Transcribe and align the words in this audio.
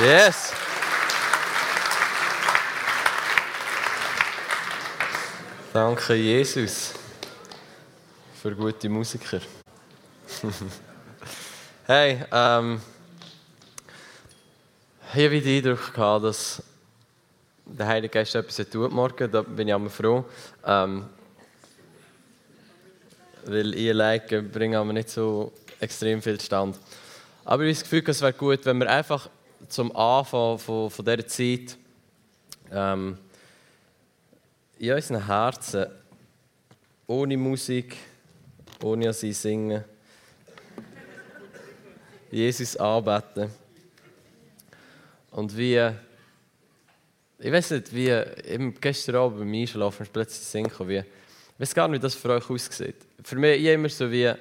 Yes. 0.00 0.52
Danke, 5.72 6.14
Jesus, 6.14 6.94
für 8.40 8.54
gute 8.54 8.88
Musiker. 8.88 9.40
hey, 11.86 12.24
ähm, 12.30 12.80
ich 15.14 15.24
habe 15.24 15.40
den 15.40 15.56
Eindruck 15.66 15.92
gehabt, 15.92 16.24
dass 16.26 16.62
der 17.66 17.88
Heilige 17.88 18.12
Geist 18.12 18.36
etwas 18.36 18.70
tut 18.70 18.92
morgen. 18.92 19.28
Da 19.32 19.42
bin 19.42 19.66
ich 19.66 19.74
auch 19.74 19.90
froh. 19.90 20.24
Ähm, 20.64 21.06
weil 23.46 23.74
ich 23.74 23.90
alleine 23.90 24.42
bringe 24.44 24.78
aber 24.78 24.92
nicht 24.92 25.10
so 25.10 25.52
extrem 25.80 26.22
viel 26.22 26.40
Stand. 26.40 26.78
Aber 27.44 27.64
ich 27.64 27.70
habe 27.70 27.80
das 27.80 27.82
Gefühl, 27.82 28.04
es 28.06 28.20
wäre 28.20 28.32
gut, 28.32 28.64
wenn 28.64 28.78
wir 28.78 28.88
einfach 28.88 29.28
zum 29.68 29.94
Anfang 29.96 30.58
von, 30.58 30.90
von 30.90 31.04
dieser 31.04 31.26
Zeit 31.26 31.76
ähm, 32.70 33.18
in 34.78 34.92
unseren 34.92 35.26
Herzen, 35.26 35.86
ohne 37.06 37.36
Musik, 37.36 37.96
ohne 38.82 39.12
sie 39.12 39.32
singen, 39.32 39.84
Jesus 42.30 42.76
anbeten. 42.76 43.50
Und 45.30 45.56
wie, 45.56 45.90
ich 47.38 47.52
weiß 47.52 47.70
nicht, 47.72 47.94
wie 47.94 48.08
eben 48.08 48.74
gestern 48.80 49.16
Abend 49.16 49.38
beim 49.38 49.52
Einschlafen 49.52 50.02
ist 50.02 50.12
plötzlich 50.12 50.46
singen 50.46 50.70
wie, 50.88 50.98
ich 50.98 51.04
weiß 51.60 51.74
gar 51.74 51.88
nicht, 51.88 52.00
wie 52.00 52.02
das 52.02 52.14
für 52.14 52.30
euch 52.30 52.48
aussieht. 52.48 52.96
Für 53.22 53.36
mich 53.36 53.62
immer 53.64 53.88
so 53.88 54.10
wie 54.10 54.32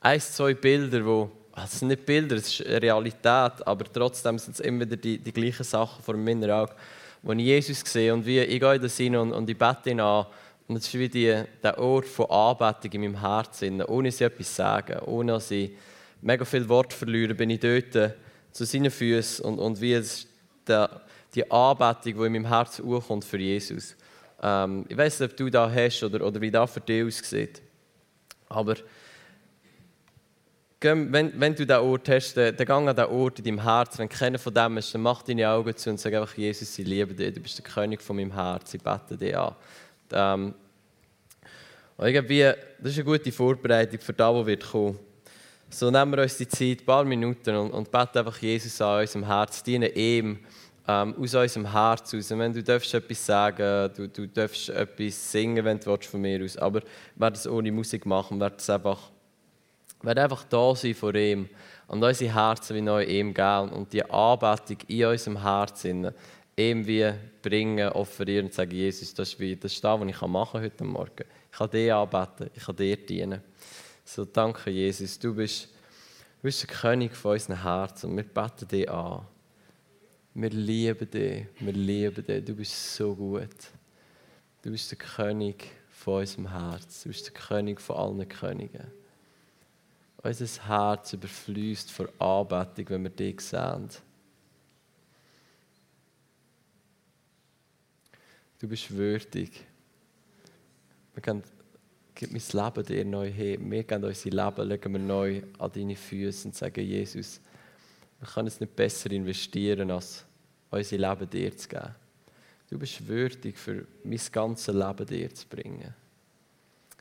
ein, 0.00 0.20
zwei 0.20 0.54
Bilder, 0.54 1.06
ah, 1.06 1.28
es 1.56 1.78
sind 1.78 1.88
nicht 1.88 2.04
Bilder, 2.04 2.36
es 2.36 2.48
ist 2.48 2.66
Realität, 2.66 3.66
aber 3.66 3.84
trotzdem 3.92 4.38
sind 4.38 4.54
es 4.54 4.60
immer 4.60 4.80
wieder 4.80 4.96
die, 4.96 5.18
die 5.18 5.32
gleichen 5.32 5.64
Sachen 5.64 6.02
vor 6.02 6.16
meinen 6.16 6.50
Augen 6.50 6.74
wo 7.24 7.32
ich 7.32 7.40
Jesus 7.40 7.80
sehe 7.84 8.12
und 8.12 8.26
wie 8.26 8.40
ich 8.40 8.60
gehe 8.60 8.74
in 8.74 8.82
das 8.82 8.96
hin 8.96 9.16
und, 9.16 9.32
und 9.32 9.48
ich 9.48 9.56
bete 9.56 9.90
ihn 9.90 10.00
an. 10.00 10.26
Und 10.68 10.76
es 10.76 10.86
ist 10.86 10.94
wie 10.94 11.08
die, 11.08 11.42
der 11.62 11.78
Ort 11.78 12.06
von 12.06 12.30
Anbetung 12.30 12.92
in 12.92 13.00
meinem 13.00 13.20
Herzen, 13.20 13.82
ohne 13.82 14.12
sie 14.12 14.24
etwas 14.24 14.48
zu 14.48 14.54
sagen, 14.54 14.98
ohne 15.00 15.32
dass 15.32 15.50
ich 15.50 15.72
mega 16.20 16.44
viel 16.44 16.68
Wort 16.68 16.92
verliere, 16.92 17.34
bin 17.34 17.50
ich 17.50 17.60
dort 17.60 18.14
zu 18.52 18.64
seinen 18.64 18.90
Füßen 18.90 19.44
und, 19.44 19.58
und 19.58 19.80
wie 19.80 19.94
es 19.94 20.26
der, 20.66 21.00
die 21.34 21.50
Anbetung, 21.50 22.02
die 22.02 22.26
in 22.26 22.32
meinem 22.32 22.46
Herzen 22.46 22.84
hochkommt 22.84 23.24
für 23.24 23.38
Jesus. 23.38 23.96
Ähm, 24.42 24.84
ich 24.88 24.96
weiß 24.96 25.20
nicht, 25.20 25.30
ob 25.30 25.36
du 25.36 25.50
da 25.50 25.70
hast 25.70 26.02
oder, 26.02 26.26
oder 26.26 26.40
wie 26.40 26.50
das 26.50 26.72
für 26.72 26.80
dich 26.80 27.04
aussieht. 27.04 27.62
Aber 28.48 28.76
wenn, 30.84 31.40
wenn 31.40 31.54
du 31.54 31.66
diesen 31.66 31.80
Ort 31.80 32.08
hast, 32.08 32.36
dann, 32.36 32.56
dann 32.56 32.66
geh 32.66 32.72
an 32.72 32.86
diesen 32.86 33.10
Ort 33.10 33.38
in 33.38 33.44
deinem 33.44 33.62
Herzen. 33.62 33.98
Wenn 33.98 34.08
keiner 34.08 34.38
von 34.38 34.54
dem 34.54 34.76
ist, 34.76 34.94
dann 34.94 35.02
mach 35.02 35.22
deine 35.22 35.48
Augen 35.48 35.76
zu 35.76 35.90
und 35.90 35.98
sag 35.98 36.14
einfach, 36.14 36.36
Jesus, 36.36 36.78
ich 36.78 36.86
liebe 36.86 37.14
dich, 37.14 37.34
du 37.34 37.40
bist 37.40 37.58
der 37.58 37.64
König 37.64 38.02
von 38.02 38.16
meinem 38.16 38.32
Herzen, 38.32 38.76
ich 38.76 38.82
bete 38.82 39.16
dich 39.16 39.36
an. 39.36 39.54
Ähm, 40.12 40.54
und 41.96 42.06
irgendwie, 42.06 42.52
das 42.78 42.92
ist 42.92 42.98
eine 42.98 43.04
gute 43.04 43.32
Vorbereitung 43.32 44.00
für 44.00 44.12
das, 44.12 44.34
was 44.34 44.70
kommen. 44.70 44.98
So 45.70 45.90
nehmen 45.90 46.12
wir 46.12 46.22
uns 46.22 46.36
die 46.36 46.48
Zeit, 46.48 46.80
ein 46.80 46.86
paar 46.86 47.04
Minuten 47.04 47.54
und, 47.56 47.70
und 47.70 47.90
beten 47.90 48.18
einfach 48.18 48.38
Jesus 48.38 48.80
an 48.80 49.00
unserem 49.00 49.26
Herz, 49.26 49.62
dienen 49.62 49.90
ihm 49.94 50.38
ähm, 50.86 51.14
aus 51.18 51.34
unserem 51.34 51.70
Herz 51.70 52.14
raus. 52.14 52.30
Wenn 52.30 52.52
du 52.52 52.62
darfst 52.62 52.94
etwas 52.94 53.24
sagen, 53.24 53.90
du, 53.96 54.08
du 54.08 54.28
darfst 54.28 54.68
etwas 54.68 55.32
singen, 55.32 55.64
wenn 55.64 55.80
du 55.80 55.86
willst, 55.86 56.06
von 56.06 56.20
mir 56.20 56.44
aus, 56.44 56.56
aber 56.56 56.82
wer 57.16 57.30
das 57.30 57.46
ohne 57.46 57.72
Musik 57.72 58.06
machen, 58.06 58.38
wer 58.38 58.50
das 58.50 58.68
einfach 58.70 59.10
wir 60.04 60.16
einfach 60.16 60.44
da 60.44 60.74
sein 60.74 60.94
vor 60.94 61.14
ihm 61.14 61.48
und 61.86 62.02
unsere 62.02 62.34
Herzen 62.34 62.76
wie 62.76 62.82
neu 62.82 63.04
ihm 63.04 63.32
geben 63.32 63.70
und 63.70 63.92
die 63.92 64.04
Anbetung 64.04 64.78
in 64.88 65.06
unserem 65.06 65.42
Herzen 65.42 66.10
ihm 66.56 66.86
wie 66.86 67.12
bringen, 67.42 67.88
offerieren 67.90 68.46
und 68.46 68.54
sagen, 68.54 68.70
Jesus, 68.70 69.14
das 69.14 69.30
ist, 69.30 69.40
wie, 69.40 69.56
das, 69.56 69.72
ist 69.72 69.82
das, 69.82 70.00
was 70.00 70.08
ich 70.08 70.20
machen 70.22 70.60
heute 70.60 70.84
Morgen. 70.84 71.24
Ich 71.50 71.58
kann 71.58 71.70
dir 71.70 71.96
anbeten, 71.96 72.50
ich 72.54 72.64
kann 72.64 72.76
dir 72.76 72.96
dienen. 72.96 73.40
So, 74.04 74.24
danke 74.24 74.70
Jesus, 74.70 75.18
du 75.18 75.34
bist, 75.34 75.64
du 75.64 76.42
bist 76.42 76.62
der 76.62 76.74
König 76.74 77.16
von 77.16 77.32
unseren 77.32 77.62
Herzen 77.62 78.10
und 78.10 78.16
wir 78.16 78.24
beten 78.24 78.68
dich 78.68 78.90
an. 78.90 79.22
Wir 80.34 80.50
lieben 80.50 81.10
dich, 81.10 81.46
wir 81.60 81.72
lieben 81.72 82.26
dich, 82.26 82.44
du 82.44 82.54
bist 82.54 82.94
so 82.94 83.14
gut. 83.14 83.48
Du 84.62 84.70
bist 84.70 84.90
der 84.90 84.98
König 84.98 85.64
von 85.90 86.20
unserem 86.20 86.50
Herz, 86.50 87.02
du 87.02 87.08
bist 87.08 87.26
der 87.26 87.34
König 87.34 87.80
von 87.80 87.96
allen 87.96 88.28
Königen. 88.28 89.03
Unser 90.24 90.66
Herz 90.66 91.12
überfließt 91.12 91.90
vor 91.90 92.08
Anbetung, 92.18 92.88
wenn 92.88 93.02
wir 93.02 93.10
dich 93.10 93.42
sehen. 93.42 93.90
Du 98.58 98.66
bist 98.66 98.90
würdig. 98.90 99.66
Wir 101.12 101.22
geben, 101.22 101.42
gib 102.14 102.32
mein 102.32 102.40
Leben 102.40 102.86
dir 102.86 103.04
neu 103.04 103.30
her. 103.30 103.58
Wir 103.60 103.84
geben 103.84 104.04
unser 104.04 104.30
Leben, 104.30 104.66
legen 104.66 104.92
wir 104.94 104.98
neu 104.98 105.42
an 105.58 105.70
deine 105.70 105.94
Füße 105.94 106.48
und 106.48 106.54
sagen, 106.54 106.82
Jesus, 106.82 107.38
wir 108.18 108.26
können 108.26 108.48
es 108.48 108.60
nicht 108.60 108.74
besser 108.74 109.10
investieren, 109.10 109.90
als 109.90 110.24
unser 110.70 110.96
Leben 110.96 111.28
dir 111.28 111.54
zu 111.54 111.68
geben. 111.68 111.94
Du 112.70 112.78
bist 112.78 113.06
würdig, 113.06 113.58
für 113.58 113.86
mein 114.02 114.20
ganzes 114.32 114.74
Leben 114.74 115.06
dir 115.06 115.34
zu 115.34 115.46
bringen. 115.46 115.94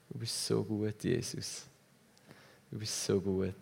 Du 0.09 0.19
bist 0.19 0.45
so 0.45 0.61
gut, 0.61 1.01
Jesus. 1.05 1.67
Du 2.73 2.79
bist 2.79 3.03
so 3.03 3.21
gut. 3.21 3.53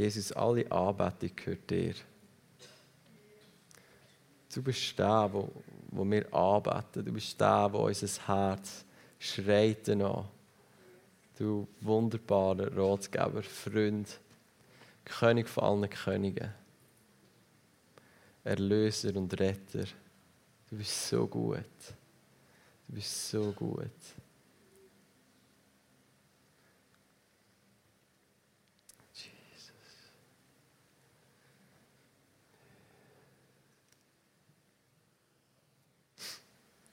Jesus, 0.00 0.32
alle 0.32 0.70
Anbetung 0.72 1.30
gehört 1.36 1.70
dir. 1.70 1.94
Du 4.52 4.62
bist 4.62 4.98
der, 4.98 5.28
wo, 5.30 5.50
wo 5.90 6.10
wir 6.10 6.32
anbeten. 6.34 7.04
Du 7.04 7.12
bist 7.12 7.38
der, 7.38 7.68
wo 7.70 7.86
unser 7.86 8.26
Herz 8.26 8.82
schreit 9.18 9.90
an. 9.90 10.26
Du 11.36 11.68
wunderbarer 11.82 12.74
Ratgeber, 12.74 13.42
Freund, 13.42 14.08
König 15.04 15.46
von 15.46 15.64
allen 15.64 15.90
Königen, 15.90 16.50
Erlöser 18.42 19.14
und 19.16 19.38
Retter. 19.38 19.84
Du 20.70 20.78
bist 20.78 21.08
so 21.08 21.26
gut. 21.26 21.78
Du 22.88 22.94
bist 22.94 23.30
so 23.30 23.52
gut. 23.52 24.00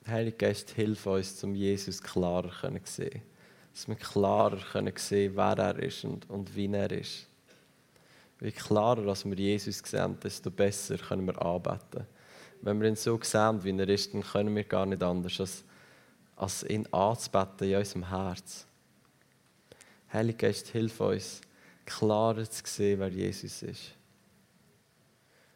Heilige 0.07 0.38
Geist, 0.38 0.71
hilf 0.71 1.06
uns, 1.06 1.44
um 1.44 1.56
Jesus 1.56 2.01
klarer 2.01 2.51
zu 2.51 2.80
sehen. 2.86 3.21
Dass 3.74 3.88
wir 3.88 3.95
klarer 3.95 4.57
können 4.57 4.94
sehen 4.95 5.33
wer 5.36 5.57
er 5.57 5.80
ist 5.80 6.04
und, 6.04 6.30
und 6.30 6.56
wie 6.56 6.71
er 6.71 6.92
ist. 6.92 7.27
Wie 8.39 8.51
klarer 8.51 9.07
als 9.07 9.25
wir 9.25 9.36
Jesus 9.36 9.80
sehen, 9.80 10.18
desto 10.19 10.51
besser 10.51 10.98
können 10.98 11.25
wir 11.25 11.42
anbeten. 11.42 12.06
Wenn 12.62 12.80
wir 12.80 12.88
ihn 12.88 12.95
so 12.95 13.19
sehen, 13.21 13.63
wie 13.63 13.77
er 13.77 13.89
ist, 13.89 14.13
dann 14.13 14.24
können 14.24 14.56
wir 14.56 14.63
gar 14.63 14.86
nicht 14.86 15.04
anders, 15.04 15.39
als, 15.39 15.63
als 16.36 16.63
ihn 16.63 16.88
anzubeten 16.94 17.69
in 17.69 17.77
unserem 17.77 18.09
Herz. 18.09 18.65
Heilige 20.12 20.38
Geist, 20.38 20.68
hilf 20.68 21.00
uns, 21.01 21.42
klarer 21.86 22.50
zu 22.50 22.62
sehen, 22.65 23.00
wer 23.00 23.09
Jesus 23.09 23.62
ist. 23.63 23.92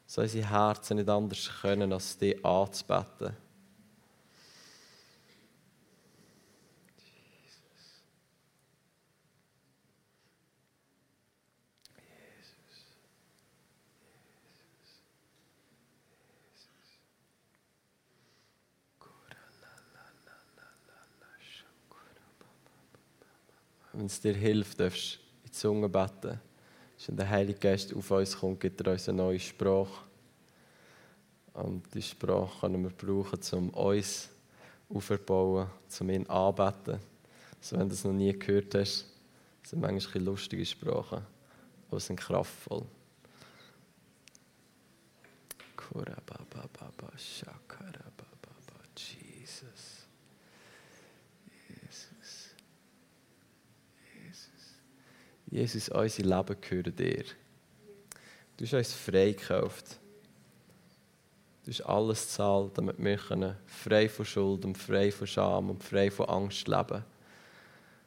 So 0.06 0.20
unsere 0.20 0.50
Herzen 0.50 0.98
nicht 0.98 1.08
anders 1.08 1.50
können, 1.62 1.92
als 1.92 2.18
die 2.18 2.44
anzubeten. 2.44 3.34
Wenn 23.92 24.06
es 24.06 24.20
dir 24.20 24.34
hilft, 24.34 24.80
darfst 24.80 25.14
du 25.14 25.18
in 25.18 25.42
die 25.46 25.50
Zunge 25.50 25.88
beten. 25.88 26.40
Wenn 27.06 27.16
der 27.16 27.28
Heilige 27.28 27.58
Geist 27.58 27.94
auf 27.94 28.10
uns 28.10 28.38
kommt, 28.38 28.60
gibt 28.60 28.80
er 28.80 28.92
uns 28.92 29.08
eine 29.08 29.18
neue 29.18 29.40
Sprache. 29.40 30.04
Und 31.54 31.82
die 31.94 32.02
Sprache 32.02 32.60
können 32.60 32.82
wir 32.82 32.90
brauchen, 32.90 33.40
um 33.52 33.70
uns 33.70 34.28
aufzubauen, 34.88 35.68
um 36.00 36.10
ihn 36.10 36.26
anzubeten. 36.28 37.00
Also 37.60 37.78
wenn 37.78 37.88
du 37.88 37.94
das 37.94 38.04
noch 38.04 38.12
nie 38.12 38.32
gehört 38.32 38.74
hast, 38.74 39.06
sind 39.64 39.80
manchmal 39.80 40.24
lustige 40.24 40.64
Sprachen, 40.64 41.22
aber 41.88 42.00
sind 42.00 42.18
kraftvoll. 42.18 42.84
Jesus. 49.10 50.06
Jesus. 51.68 52.10
Jesus, 55.52 55.90
unser 55.90 56.22
Leben 56.22 56.56
gehört 56.62 56.98
dir. 56.98 57.24
Du 58.56 58.64
hast 58.64 58.72
uns 58.72 58.94
frei 58.94 59.32
gekauft. 59.32 59.98
Du 61.62 61.70
hast 61.70 61.82
alles 61.82 62.22
gezahlt, 62.22 62.78
damit 62.78 62.96
wir 62.98 63.56
frei 63.66 64.08
von 64.08 64.24
Schuld 64.24 64.64
und 64.64 64.78
frei 64.78 65.12
von 65.12 65.26
Scham 65.26 65.68
und 65.68 65.84
frei 65.84 66.10
von 66.10 66.26
Angst 66.26 66.66
leben 66.66 67.04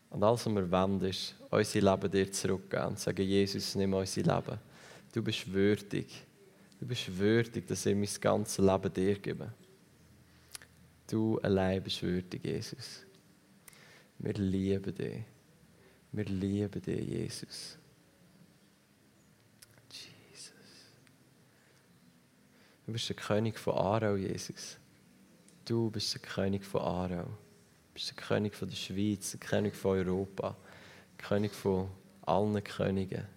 Und 0.09 0.23
alles, 0.23 0.47
was 0.47 0.55
wir 0.55 0.71
wollen, 0.71 1.01
ist, 1.01 1.35
unser 1.51 1.81
Leben 1.81 2.11
dir 2.11 2.31
zurückgeben 2.31 2.87
und 2.87 2.99
sagen, 2.99 3.21
Jesus, 3.21 3.75
nimm 3.75 3.93
unser 3.93 4.21
Leben. 4.21 4.59
Du 5.13 5.21
bist 5.21 5.53
würdig. 5.53 6.25
Du 6.79 6.87
bist 6.87 7.15
würdig, 7.15 7.67
dass 7.67 7.85
ich 7.85 7.95
mein 7.95 8.09
ganzes 8.19 8.57
Leben 8.57 8.91
dir 8.91 9.19
gebe. 9.19 9.53
Du 11.07 11.37
allein 11.43 11.83
bist 11.83 12.01
würdig, 12.01 12.43
Jesus. 12.43 13.05
Wir 14.17 14.33
lieben 14.33 14.95
dich. 14.95 15.34
Wir 16.15 16.23
lieben 16.23 16.81
dich, 16.81 17.09
Jesus. 17.09 17.77
Du 22.85 22.93
bist 22.93 23.09
der 23.09 23.17
König 23.17 23.59
von 23.59 23.73
Aarau, 23.73 24.15
Jesus. 24.15 24.77
Du 25.65 25.91
bist 25.91 26.13
der 26.13 26.21
König 26.21 26.63
von 26.63 26.81
Aarau. 26.83 27.25
Du 27.25 27.93
bist 27.93 28.11
der 28.11 28.15
König 28.15 28.55
von 28.55 28.69
der 28.69 28.77
Schweiz, 28.77 29.31
der 29.31 29.41
König 29.41 29.75
von 29.75 29.97
Europa, 29.97 30.55
der 31.17 31.27
König 31.27 31.51
von 31.51 31.89
allen 32.21 32.63
Königen. 32.63 33.27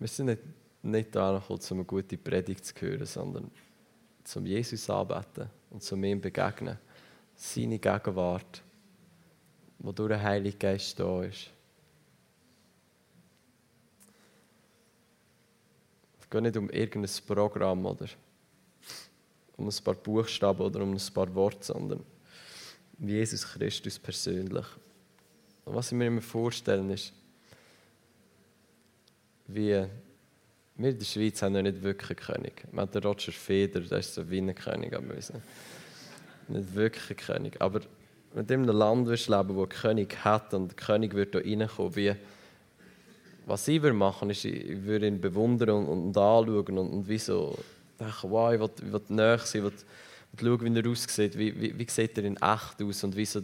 Wir 0.00 0.08
sind 0.08 0.26
nicht, 0.26 0.42
nicht 0.82 1.14
da 1.14 1.38
gekommen, 1.38 1.60
um 1.70 1.76
eine 1.76 1.84
gute 1.84 2.16
Predigt 2.16 2.64
zu 2.64 2.74
hören, 2.80 3.04
sondern 3.04 3.50
zum 4.24 4.46
Jesus 4.46 4.88
anbeten 4.88 5.50
und 5.68 5.82
zum 5.82 6.02
ihm 6.02 6.22
begegnen. 6.22 6.78
Seine 7.36 7.78
Gegenwart, 7.78 8.62
wo 9.78 9.92
durch 9.92 10.10
den 10.12 10.22
Heiligen 10.22 10.58
Geist 10.58 10.98
da 10.98 11.22
ist. 11.22 11.50
Es 16.18 16.30
geht 16.30 16.42
nicht 16.42 16.56
um 16.56 16.70
irgendein 16.70 17.14
Programm 17.26 17.84
oder 17.84 18.06
um 19.58 19.68
ein 19.68 19.84
paar 19.84 19.94
Buchstaben 19.94 20.62
oder 20.62 20.80
um 20.80 20.92
ein 20.92 21.12
paar 21.12 21.34
Worte, 21.34 21.62
sondern 21.62 22.02
um 22.98 23.06
Jesus 23.06 23.46
Christus 23.46 23.98
persönlich. 23.98 24.66
Und 25.66 25.74
was 25.74 25.92
ich 25.92 25.98
mir 25.98 26.06
immer 26.06 26.22
vorstellen 26.22 26.88
ist, 26.88 27.12
wie 29.54 29.84
wir 30.76 30.90
in 30.90 30.98
der 30.98 31.04
Schweiz 31.04 31.42
haben 31.42 31.52
noch 31.52 31.62
nicht 31.62 31.82
wirklich 31.82 32.10
einen 32.10 32.42
König. 32.42 32.64
Wir 32.72 32.80
haben 32.80 32.90
den 32.90 33.02
Roger 33.02 33.32
Feder, 33.32 33.80
der 33.80 33.98
ist 33.98 34.14
so 34.14 34.30
wie 34.30 34.38
ein 34.38 34.54
König. 34.54 34.94
Aber 34.94 35.14
nicht 36.48 36.74
wirklich 36.74 37.10
ein 37.10 37.16
König. 37.16 37.60
Aber 37.60 37.80
wenn 38.32 38.46
du 38.46 38.54
in 38.54 38.62
einem 38.62 38.76
Land 38.76 39.06
wirst 39.06 39.28
leben, 39.28 39.56
wo 39.56 39.66
König 39.66 40.24
hat 40.24 40.54
und 40.54 40.68
der 40.68 40.76
König 40.76 41.14
wird 41.14 41.34
da 41.34 41.38
reinkommen, 41.38 41.96
wie, 41.96 42.14
was 43.46 43.68
ich 43.68 43.82
würde 43.82 43.96
machen, 43.96 44.30
ist, 44.30 44.44
ich 44.44 44.84
würde 44.84 45.06
ihn 45.06 45.20
bewundern 45.20 45.70
und, 45.70 45.86
und 45.88 46.16
anschauen 46.16 46.78
und, 46.78 46.90
und 46.90 47.08
wie 47.08 47.18
so 47.18 47.58
denken, 47.98 48.30
wow, 48.30 48.52
ich 48.52 48.60
will, 48.60 48.92
will 48.92 49.02
näher 49.08 49.38
sein, 49.38 49.66
ich 49.66 49.72
will, 49.72 49.72
will 50.32 50.58
schauen, 50.58 50.74
wie 50.74 50.80
er 50.80 50.90
aussieht, 50.90 51.38
wie, 51.38 51.60
wie, 51.60 51.78
wie 51.78 51.90
sieht 51.90 52.16
er 52.16 52.24
in 52.24 52.36
echt 52.36 52.82
aus 52.82 53.04
und 53.04 53.16
wie 53.16 53.26
so 53.26 53.42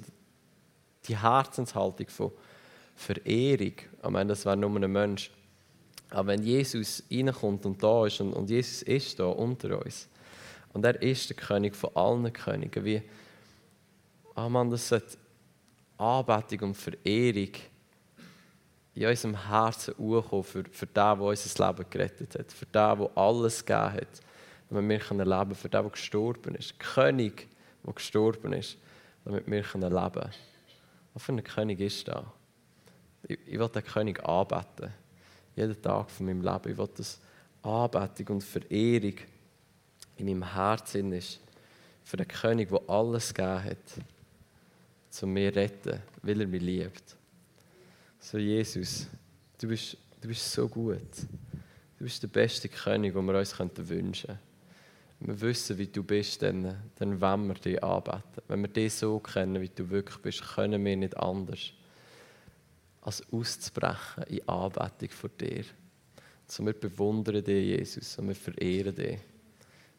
die 1.06 1.16
Herzenshaltung 1.16 2.08
von 2.08 2.32
Verehrung, 2.94 3.74
ich 4.02 4.10
meine, 4.10 4.28
das 4.28 4.46
wäre 4.46 4.56
nur 4.56 4.74
ein 4.74 4.90
Mensch, 4.90 5.30
aber 6.10 6.28
wenn 6.28 6.42
Jesus 6.42 7.02
reinkommt 7.10 7.66
und 7.66 7.82
da 7.82 8.06
ist, 8.06 8.20
und, 8.20 8.32
und 8.32 8.48
Jesus 8.48 8.82
ist 8.82 9.18
da 9.18 9.26
unter 9.26 9.84
uns, 9.84 10.08
und 10.72 10.84
er 10.84 11.00
ist 11.00 11.30
der 11.30 11.36
König 11.36 11.74
von 11.74 11.90
allen 11.94 12.32
Königen, 12.32 12.84
wie, 12.84 13.02
ah 14.34 14.48
man, 14.48 14.70
das 14.70 14.88
sollte 14.88 15.16
Anbetung 15.98 16.68
und 16.68 16.76
Verehrung 16.76 17.52
in 18.94 19.06
unserem 19.06 19.48
Herzen 19.48 19.94
hochkommen 19.98 20.44
für, 20.44 20.64
für 20.70 20.86
den, 20.86 20.94
der 20.94 21.20
unser 21.20 21.66
Leben 21.66 21.90
gerettet 21.90 22.38
hat, 22.38 22.52
für 22.52 22.66
den, 22.66 22.98
der 22.98 23.10
alles 23.14 23.64
gegeben 23.64 23.92
hat, 23.92 24.20
damit 24.70 25.10
wir 25.10 25.16
leben 25.16 25.28
können, 25.28 25.54
für 25.54 25.68
den, 25.68 25.82
der 25.82 25.90
gestorben 25.90 26.54
ist, 26.54 26.70
der 26.70 26.78
König, 26.78 27.48
der 27.84 27.94
gestorben 27.94 28.52
ist, 28.52 28.76
damit 29.24 29.46
wir 29.46 29.62
leben 29.62 29.72
können. 29.72 30.30
Was 31.14 31.22
für 31.22 31.32
ein 31.32 31.44
König 31.44 31.80
ist 31.80 32.06
da? 32.06 32.30
Ich, 33.26 33.38
ich 33.46 33.58
will 33.58 33.68
den 33.68 33.84
König 33.84 34.22
anbeten 34.24 34.92
jeden 35.56 35.80
Tag 35.80 36.10
von 36.10 36.26
meinem 36.26 36.42
Leben. 36.42 36.70
Ich 36.70 36.78
will, 36.78 36.88
dass 36.96 37.18
Anbetung 37.62 38.36
und 38.36 38.44
Verehrung 38.44 39.14
in 40.16 40.26
meinem 40.26 40.54
Herzen 40.54 41.12
ist. 41.12 41.40
Für 42.04 42.18
den 42.18 42.28
König, 42.28 42.68
der 42.68 42.88
alles 42.88 43.34
gegeben 43.34 43.64
hat, 43.64 44.04
zu 45.10 45.26
retten, 45.26 46.00
weil 46.22 46.40
er 46.40 46.46
mich 46.46 46.62
liebt. 46.62 47.16
So, 48.20 48.38
Jesus, 48.38 49.06
du 49.58 49.68
bist, 49.68 49.96
du 50.20 50.28
bist 50.28 50.52
so 50.52 50.68
gut. 50.68 51.00
Du 51.98 52.04
bist 52.04 52.22
der 52.22 52.28
beste 52.28 52.68
König, 52.68 53.14
den 53.14 53.24
wir 53.24 53.38
uns 53.38 53.58
wünschen 53.58 54.26
könnten. 54.26 54.38
Wenn 55.18 55.28
wir 55.28 55.40
wissen, 55.40 55.78
wie 55.78 55.86
du 55.86 56.02
bist, 56.02 56.42
dann, 56.42 56.76
dann 56.96 57.20
wollen 57.20 57.48
wir 57.48 57.54
dich 57.54 57.82
anbeten. 57.82 58.22
Wenn 58.46 58.60
wir 58.60 58.68
dich 58.68 58.92
so 58.92 59.18
kennen, 59.18 59.62
wie 59.62 59.70
du 59.70 59.88
wirklich 59.88 60.18
bist, 60.18 60.42
können 60.54 60.84
wir 60.84 60.96
nicht 60.96 61.16
anders 61.16 61.72
als 63.06 63.22
auszubrechen 63.32 64.24
in 64.24 64.48
Anbetung 64.48 65.10
vor 65.10 65.30
dir. 65.30 65.64
So, 66.48 66.66
wir 66.66 66.72
bewundern 66.72 67.42
dich, 67.42 67.78
Jesus, 67.78 68.18
und 68.18 68.28
wir 68.28 68.34
verehren 68.34 68.94
dich. 68.94 69.18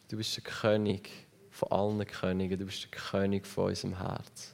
Du 0.09 0.17
bist 0.17 0.35
der 0.35 0.43
König 0.43 1.09
von 1.49 1.71
allen 1.71 2.05
Königen, 2.05 2.59
du 2.59 2.65
bist 2.65 2.83
der 2.83 2.91
König 2.91 3.47
von 3.47 3.69
unserem 3.69 3.97
Herz. 3.97 4.53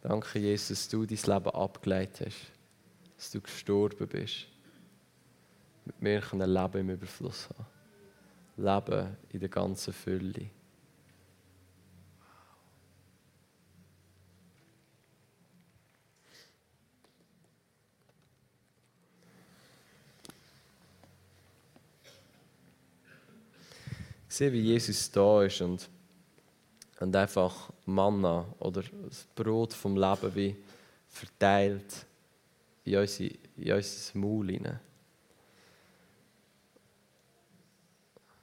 Danke, 0.00 0.38
Jesus. 0.38 0.68
Dass 0.68 0.88
du 0.88 1.04
dein 1.04 1.18
Leben 1.18 1.50
abgeleitet 1.54 2.26
hast, 2.26 2.52
dass 3.16 3.30
du 3.30 3.40
gestorben 3.42 4.08
bist, 4.08 4.48
mit 5.84 6.00
mir 6.00 6.22
ein 6.32 6.40
Leben 6.40 6.78
im 6.78 6.90
Überfluss 6.90 7.48
haben. 7.50 7.71
Leben 8.56 9.16
in 9.30 9.40
der 9.40 9.48
ganzen 9.48 9.92
Fülle. 9.92 10.50
Ich 24.28 24.36
sehe, 24.36 24.52
wie 24.52 24.60
Jesus 24.60 25.10
da 25.10 25.42
ist 25.42 25.60
und, 25.60 25.90
und 27.00 27.14
einfach 27.14 27.70
Manna 27.84 28.46
oder 28.60 28.82
das 29.06 29.26
Brot 29.34 29.74
vom 29.74 29.94
Leben 29.94 30.34
wie 30.34 30.56
verteilt 31.06 32.06
in, 32.84 32.96
unsere, 32.96 33.34
in 33.56 33.72
unser 33.72 34.18
Maul 34.18 34.50
hinein. 34.50 34.80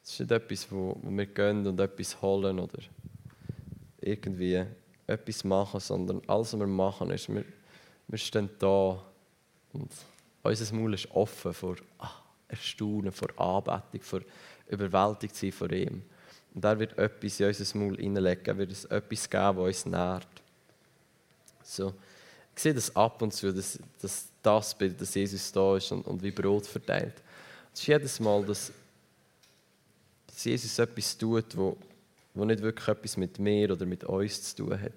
Es 0.10 0.14
ist 0.14 0.22
nicht 0.22 0.32
etwas, 0.32 0.72
wo, 0.72 0.98
wo 1.04 1.16
wir 1.16 1.28
gehen 1.28 1.68
und 1.68 1.80
etwas 1.80 2.20
holen 2.20 2.58
oder 2.58 2.80
irgendwie 4.02 4.66
etwas 5.06 5.44
machen, 5.44 5.80
sondern 5.80 6.20
alles, 6.26 6.54
was 6.54 6.60
wir 6.60 6.66
machen, 6.66 7.12
ist, 7.12 7.30
wir, 7.30 7.46
wir 8.08 8.18
stehen 8.18 8.50
da 8.58 9.00
und 9.72 9.92
unser 10.42 10.76
Maul 10.76 10.96
ist 10.96 11.12
offen 11.12 11.54
vor 11.54 11.76
ah, 12.00 12.10
Erstaunen, 12.48 13.12
vor 13.12 13.40
Anbetung, 13.40 14.02
vor 14.02 14.22
Überwältigung 14.68 15.36
sein 15.36 15.52
von 15.52 15.70
ihm. 15.70 16.02
Und 16.56 16.66
er 16.66 16.80
wird 16.80 16.98
etwas 16.98 17.40
in 17.40 17.46
unser 17.46 17.78
Maul 17.78 17.98
hineinlegen. 17.98 18.46
Er 18.48 18.58
wird 18.58 18.70
uns 18.70 18.86
etwas 18.86 19.30
geben, 19.30 19.58
das 19.58 19.66
uns 19.68 19.86
nährt. 19.86 20.28
So. 21.62 21.94
Ich 22.56 22.64
sehe 22.64 22.74
das 22.74 22.96
ab 22.96 23.22
und 23.22 23.32
zu, 23.32 23.54
dass, 23.54 23.78
dass 24.02 24.30
das 24.42 24.74
Bild, 24.74 25.00
dass 25.00 25.14
Jesus 25.14 25.52
da 25.52 25.78
ist 25.78 25.92
und, 25.92 26.08
und 26.08 26.24
wie 26.24 26.32
Brot 26.32 26.66
verteilt. 26.66 27.22
Es 27.72 27.82
ist 27.82 27.88
jedes 27.88 28.20
Mal, 28.20 28.44
dass, 28.44 28.72
dass 30.40 30.46
Jesus 30.46 30.80
etwas 30.80 31.18
tut, 31.18 31.58
wo, 31.58 31.76
wo 32.34 32.46
nicht 32.46 32.62
wirklich 32.62 32.88
etwas 32.88 33.18
mit 33.18 33.38
mir 33.40 33.72
oder 33.72 33.86
mit 33.86 34.06
uns 34.06 34.56
zu 34.56 34.64
tun 34.64 34.82
hat. 34.82 34.94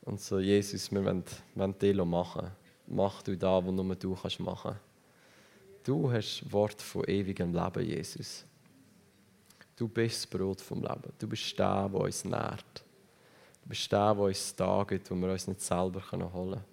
Und 0.00 0.18
so, 0.22 0.38
Jesus, 0.38 0.90
wir 0.90 1.04
wollen, 1.04 1.22
wollen 1.54 1.78
dich 1.78 1.94
machen. 1.94 2.50
Mach 2.86 3.20
du 3.20 3.36
da, 3.36 3.62
wo 3.62 3.70
nur 3.70 3.94
du 3.94 4.14
kannst 4.14 4.40
machen. 4.40 4.74
Du 5.84 6.10
hast 6.10 6.50
Wort 6.50 6.80
von 6.80 7.04
ewigem 7.06 7.52
Leben, 7.52 7.84
Jesus. 7.84 8.46
Du 9.76 9.86
bist 9.86 10.24
das 10.24 10.26
Brot 10.26 10.62
vom 10.62 10.80
Leben. 10.80 11.12
Du 11.18 11.28
bist 11.28 11.58
der, 11.58 11.86
der 11.86 12.00
uns 12.00 12.24
nährt. 12.24 12.84
Du 13.62 13.68
bist 13.68 13.92
der, 13.92 14.14
der 14.14 14.24
uns 14.24 14.56
da 14.56 14.82
gibt, 14.88 15.10
wo 15.10 15.14
wir 15.14 15.30
uns 15.30 15.46
nicht 15.46 15.60
selber 15.60 16.02
holen 16.10 16.30
können. 16.32 16.64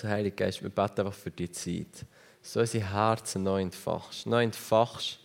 So, 0.00 0.08
Heilige 0.08 0.34
Geist, 0.34 0.62
wir 0.62 0.70
beten 0.70 1.02
einfach 1.02 1.12
für 1.12 1.30
die 1.30 1.50
Zeit. 1.50 2.06
So 2.40 2.60
unsere 2.60 2.90
Herzen 2.90 3.42
neu 3.42 3.60
entfachst. 3.60 4.24
Neu 4.24 4.44
entfachst, 4.44 5.18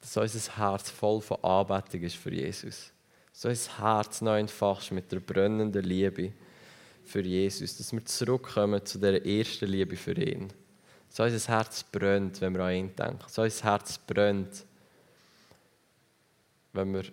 dass 0.00 0.16
unser 0.16 0.56
Herz 0.56 0.90
voll 0.90 1.20
von 1.20 1.42
Anbetung 1.42 2.02
ist 2.02 2.14
für 2.14 2.32
Jesus. 2.32 2.92
So 3.32 3.48
unser 3.48 3.78
Herz 3.78 4.20
neu 4.20 4.38
entfachst 4.38 4.92
mit 4.92 5.10
der 5.10 5.18
brennenden 5.18 5.82
Liebe 5.82 6.32
für 7.04 7.22
Jesus. 7.22 7.78
Dass 7.78 7.92
wir 7.92 8.04
zurückkommen 8.04 8.86
zu 8.86 9.00
der 9.00 9.26
ersten 9.26 9.66
Liebe 9.66 9.96
für 9.96 10.12
ihn. 10.12 10.52
So 11.08 11.24
unser 11.24 11.52
Herz 11.52 11.82
brennt, 11.82 12.40
wenn 12.40 12.54
wir 12.54 12.62
an 12.62 12.74
ihn 12.74 12.94
denken. 12.94 13.24
So 13.26 13.42
unser 13.42 13.64
Herz 13.64 13.98
brennt, 13.98 14.64
wenn 16.74 16.94
wir 16.94 17.06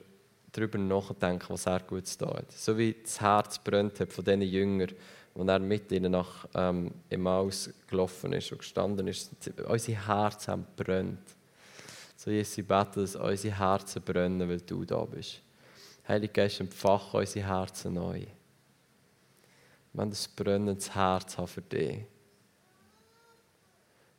darüber 0.52 0.78
nachdenken, 0.78 1.48
was 1.50 1.66
er 1.66 1.80
gut 1.80 2.06
tut. 2.20 2.52
So 2.52 2.78
wie 2.78 2.96
das 3.02 3.20
Herz 3.20 3.58
brennt 3.58 4.00
hat 4.00 4.14
von 4.14 4.24
diesen 4.24 4.44
Jüngern, 4.44 4.92
als 5.36 5.48
er 5.48 5.60
mit 5.60 5.92
ihnen 5.92 6.12
nach 6.12 6.48
ähm, 6.54 6.92
Emmaus 7.10 7.70
gelaufen 7.88 8.34
ist 8.34 8.52
und 8.52 8.60
gestanden 8.60 9.08
ist. 9.08 9.32
Unsere 9.68 10.08
Herzen 10.08 10.52
haben 10.52 10.66
brennt. 10.76 11.36
So 12.16 12.32
Jesus, 12.32 12.60
ich 12.60 12.68
bete, 12.68 13.02
dass 13.02 13.16
unsere 13.16 13.58
Herzen 13.58 14.02
brennen, 14.02 14.48
weil 14.48 14.62
du 14.62 14.86
da 14.86 15.04
bist. 15.06 15.42
Heilige 16.08 16.34
Geist, 16.34 16.60
empfach 16.60 17.14
unsere 17.14 17.48
Herzen 17.48 17.94
neu. 17.94 18.20
Wir 18.20 18.30
wollen 19.94 20.12
ein 20.12 20.18
brennendes 20.36 20.94
Herz 20.94 21.38
haben 21.38 21.48
für 21.48 21.62
dich. 21.62 22.06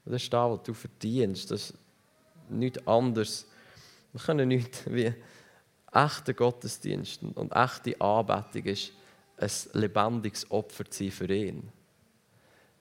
Und 0.04 0.12
das 0.12 0.22
ist 0.22 0.32
das, 0.32 0.50
was 0.50 0.62
du 0.62 0.74
verdienst. 0.74 1.50
Das 1.50 1.70
ist 1.70 1.78
nichts 2.48 2.86
anderes. 2.86 3.46
Wir 4.12 4.20
können 4.20 4.48
nichts 4.48 4.82
wie 4.86 5.12
echter 5.92 6.34
Gottesdienst 6.34 7.22
und 7.22 7.52
echte 7.52 8.00
Anbetung 8.00 8.64
ist, 8.64 8.92
ein 9.36 9.50
lebendiges 9.72 10.50
Opfer 10.50 10.84
zu 10.90 11.04
sein 11.04 11.12
für 11.12 11.32
ihn. 11.32 11.70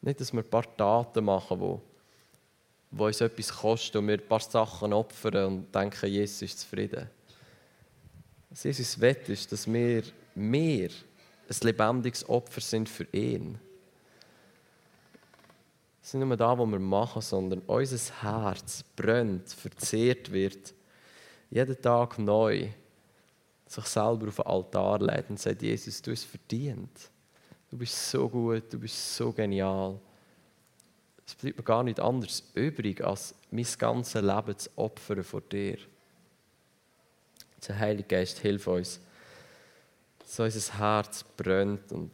Nicht, 0.01 0.19
dass 0.19 0.33
wir 0.33 0.41
ein 0.41 0.49
paar 0.49 0.75
Taten 0.75 1.25
machen, 1.25 1.59
die, 1.59 2.97
die 2.97 3.01
uns 3.01 3.21
etwas 3.21 3.49
kosten 3.49 3.97
und 3.99 4.07
wir 4.07 4.15
ein 4.15 4.27
paar 4.27 4.41
Sachen 4.41 4.93
opfern 4.93 5.45
und 5.45 5.75
denken, 5.75 6.09
Jesus 6.09 6.41
ist 6.41 6.59
zufrieden. 6.59 7.09
Was 8.49 8.63
Jesus 8.63 8.99
will, 8.99 9.17
ist, 9.27 9.51
dass 9.51 9.71
wir 9.71 10.03
mehr 10.35 10.89
ein 11.49 11.55
lebendiges 11.61 12.27
Opfer 12.27 12.61
sind 12.61 12.89
für 12.89 13.07
ihn. 13.11 13.57
Es 16.01 16.09
ist 16.09 16.13
nicht 16.15 16.27
nur 16.27 16.35
das, 16.37 16.57
was 16.57 16.67
wir 16.69 16.79
machen, 16.79 17.21
sondern 17.21 17.59
unser 17.65 18.21
Herz 18.21 18.83
brennt, 18.95 19.49
verzehrt 19.49 20.31
wird, 20.31 20.73
jeden 21.49 21.81
Tag 21.81 22.19
neu 22.19 22.67
sich 23.73 23.85
selber 23.85 24.27
auf 24.27 24.35
den 24.35 24.45
Altar 24.45 24.99
legt 24.99 25.29
und 25.29 25.39
sagt, 25.39 25.61
Jesus, 25.61 26.01
du 26.01 26.11
hast 26.11 26.25
verdient. 26.25 27.09
Du 27.69 27.77
bist 27.77 28.09
so 28.09 28.29
gut, 28.29 28.71
du 28.71 28.79
bist 28.79 29.15
so 29.15 29.31
genial. 29.31 29.99
Es 31.25 31.35
bleibt 31.35 31.57
mir 31.57 31.63
gar 31.63 31.83
nicht 31.83 31.99
anders 31.99 32.43
übrig, 32.53 33.03
als 33.03 33.33
mein 33.49 33.65
ganzes 33.77 34.21
Leben 34.21 34.57
zu 34.57 34.69
opfern 34.75 35.23
vor 35.23 35.41
dir. 35.41 35.77
Der 37.67 37.79
Heilige 37.79 38.09
Geist 38.09 38.39
hilft 38.39 38.67
uns, 38.67 38.99
dass 40.19 40.39
unser 40.39 40.77
Herz 40.77 41.23
brennt 41.37 41.91
und 41.93 42.11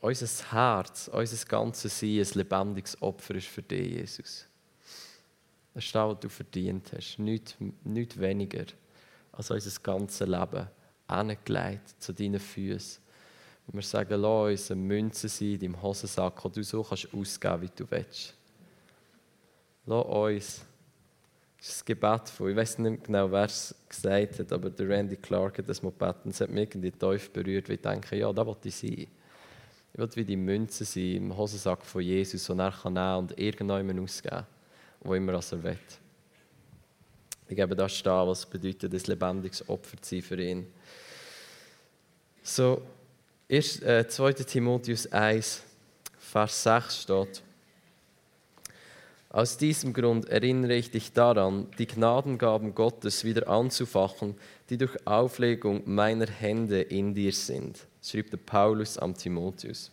unser 0.00 0.52
Herz, 0.52 1.08
unser 1.08 1.46
ganzes 1.46 2.00
Sein 2.00 2.20
ein 2.20 2.28
lebendiges 2.34 3.00
Opfer 3.02 3.34
ist 3.34 3.48
für 3.48 3.62
dich, 3.62 3.98
Jesus. 3.98 4.46
Das 5.74 5.84
ist 5.84 5.94
das, 5.94 6.08
was 6.08 6.20
du 6.20 6.28
verdient 6.28 6.90
hast, 6.92 7.18
nicht, 7.18 7.56
nicht 7.84 8.18
weniger 8.18 8.64
als 9.38 9.50
unser 9.52 9.80
ganzes 9.80 10.26
Leben 10.26 10.66
angelegt 11.06 11.94
zu 12.00 12.12
deinen 12.12 12.40
Füßen. 12.40 13.00
Und 13.68 13.74
wir 13.74 13.82
sagen, 13.82 14.20
lass 14.20 14.50
uns 14.50 14.70
eine 14.72 14.80
Münze 14.80 15.28
sein 15.28 15.52
in 15.52 15.60
deinem 15.60 15.82
Hosensack, 15.82 16.42
die 16.42 16.50
du 16.50 16.64
so 16.64 16.82
kannst 16.82 17.14
ausgeben 17.14 17.62
wie 17.62 17.70
du 17.74 17.88
willst. 17.88 18.34
Lass 19.86 20.04
uns, 20.04 20.64
das 21.58 21.68
ist 21.68 21.82
ein 21.82 21.86
Gebet 21.86 22.28
von, 22.28 22.50
ich 22.50 22.56
weiß 22.56 22.78
nicht 22.78 23.04
genau, 23.04 23.30
wer 23.30 23.44
es 23.44 23.74
gesagt 23.88 24.40
hat, 24.40 24.52
aber 24.52 24.70
der 24.70 24.88
Randy 24.88 25.16
Clark 25.16 25.58
hat 25.58 25.68
das 25.68 25.82
mal 25.82 25.92
gebeten, 25.92 26.30
es 26.30 26.40
hat 26.40 26.50
mich 26.50 26.70
irgendwie 26.70 26.90
tief 26.90 27.30
berührt, 27.30 27.68
weil 27.68 27.76
ich 27.76 27.82
denke, 27.82 28.16
ja, 28.16 28.32
da 28.32 28.44
wollte 28.44 28.68
ich 28.68 28.76
sein. 28.76 29.06
Ich 29.92 29.98
will 29.98 30.10
wie 30.14 30.24
die 30.24 30.36
Münze 30.36 30.84
sein 30.84 31.16
im 31.16 31.36
Hosensack 31.36 31.84
von 31.84 32.02
Jesus, 32.02 32.44
die 32.44 32.58
er 32.58 32.72
kann 32.72 32.92
nehmen 32.92 33.16
und 33.18 33.38
irgendjemand 33.38 34.00
ausgeben, 34.00 34.46
wo 35.00 35.14
immer 35.14 35.34
er 35.34 35.62
will. 35.62 35.78
Ich 37.48 37.56
gebe 37.56 37.74
das 37.74 37.96
stehen, 37.96 38.26
was 38.26 38.44
bedeutet, 38.44 38.92
ein 38.92 39.00
lebendiges 39.06 39.66
Opfer 39.68 39.96
zu 40.02 40.16
sein 40.16 40.22
für 40.22 40.42
ihn. 40.42 40.66
So, 42.42 42.82
erst, 43.48 43.82
äh, 43.82 44.06
2. 44.06 44.32
Timotheus 44.44 45.10
1, 45.10 45.62
Vers 46.18 46.62
6 46.62 47.02
steht, 47.02 47.42
aus 49.30 49.58
diesem 49.58 49.92
Grund 49.92 50.28
erinnere 50.28 50.74
ich 50.74 50.90
dich 50.90 51.12
daran, 51.12 51.66
die 51.78 51.86
Gnadengaben 51.86 52.74
Gottes 52.74 53.24
wieder 53.24 53.48
anzufachen, 53.48 54.34
die 54.70 54.78
durch 54.78 55.06
Auflegung 55.06 55.82
meiner 55.84 56.26
Hände 56.26 56.80
in 56.80 57.14
dir 57.14 57.32
sind, 57.32 57.86
schrieb 58.02 58.30
der 58.30 58.38
Paulus 58.38 58.96
am 58.96 59.14
Timotheus. 59.14 59.90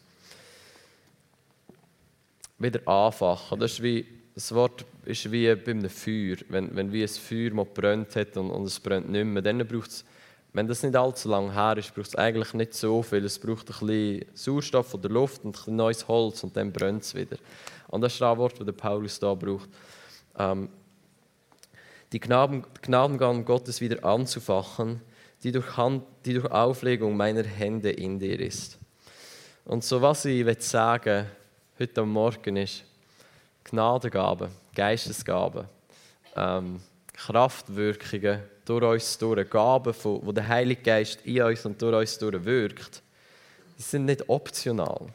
Wieder 2.59 2.87
anfachen, 2.87 3.59
das 3.59 3.73
ist 3.73 3.83
wie 3.83 4.05
das 4.35 4.53
Wort 4.53 4.83
ist 5.05 5.31
wie 5.31 5.55
bei 5.55 5.71
einem 5.71 5.89
Feuer. 5.89 6.35
Wenn, 6.49 6.75
wenn 6.75 6.91
wie 6.91 7.03
ein 7.03 7.07
Feuer 7.07 7.51
mal 7.51 7.65
brennt 7.65 8.15
hat 8.17 8.35
und, 8.35 8.51
und 8.51 8.65
es 8.65 8.79
brennt 8.81 9.09
nicht 9.09 9.25
mehr, 9.25 9.41
dann 9.41 9.65
braucht 9.65 9.89
es, 9.89 10.05
wenn 10.51 10.67
das 10.67 10.83
nicht 10.83 10.95
allzu 10.95 11.29
lange 11.29 11.53
her 11.53 11.77
ist, 11.77 11.95
braucht 11.95 12.07
es 12.07 12.15
eigentlich 12.15 12.53
nicht 12.53 12.73
so 12.73 13.01
viel. 13.01 13.23
Es 13.23 13.39
braucht 13.39 13.69
ein 13.69 13.87
bisschen 13.87 14.25
Sauerstoff 14.33 14.89
von 14.89 15.01
der 15.01 15.11
Luft 15.11 15.45
und 15.45 15.49
ein 15.49 15.51
bisschen 15.53 15.75
neues 15.77 16.07
Holz 16.07 16.43
und 16.43 16.55
dann 16.55 16.73
brennt 16.73 17.03
es 17.03 17.15
wieder. 17.15 17.37
Und 17.87 18.01
das 18.01 18.13
ist 18.13 18.21
das 18.21 18.37
Wort, 18.37 18.59
das 18.59 18.75
Paulus 18.75 19.19
da 19.19 19.33
braucht. 19.33 19.69
Ähm, 20.37 20.67
die 22.11 22.19
Gnaden, 22.19 22.65
Gnadengaben 22.81 23.45
Gottes 23.45 23.79
wieder 23.79 24.03
anzufachen, 24.03 25.01
die 25.43 25.53
durch, 25.53 25.77
Hand, 25.77 26.03
die 26.25 26.33
durch 26.33 26.51
Auflegung 26.51 27.15
meiner 27.15 27.43
Hände 27.43 27.89
in 27.89 28.19
dir 28.19 28.39
ist. 28.39 28.79
Und 29.63 29.83
so 29.85 30.01
was 30.01 30.25
ich 30.25 30.45
sagen 30.61 31.25
heute 31.79 32.01
am 32.01 32.11
Morgen 32.11 32.57
ist, 32.57 32.83
Gnadengaben, 33.65 34.49
Geistesgaben, 34.73 35.65
ähm, 36.35 36.79
Kraftwirkungen 37.13 38.41
durch 38.65 38.83
uns 38.83 39.17
durch, 39.17 39.49
Gaben, 39.49 39.93
wo 40.03 40.31
der 40.31 40.47
Heilige 40.47 40.81
Geist 40.81 41.19
in 41.25 41.41
uns 41.41 41.65
und 41.65 41.81
durch 41.81 41.95
uns 41.95 42.17
durch 42.17 42.43
wirkt, 42.43 43.01
die 43.77 43.81
sind 43.81 44.05
nicht 44.05 44.27
optional. 44.29 45.07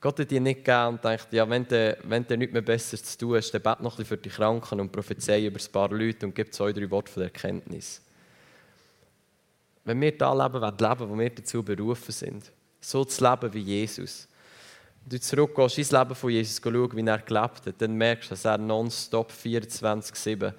Gott 0.00 0.20
hat 0.20 0.30
dir 0.30 0.40
nicht 0.40 0.64
gegeben 0.64 0.88
und 0.88 1.04
denkt, 1.04 1.28
ja, 1.32 1.48
wenn 1.48 1.66
du, 1.66 1.96
wenn 2.04 2.26
nichts 2.28 2.52
mehr 2.52 2.62
besser 2.62 2.98
zu 2.98 3.16
tun 3.16 3.36
hast, 3.36 3.52
dann 3.52 3.62
bett 3.62 3.80
noch 3.80 3.98
ein 3.98 4.04
für 4.04 4.18
die 4.18 4.28
Kranken 4.28 4.80
und 4.80 4.92
prophezei 4.92 5.46
über 5.46 5.58
ein 5.58 5.72
paar 5.72 5.88
Leute 5.88 6.26
und 6.26 6.34
gib 6.34 6.52
zwei, 6.52 6.72
drei 6.72 6.90
Worte 6.90 7.10
von 7.10 7.22
Erkenntnis. 7.22 8.02
Wenn 9.84 10.00
wir 10.00 10.16
da 10.16 10.32
leben 10.32 10.60
wollen, 10.60 10.78
leben, 10.78 11.10
wo 11.10 11.18
wir 11.18 11.30
dazu 11.30 11.62
berufen 11.62 12.12
sind, 12.12 12.52
so 12.80 13.04
zu 13.04 13.24
leben 13.24 13.54
wie 13.54 13.60
Jesus, 13.60 14.28
du 15.06 15.20
zurückgehst 15.20 15.78
ins 15.78 15.90
Leben 15.90 16.14
von 16.14 16.30
Jesus 16.30 16.60
schauen, 16.62 16.96
wie 16.96 17.06
er 17.06 17.18
gelebt 17.18 17.66
hat, 17.66 17.74
dann 17.78 17.94
merkst 17.94 18.30
du, 18.30 18.34
dass 18.34 18.44
er 18.44 18.58
nonstop 18.58 19.30
24-7 19.30 20.52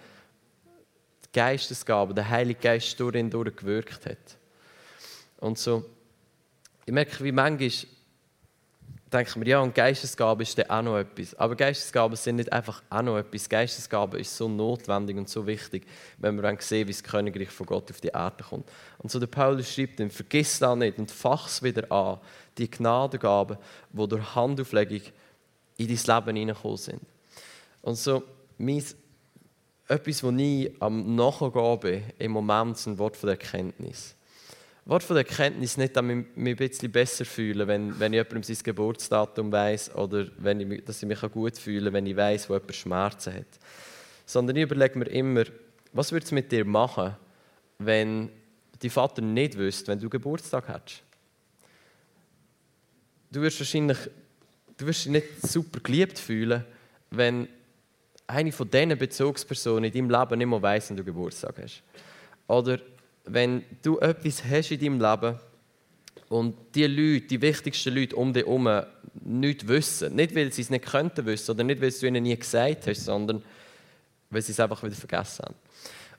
Geistesgabe, 1.33 2.13
der 2.13 2.29
Heilige 2.29 2.59
Geist 2.59 2.99
durch 2.99 3.15
ihn 3.15 3.29
durchgewirkt 3.29 4.05
hat. 4.05 4.37
Und 5.39 5.57
so, 5.57 5.83
ich 6.85 6.93
merke, 6.93 7.23
wie 7.23 7.31
manchmal 7.31 7.71
denke 9.15 9.39
mir, 9.39 9.47
ja, 9.47 9.59
und 9.59 9.73
Geistesgabe 9.73 10.43
ist 10.43 10.57
dann 10.57 10.69
auch 10.69 10.81
noch 10.81 10.97
etwas. 10.97 11.33
Aber 11.35 11.55
Geistesgaben 11.55 12.15
sind 12.15 12.35
nicht 12.35 12.51
einfach 12.51 12.83
auch 12.89 13.01
noch 13.01 13.17
etwas. 13.17 13.47
Geistesgabe 13.47 14.19
ist 14.19 14.35
so 14.35 14.47
notwendig 14.47 15.17
und 15.17 15.29
so 15.29 15.47
wichtig, 15.47 15.87
wenn 16.17 16.35
wir 16.35 16.43
dann 16.43 16.57
sehen, 16.59 16.87
wie 16.87 16.91
das 16.91 17.03
Königreich 17.03 17.49
von 17.49 17.65
Gott 17.65 17.89
auf 17.89 18.01
die 18.01 18.09
Erde 18.09 18.43
kommt. 18.43 18.69
Und 18.97 19.11
so 19.11 19.19
der 19.19 19.27
Paulus 19.27 19.73
schreibt 19.73 19.99
dann, 19.99 20.11
vergiss 20.11 20.59
das 20.59 20.77
nicht 20.77 20.97
und 20.97 21.11
fach's 21.11 21.63
wieder 21.63 21.89
an, 21.91 22.19
die 22.57 22.69
Gnadengaben, 22.69 23.57
die 23.91 24.07
durch 24.07 24.35
Handauflegung 24.35 25.01
in 25.77 25.87
dein 25.87 26.15
Leben 26.15 26.37
hineingekommen 26.37 26.77
sind. 26.77 27.01
Und 27.81 27.95
so, 27.95 28.23
mein, 28.57 28.83
etwas, 29.87 30.23
was 30.23 30.33
ich 30.37 30.81
am 30.81 31.15
Nachgehen 31.15 31.79
bin, 31.79 32.03
im 32.17 32.31
Moment, 32.31 32.77
sind 32.77 32.97
Wort 32.97 33.15
von 33.15 33.29
Erkenntnis. 33.29 34.14
Wort 34.87 35.03
von 35.03 35.15
der 35.15 35.27
Erkenntnis 35.27 35.77
nicht, 35.77 35.95
dass 35.95 36.03
ich 36.03 36.09
mich 36.09 36.27
ein 36.35 36.55
bisschen 36.55 36.91
besser 36.91 37.25
fühle, 37.25 37.67
wenn, 37.67 37.99
wenn 37.99 38.13
ich 38.13 38.17
jemandem 38.17 38.43
sein 38.43 38.57
Geburtsdatum 38.63 39.51
weiß 39.51 39.95
oder 39.95 40.27
wenn 40.37 40.59
ich, 40.71 40.85
dass 40.85 41.01
ich 41.01 41.07
mich 41.07 41.21
gut 41.31 41.57
fühle, 41.57 41.91
wenn 41.91 42.05
ich 42.05 42.15
weiß, 42.15 42.49
wo 42.49 42.53
jemand 42.53 42.75
Schmerzen 42.75 43.33
hat. 43.33 43.59
Sondern 44.27 44.55
ich 44.57 44.63
überlege 44.63 44.99
mir 44.99 45.05
immer, 45.05 45.43
was 45.91 46.11
würde 46.11 46.25
es 46.25 46.31
mit 46.31 46.51
dir 46.51 46.65
machen, 46.65 47.15
wenn 47.79 48.29
dein 48.79 48.91
Vater 48.91 49.21
nicht 49.21 49.57
wüsste, 49.57 49.87
wenn 49.87 49.99
du 49.99 50.07
Geburtstag 50.07 50.67
hättest? 50.67 51.01
Du 53.31 53.41
wirst 53.41 53.59
wahrscheinlich 53.59 53.97
du 54.77 54.87
wirst 54.87 55.05
dich 55.05 55.11
nicht 55.11 55.41
super 55.41 55.79
geliebt 55.79 56.19
fühlen, 56.19 56.63
wenn 57.11 57.47
eine 58.27 58.51
von 58.51 58.69
diesen 58.69 58.97
Bezugspersonen 58.97 59.85
in 59.85 59.93
deinem 59.93 60.09
Leben 60.09 60.37
nicht 60.37 60.47
mehr 60.47 60.61
weiss, 60.61 60.89
wenn 60.89 60.97
du 60.97 61.03
Geburtstag 61.03 61.55
hast. 61.61 61.83
Oder 62.47 62.79
wenn 63.25 63.63
du 63.81 63.99
etwas 63.99 64.43
hast 64.43 64.71
in 64.71 64.79
deinem 64.79 65.01
Leben 65.01 65.39
und 66.29 66.55
die 66.73 66.87
Leute, 66.87 67.27
die 67.27 67.41
wichtigsten 67.41 67.95
Leute 67.95 68.15
um 68.15 68.33
dich 68.33 68.45
herum, 68.45 68.69
nichts 69.23 69.67
wissen. 69.67 70.15
Nicht, 70.15 70.35
weil 70.35 70.51
sie 70.51 70.61
es 70.61 70.69
nicht 70.69 70.85
könnten 70.85 71.25
wissen 71.25 71.51
oder 71.51 71.63
nicht, 71.63 71.81
weil 71.81 71.91
du 71.91 72.07
ihnen 72.07 72.23
nie 72.23 72.37
gesagt 72.37 72.87
hast, 72.87 73.05
sondern 73.05 73.43
weil 74.29 74.41
sie 74.41 74.51
es 74.51 74.59
einfach 74.59 74.81
wieder 74.83 74.95
vergessen 74.95 75.45
haben. 75.45 75.55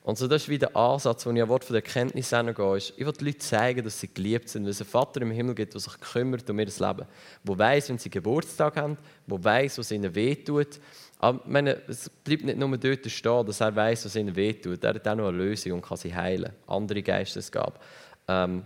Und 0.06 0.16
so 0.16 0.28
das 0.28 0.42
ist 0.42 0.48
wieder 0.48 0.68
der 0.68 0.76
Ansatz, 0.76 1.24
den 1.24 1.34
ich 1.34 1.42
an 1.42 1.48
von 1.48 1.60
der 1.68 1.76
Erkenntnis 1.76 2.30
hingehe. 2.30 2.76
Ich 2.76 2.96
will 2.96 3.12
den 3.12 3.26
Leuten 3.26 3.40
zeigen, 3.40 3.82
dass 3.82 3.98
sie 3.98 4.06
geliebt 4.06 4.48
sind, 4.48 4.62
weil 4.62 4.70
es 4.70 4.80
einen 4.80 4.88
Vater 4.88 5.20
im 5.20 5.32
Himmel 5.32 5.56
gibt, 5.56 5.74
der 5.74 5.80
sich 5.80 5.98
kümmert 5.98 6.48
um 6.48 6.60
ihr 6.60 6.66
Leben. 6.66 7.06
Der 7.42 7.58
weiß, 7.58 7.88
wenn 7.88 7.98
sie 7.98 8.08
Geburtstag 8.08 8.76
haben, 8.76 8.96
der 9.26 9.42
weiß, 9.42 9.78
was 9.78 9.90
ihnen 9.90 10.14
wehtut. 10.14 10.78
Aber 11.18 11.40
meine, 11.46 11.80
es 11.88 12.10
bleibt 12.10 12.44
nicht 12.44 12.58
nur 12.58 12.76
dort 12.76 13.10
stehen, 13.10 13.46
dass 13.46 13.60
er 13.60 13.74
weiß, 13.74 14.04
was 14.04 14.16
ihnen 14.16 14.36
wehtut. 14.36 14.84
Er 14.84 14.94
hat 14.94 15.08
auch 15.08 15.14
noch 15.14 15.28
eine 15.28 15.38
Lösung 15.38 15.72
und 15.72 15.82
kann 15.82 15.96
sie 15.96 16.14
heilen. 16.14 16.52
Andere 16.66 17.02
Geistesgaben. 17.02 17.78
Ähm, 18.28 18.62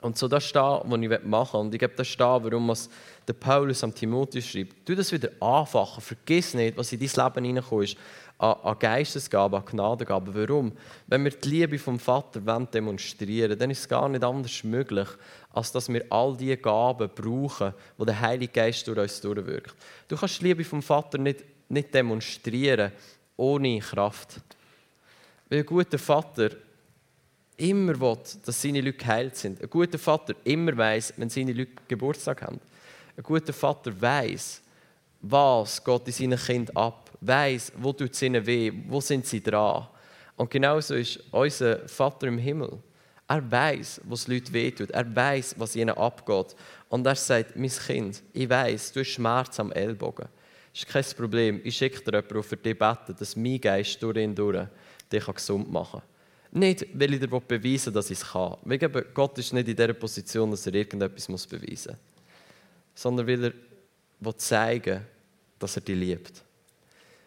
und 0.00 0.16
so 0.16 0.28
das 0.28 0.44
ist 0.46 0.54
das, 0.54 0.82
was 0.84 1.00
ich 1.00 1.24
machen 1.24 1.52
will. 1.54 1.60
Und 1.60 1.74
ich 1.74 1.78
glaube, 1.78 1.94
das 1.96 2.08
ist 2.08 2.20
das, 2.20 2.42
warum 2.42 2.70
es 2.70 2.88
der 3.26 3.32
Paulus 3.32 3.82
am 3.82 3.94
Timotheus 3.94 4.46
schreibt. 4.46 4.86
Tu 4.86 4.94
das 4.94 5.12
wieder 5.12 5.30
anfachen. 5.40 6.00
Vergiss 6.00 6.54
nicht, 6.54 6.76
was 6.76 6.92
in 6.92 7.00
dein 7.00 7.24
Leben 7.24 7.44
hineinkommt 7.44 7.96
an, 8.38 8.54
an 8.62 8.78
Geistesgabe, 8.78 9.56
an 9.56 9.64
Gnadengabe. 9.66 10.34
Warum? 10.34 10.72
Wenn 11.08 11.24
wir 11.24 11.32
die 11.32 11.48
Liebe 11.48 11.78
vom 11.78 11.98
Vater 11.98 12.40
demonstrieren 12.40 13.50
wollen, 13.50 13.58
dann 13.58 13.70
ist 13.70 13.80
es 13.80 13.88
gar 13.88 14.08
nicht 14.08 14.24
anders 14.24 14.62
möglich, 14.62 15.08
als 15.50 15.72
dass 15.72 15.88
wir 15.88 16.04
all 16.10 16.36
diese 16.36 16.56
Gaben 16.56 17.08
brauchen, 17.14 17.74
die 17.98 18.04
der 18.04 18.20
Heilige 18.20 18.52
Geist 18.52 18.86
durch 18.86 18.98
uns 18.98 19.20
durchwirkt. 19.20 19.74
Du 20.06 20.16
kannst 20.16 20.40
die 20.40 20.44
Liebe 20.44 20.64
vom 20.64 20.82
Vater 20.82 21.18
nicht, 21.18 21.44
nicht 21.68 21.92
demonstrieren 21.92 22.92
ohne 23.36 23.78
Kraft. 23.80 24.40
Weil 25.48 25.60
ein 25.60 25.66
guter 25.66 25.98
Vater 25.98 26.50
immer 27.56 27.98
will, 27.98 28.18
dass 28.44 28.62
seine 28.62 28.80
Leute 28.80 28.98
geheilt 28.98 29.36
sind. 29.36 29.60
Ein 29.60 29.70
guter 29.70 29.98
Vater 29.98 30.34
immer 30.44 30.76
weiß, 30.76 31.14
wenn 31.16 31.30
seine 31.30 31.52
Leute 31.52 31.72
Geburtstag 31.88 32.42
haben. 32.42 32.60
Ein 33.16 33.22
guter 33.22 33.52
Vater 33.52 34.00
weiß, 34.00 34.62
was 35.22 35.82
geht 35.82 36.06
in 36.06 36.12
seinen 36.12 36.38
Kind 36.38 36.76
ab 36.76 37.08
weiß, 37.20 37.72
wo 37.76 37.92
tut 37.92 38.12
es 38.12 38.22
ihnen 38.22 38.44
weh, 38.44 38.72
wo 38.88 39.00
sind 39.00 39.26
sie 39.26 39.42
dran. 39.42 39.86
Und 40.36 40.50
genauso 40.50 40.94
ist 40.94 41.20
unser 41.30 41.88
Vater 41.88 42.28
im 42.28 42.38
Himmel. 42.38 42.78
Er 43.28 43.50
weiß, 43.50 44.00
was 44.04 44.26
Leute 44.26 44.52
wehtut. 44.52 44.90
Er 44.90 45.14
weiß, 45.14 45.54
was 45.58 45.76
ihnen 45.76 45.96
abgeht. 45.96 46.56
Und 46.88 47.06
er 47.06 47.14
sagt, 47.14 47.56
mein 47.56 47.70
Kind, 47.70 48.22
ich 48.32 48.48
weiß, 48.48 48.92
du 48.92 49.00
hast 49.00 49.08
Schmerz 49.08 49.60
am 49.60 49.70
Ellbogen. 49.70 50.28
Das 50.72 50.82
ist 50.82 50.88
kein 50.88 51.04
Problem. 51.16 51.60
Ich 51.62 51.76
schicke 51.76 52.00
dir 52.00 52.18
jemanden, 52.18 52.42
für 52.42 52.56
dich 52.56 52.78
betet, 52.78 53.20
dass 53.20 53.36
mein 53.36 53.60
Geist 53.60 54.02
durch 54.02 54.16
ihn 54.16 54.34
durch 54.34 54.66
dich 55.12 55.26
gesund 55.26 55.70
machen 55.70 56.00
kann. 56.00 56.60
Nicht, 56.60 56.86
weil 56.94 57.14
ich 57.14 57.20
dir 57.20 57.28
beweisen 57.28 57.86
will, 57.86 57.92
dass 57.92 58.10
ich 58.10 58.18
es 58.18 58.26
kann. 58.26 58.56
Weil 58.62 58.78
Gott 58.78 59.36
ist 59.36 59.52
nicht 59.52 59.68
in 59.68 59.76
der 59.76 59.92
Position, 59.92 60.50
dass 60.50 60.66
er 60.66 60.74
irgendetwas 60.74 61.46
beweisen 61.46 61.92
muss. 61.92 61.98
Sondern 62.94 63.26
weil 63.26 63.44
er 64.24 64.38
zeigen 64.38 64.94
will, 64.94 65.06
dass 65.58 65.76
er 65.76 65.82
dich 65.82 65.96
liebt. 65.96 66.42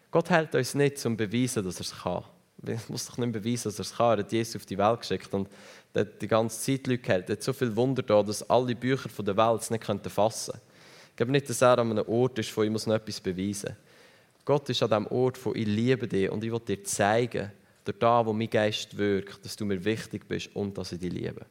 Gott 0.09 0.29
hält 0.29 0.55
uns 0.55 0.73
nicht, 0.73 1.05
um 1.05 1.17
zu 1.17 1.27
beweisen, 1.27 1.63
dass 1.63 1.75
er 1.75 1.81
es 1.81 1.93
kann. 2.01 2.23
Er 2.65 2.79
muss 2.89 3.05
doch 3.05 3.17
nicht 3.17 3.31
beweisen, 3.31 3.69
dass 3.69 3.79
er 3.79 3.81
es 3.81 3.95
kann. 3.95 4.19
Er 4.19 4.23
hat 4.23 4.31
Jesus 4.31 4.55
auf 4.55 4.65
die 4.65 4.77
Welt 4.77 4.99
geschickt 4.99 5.33
und 5.33 5.47
hat 5.93 6.21
die 6.21 6.27
ganze 6.27 6.59
Zeit 6.59 6.87
Leute 6.87 7.01
gehalten. 7.01 7.31
Er 7.31 7.35
hat 7.35 7.43
so 7.43 7.53
viel 7.53 7.75
Wunder 7.75 8.01
da, 8.01 8.23
dass 8.23 8.49
alle 8.49 8.75
Bücher 8.75 9.09
der 9.23 9.37
Welt 9.37 9.61
es 9.61 9.69
nicht 9.69 9.85
fassen 9.85 10.53
können. 10.53 10.63
Ich 11.09 11.15
glaube 11.17 11.31
nicht, 11.33 11.49
dass 11.49 11.61
er 11.61 11.77
an 11.77 11.91
einem 11.91 12.07
Ort 12.07 12.39
ist, 12.39 12.55
wo 12.55 12.63
ich 12.63 12.69
noch 12.69 12.87
etwas 12.87 13.19
beweisen 13.19 13.69
muss. 13.69 14.45
Gott 14.45 14.69
ist 14.69 14.81
an 14.81 14.89
dem 14.89 15.07
Ort, 15.07 15.43
wo 15.45 15.53
ich 15.53 15.67
liebe 15.67 16.07
dich 16.07 16.29
und 16.29 16.43
ich 16.43 16.51
will 16.51 16.59
dir 16.59 16.83
zeigen, 16.83 17.51
durch 17.83 17.97
da, 17.99 18.25
wo 18.25 18.33
mein 18.33 18.49
Geist 18.49 18.97
wirkt, 18.97 19.43
dass 19.43 19.55
du 19.55 19.65
mir 19.65 19.83
wichtig 19.83 20.27
bist 20.27 20.55
und 20.55 20.77
dass 20.77 20.91
ich 20.91 20.99
dich 20.99 21.11
liebe. 21.11 21.45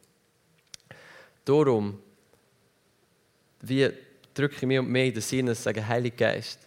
Darum 1.44 1.98
wie 3.62 3.90
drücke 4.34 4.56
ich 4.56 4.62
mir 4.62 4.80
und 4.80 4.90
mehr 4.90 5.06
in 5.06 5.12
den 5.12 5.22
Sinn 5.22 5.48
und 5.48 5.56
sage, 5.56 5.86
Heiliger 5.86 6.32
Geist, 6.32 6.60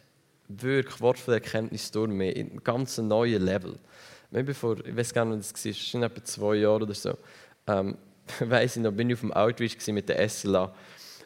wirklich 0.48 1.00
Wort 1.02 1.18
von 1.18 1.34
der 1.34 1.44
Erkenntnis 1.44 1.90
durch 1.92 2.10
mich 2.10 2.36
in 2.36 2.52
einem 2.52 2.64
ganz 2.64 2.98
neuen 2.98 3.44
Level. 3.44 3.80
Maybe 4.32 4.54
vor, 4.54 4.78
ich 4.86 4.96
weiß 4.96 5.14
gar 5.14 5.26
nicht, 5.26 5.40
was 5.40 5.54
das 5.54 5.66
war, 5.66 5.74
schon 5.74 6.04
etwa 6.04 6.24
zwei 6.24 6.56
Jahre 6.56 6.84
oder 6.84 6.94
so, 6.94 7.18
ähm, 7.68 7.98
weiss 8.40 8.78
ich 8.78 8.82
noch, 8.82 8.92
bin 8.92 9.10
ich 9.10 9.16
auf 9.16 9.22
dem 9.22 9.34
Outreach 9.34 9.78
mit 9.88 10.10
der 10.10 10.28
SLA 10.28 10.74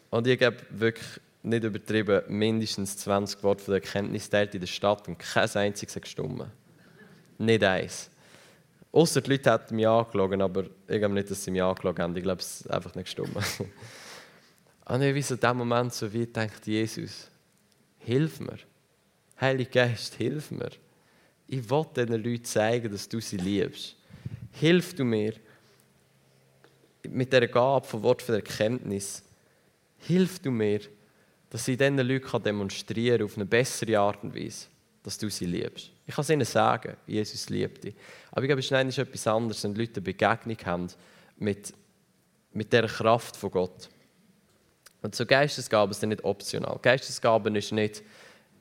und 0.10 0.28
ich 0.28 0.42
habe 0.42 0.58
wirklich 0.70 1.08
nicht 1.44 1.64
übertrieben, 1.64 2.22
mindestens 2.28 2.98
20 2.98 3.44
Worte 3.44 3.64
von 3.64 3.74
der 3.74 3.84
Erkenntnis 3.84 4.28
in 4.28 4.60
der 4.60 4.68
Stadt 4.68 5.08
und 5.08 5.18
kein 5.18 5.50
einziges 5.50 5.96
hat 5.96 6.04
gestummen. 6.04 6.52
Nicht 7.38 7.64
eins. 7.64 8.10
Außer 8.92 9.22
die 9.22 9.32
Leute 9.32 9.52
hätten 9.52 9.76
mich 9.76 9.88
angelogen, 9.88 10.42
aber 10.42 10.64
ich 10.64 10.98
glaube 10.98 11.14
nicht, 11.14 11.30
dass 11.30 11.44
sie 11.44 11.52
mich 11.52 11.62
angelogen 11.62 12.04
haben. 12.04 12.16
Ich 12.16 12.24
glaube, 12.24 12.42
es 12.42 12.62
ist 12.62 12.72
einfach 12.72 12.96
nicht 12.96 13.06
gestummen. 13.06 13.36
und 14.86 15.02
ich 15.02 15.26
so 15.26 15.36
in 15.36 15.40
dem 15.40 15.58
Moment 15.58 15.94
so 15.94 16.12
wie 16.12 16.26
denkt 16.26 16.66
Jesus, 16.66 17.30
hilf 18.00 18.40
mir. 18.40 18.58
Heiliger 19.40 19.88
Geist, 19.88 20.16
hilf 20.16 20.52
mir. 20.52 20.72
Ich 21.48 21.70
will 21.70 21.86
diesen 21.96 22.24
Leuten 22.24 22.44
zeigen, 22.44 22.92
dass 22.92 23.08
du 23.08 23.22
sie 23.22 23.38
liebst. 23.38 23.96
Hilf 24.54 24.96
du 24.96 25.04
mir 25.04 25.34
mit 27.10 27.34
der 27.34 27.48
Gabe 27.48 27.86
von 27.86 28.04
Wort 28.04 28.28
der 28.28 28.36
Erkenntnis. 28.36 29.24
Hilf 30.00 30.40
du 30.40 30.52
mir, 30.52 30.82
dass 31.50 31.68
ich 31.68 31.78
diesen 31.78 31.98
Leuten 31.98 32.44
demonstrieren 32.44 33.20
kann, 33.20 33.26
auf 33.26 33.36
eine 33.36 33.46
bessere 33.46 34.00
Art 34.00 34.24
und 34.24 34.36
Weise, 34.36 34.68
dass 35.04 35.18
du 35.18 35.30
sie 35.30 35.46
liebst. 35.46 35.92
Ich 36.06 36.16
kann 36.16 36.24
es 36.24 36.30
ihnen 36.30 36.46
sagen, 36.46 36.96
Jesus 37.06 37.50
liebt 37.50 37.84
dich. 37.84 37.96
Aber 38.32 38.44
ich 38.44 38.48
glaube, 38.48 38.62
es 38.62 38.72
ist 38.72 38.98
etwas 38.98 39.28
anderes, 39.28 39.64
wenn 39.64 39.76
Leute 39.76 39.96
eine 39.96 40.02
Begegnung 40.02 40.58
haben 40.66 40.88
mit, 41.38 41.74
mit 42.54 42.72
dieser 42.72 42.88
Kraft 42.88 43.36
von 43.36 43.52
Gott. 43.52 43.90
Und 45.02 45.16
so 45.16 45.26
Geistesgaben 45.26 45.94
sind 45.94 46.10
nicht 46.10 46.24
optional. 46.24 46.80
Geistesgaben 46.82 47.56
ist 47.56 47.72
nicht, 47.72 48.04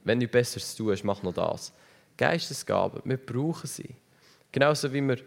wenn 0.05 0.21
du 0.21 0.29
Besseres 0.29 0.75
tust, 0.75 1.05
mach 1.05 1.23
noch 1.23 1.35
das. 1.35 1.73
Geistesgaben, 2.17 3.03
wir 3.05 3.17
brauchen 3.17 3.67
sie. 3.67 3.95
Genauso 4.53 4.93
wie 4.93 5.03
wir 5.03 5.19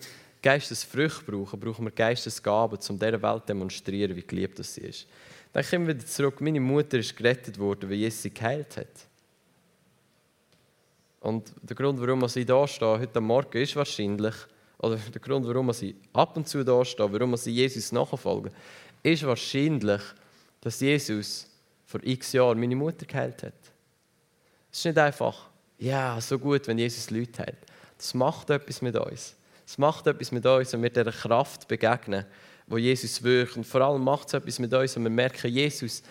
Geistesfrüchte 0.41 1.23
brauchen, 1.25 1.59
brauchen 1.59 1.85
wir 1.85 1.91
Geistesgaben, 1.91 2.79
um 2.89 2.99
dieser 2.99 3.21
Welt 3.21 3.41
zu 3.41 3.47
demonstrieren, 3.47 4.15
wie 4.15 4.25
geliebt 4.25 4.63
sie 4.63 4.81
ist. 4.81 5.07
Dann 5.51 5.65
kommen 5.65 5.87
wir 5.87 5.95
wieder 5.95 6.05
zurück. 6.05 6.39
Meine 6.41 6.59
Mutter 6.59 6.99
ist 6.99 7.15
gerettet 7.15 7.57
worden, 7.57 7.89
weil 7.89 7.97
Jesus 7.97 8.21
sie 8.21 8.33
geheilt 8.33 8.77
hat. 8.77 8.87
Und 11.21 11.51
der 11.61 11.75
Grund, 11.75 11.99
warum 11.99 12.23
ich 12.23 12.45
da 12.45 12.67
stehe 12.67 12.99
heute 12.99 13.19
Morgen, 13.19 13.57
ist 13.57 13.75
wahrscheinlich, 13.75 14.35
oder 14.77 14.95
der 15.13 15.21
Grund, 15.21 15.45
warum 15.45 15.69
ich 15.71 15.95
ab 16.13 16.37
und 16.37 16.47
zu 16.47 16.63
da 16.63 16.85
stehe, 16.85 17.11
warum 17.11 17.33
ich 17.33 17.45
Jesus 17.45 17.91
nachfolge, 17.91 18.51
ist 19.03 19.23
wahrscheinlich, 19.23 20.01
dass 20.61 20.79
Jesus 20.79 21.47
vor 21.85 22.01
x 22.03 22.33
Jahren 22.33 22.59
meine 22.59 22.75
Mutter 22.75 23.05
geheilt 23.05 23.43
hat. 23.43 23.53
Es 24.71 24.79
ist 24.79 24.85
nicht 24.85 24.97
einfach, 24.97 25.49
ja, 25.79 26.19
so 26.21 26.37
gut, 26.37 26.67
wenn 26.67 26.77
Jesus 26.77 27.09
Leute 27.09 27.41
hat. 27.41 27.55
Das 27.97 28.13
macht 28.13 28.49
etwas 28.49 28.81
mit 28.81 28.95
uns. 28.95 29.35
Es 29.69 29.77
macht 29.77 30.07
etwas 30.07 30.31
mit 30.31 30.43
uns, 30.47 30.73
wenn 30.73 30.81
wir 30.81 30.89
dieser 30.89 31.11
Kraft 31.11 31.67
begegnen, 31.67 32.25
wo 32.65 32.79
Jesus 32.79 33.21
wirkt. 33.21 33.55
Und 33.55 33.67
vor 33.67 33.81
allem 33.81 34.03
macht 34.03 34.29
es 34.29 34.33
etwas 34.33 34.57
mit 34.57 34.73
uns, 34.73 34.95
wenn 34.95 35.03
wir 35.03 35.11
merken, 35.11 35.47
Jesus 35.51 36.01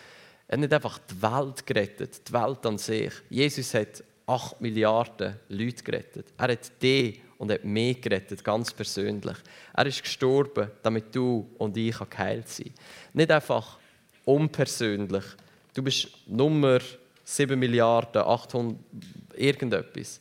hat 0.48 0.60
nicht 0.60 0.72
einfach 0.72 1.00
die 1.00 1.20
Welt 1.20 1.66
gerettet, 1.66 2.28
die 2.28 2.32
Welt 2.32 2.64
an 2.64 2.78
sich. 2.78 3.12
Jesus 3.28 3.74
hat 3.74 4.04
8 4.28 4.60
Milliarden 4.60 5.34
Leute 5.48 5.82
gerettet. 5.82 6.26
Er 6.38 6.52
hat 6.52 6.80
dich 6.80 7.20
und 7.36 7.50
hat 7.50 7.64
mich 7.64 8.00
gerettet, 8.00 8.44
ganz 8.44 8.72
persönlich. 8.72 9.36
Er 9.74 9.86
ist 9.86 10.04
gestorben, 10.04 10.70
damit 10.80 11.12
du 11.12 11.50
und 11.58 11.76
ich 11.76 11.98
geheilt 12.08 12.46
sein 12.46 12.72
Nicht 13.12 13.32
einfach 13.32 13.76
unpersönlich. 14.24 15.24
Du 15.74 15.82
bist 15.82 16.06
Nummer 16.28 16.78
7 17.24 17.58
Milliarden, 17.58 18.22
800, 18.22 18.78
irgendetwas. 19.34 20.20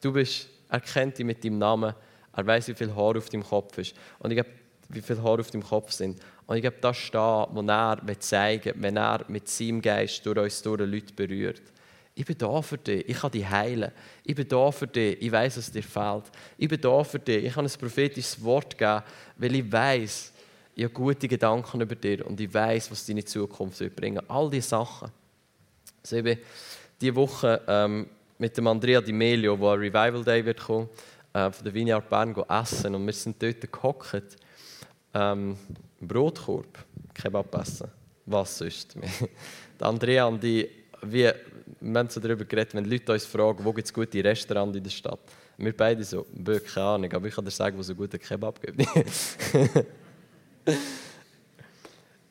Du 0.00 0.12
bist, 0.12 0.48
er 0.68 0.78
kennt 0.78 1.18
dich 1.18 1.26
mit 1.26 1.42
deinem 1.42 1.58
Namen, 1.58 1.92
er 2.36 2.46
weiß, 2.46 2.68
wie 2.68 2.74
viel 2.74 2.94
Haar 2.94 3.16
auf 3.16 3.28
deinem 3.28 3.44
Kopf 3.44 3.78
ist. 3.78 3.94
Und 4.18 4.30
ich 4.30 4.36
glaube, 4.36 4.50
wie 4.88 5.00
viele 5.00 5.22
Haare 5.22 5.40
auf 5.40 5.50
deinem 5.50 5.64
Kopf 5.64 5.92
sind. 5.92 6.20
Und 6.46 6.56
ich 6.56 6.62
glaube, 6.62 6.76
das 6.80 6.96
steht, 6.96 7.20
wo 7.20 7.62
er 7.62 8.20
zeigen 8.20 8.64
will, 8.64 8.74
wenn 8.76 8.96
er 8.96 9.24
mit 9.28 9.48
seinem 9.48 9.82
Geist 9.82 10.24
durch 10.24 10.38
uns 10.38 10.62
durch 10.62 10.80
Leute 10.80 11.12
berührt. 11.14 11.62
Ich 12.14 12.24
bin 12.24 12.38
da 12.38 12.62
für 12.62 12.78
dich, 12.78 13.06
ich 13.08 13.18
kann 13.18 13.30
dich 13.30 13.48
heilen. 13.48 13.90
Ich 14.24 14.34
bin 14.34 14.48
da 14.48 14.70
für 14.70 14.86
dich, 14.86 15.20
ich 15.20 15.30
weiß, 15.30 15.58
was 15.58 15.70
dir 15.70 15.82
fehlt. 15.82 16.24
Ich 16.56 16.68
bin 16.68 16.80
da 16.80 17.04
für 17.04 17.18
dich, 17.18 17.44
ich 17.44 17.52
kann 17.52 17.66
ein 17.66 17.72
prophetisches 17.78 18.42
Wort 18.42 18.78
geben, 18.78 19.02
weil 19.36 19.54
ich 19.54 19.70
weiß, 19.70 20.32
ich 20.76 20.84
habe 20.84 20.94
gute 20.94 21.28
Gedanken 21.28 21.80
über 21.80 21.94
dich 21.94 22.24
und 22.24 22.40
ich 22.40 22.52
weiß, 22.52 22.90
was 22.90 23.04
deine 23.04 23.24
Zukunft 23.24 23.80
wird 23.80 23.96
bringen. 23.96 24.22
All 24.28 24.48
diese 24.48 24.68
Sachen. 24.68 25.10
Also 26.02 26.16
ich 26.16 26.24
bin 26.24 26.38
diese 27.00 27.14
Woche 27.16 27.60
ähm, 27.66 28.06
mit 28.38 28.56
dem 28.56 28.66
Andrea 28.66 29.00
Di 29.00 29.12
Melio, 29.12 29.58
wo 29.58 29.70
ein 29.70 29.78
Revival 29.78 30.24
Day 30.24 30.44
wird 30.44 30.60
kommen, 30.60 30.88
äh, 31.36 31.52
von 31.52 31.64
der 31.64 31.74
Vineyard 31.74 32.08
Bern 32.08 32.34
essen 32.48 32.94
und 32.94 33.04
wir 33.04 33.12
sind 33.12 33.42
dort 33.42 33.70
gehockt 33.70 34.38
ähm, 35.12 35.58
Brotkorb, 36.00 36.78
Kebab 37.12 37.54
essen. 37.60 37.90
Was 38.24 38.56
sonst? 38.58 38.96
Andrea 39.80 40.24
und 40.24 40.42
ich, 40.42 40.68
wir, 41.02 41.34
wir 41.80 41.98
haben 41.98 42.08
so 42.08 42.20
darüber 42.20 42.46
geredet, 42.46 42.74
wenn 42.74 42.86
Leute 42.86 43.12
uns 43.12 43.26
fragen, 43.26 43.62
wo 43.64 43.72
gibt 43.72 43.86
es 43.86 43.92
gute 43.92 44.24
Restaurants 44.24 44.76
in 44.76 44.82
der 44.82 44.90
Stadt. 44.90 45.20
Wir 45.58 45.76
beide 45.76 46.02
so, 46.04 46.26
keine 46.72 46.86
Ahnung, 46.86 47.12
aber 47.12 47.26
ich 47.28 47.34
kann 47.34 47.44
dir 47.44 47.50
sagen, 47.50 47.76
wo 47.76 47.82
es 47.82 47.88
einen 47.90 47.98
guten 47.98 48.18
Kebab 48.18 48.60
gibt. 48.60 48.78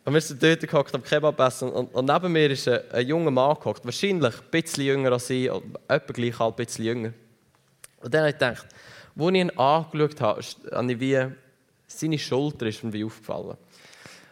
und 0.06 0.14
wir 0.14 0.22
sind 0.22 0.42
dort 0.42 0.62
gehockt 0.62 0.96
am 0.96 1.04
Kebab 1.04 1.40
essen 1.42 1.70
und, 1.70 1.94
und 1.94 2.06
neben 2.06 2.32
mir 2.32 2.50
ist 2.50 2.68
ein, 2.68 2.80
ein 2.92 3.08
junger 3.08 3.32
Mann 3.32 3.56
gehockt, 3.56 3.86
wahrscheinlich 3.86 4.34
ein 4.34 4.50
bisschen 4.50 4.84
jünger 4.84 5.12
als 5.12 5.30
ich, 5.30 5.50
etwa 5.88 6.14
gleich 6.14 6.40
alt, 6.40 6.60
ein 6.60 6.66
bisschen 6.66 6.86
jünger. 6.86 7.14
Und 8.02 8.14
dann 8.14 8.22
habe 8.22 8.30
ich 8.30 8.36
gedacht, 8.36 8.68
als 9.18 9.30
ich 9.30 9.36
ihn 9.36 9.50
angeschaut 9.52 10.22
habe, 10.22 10.42
habe 10.72 10.92
ich 10.92 11.00
wie 11.00 11.26
seine 11.88 12.20
Schulter 12.20 12.66
ist 12.66 12.84
mir 12.84 13.06
aufgefallen. 13.06 13.58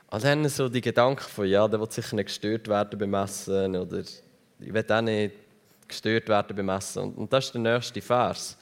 Und 0.09 0.23
dann 0.23 0.47
so 0.49 0.69
die 0.69 0.81
Gedanken 0.81 1.23
von, 1.23 1.47
ja, 1.47 1.67
der 1.67 1.79
will 1.79 1.89
sicher 1.89 2.15
nicht 2.15 2.27
gestört 2.27 2.67
werden 2.67 2.99
beim 2.99 3.13
Essen 3.13 3.75
oder 3.75 3.99
ich 3.99 4.73
will 4.73 4.85
auch 4.87 5.01
nicht 5.01 5.35
gestört 5.87 6.27
werden 6.29 6.55
beim 6.55 6.69
Essen. 6.69 7.03
Und, 7.03 7.17
und 7.17 7.33
das 7.33 7.45
ist 7.45 7.53
der 7.53 7.61
nächste 7.61 8.01
Vers. 8.01 8.57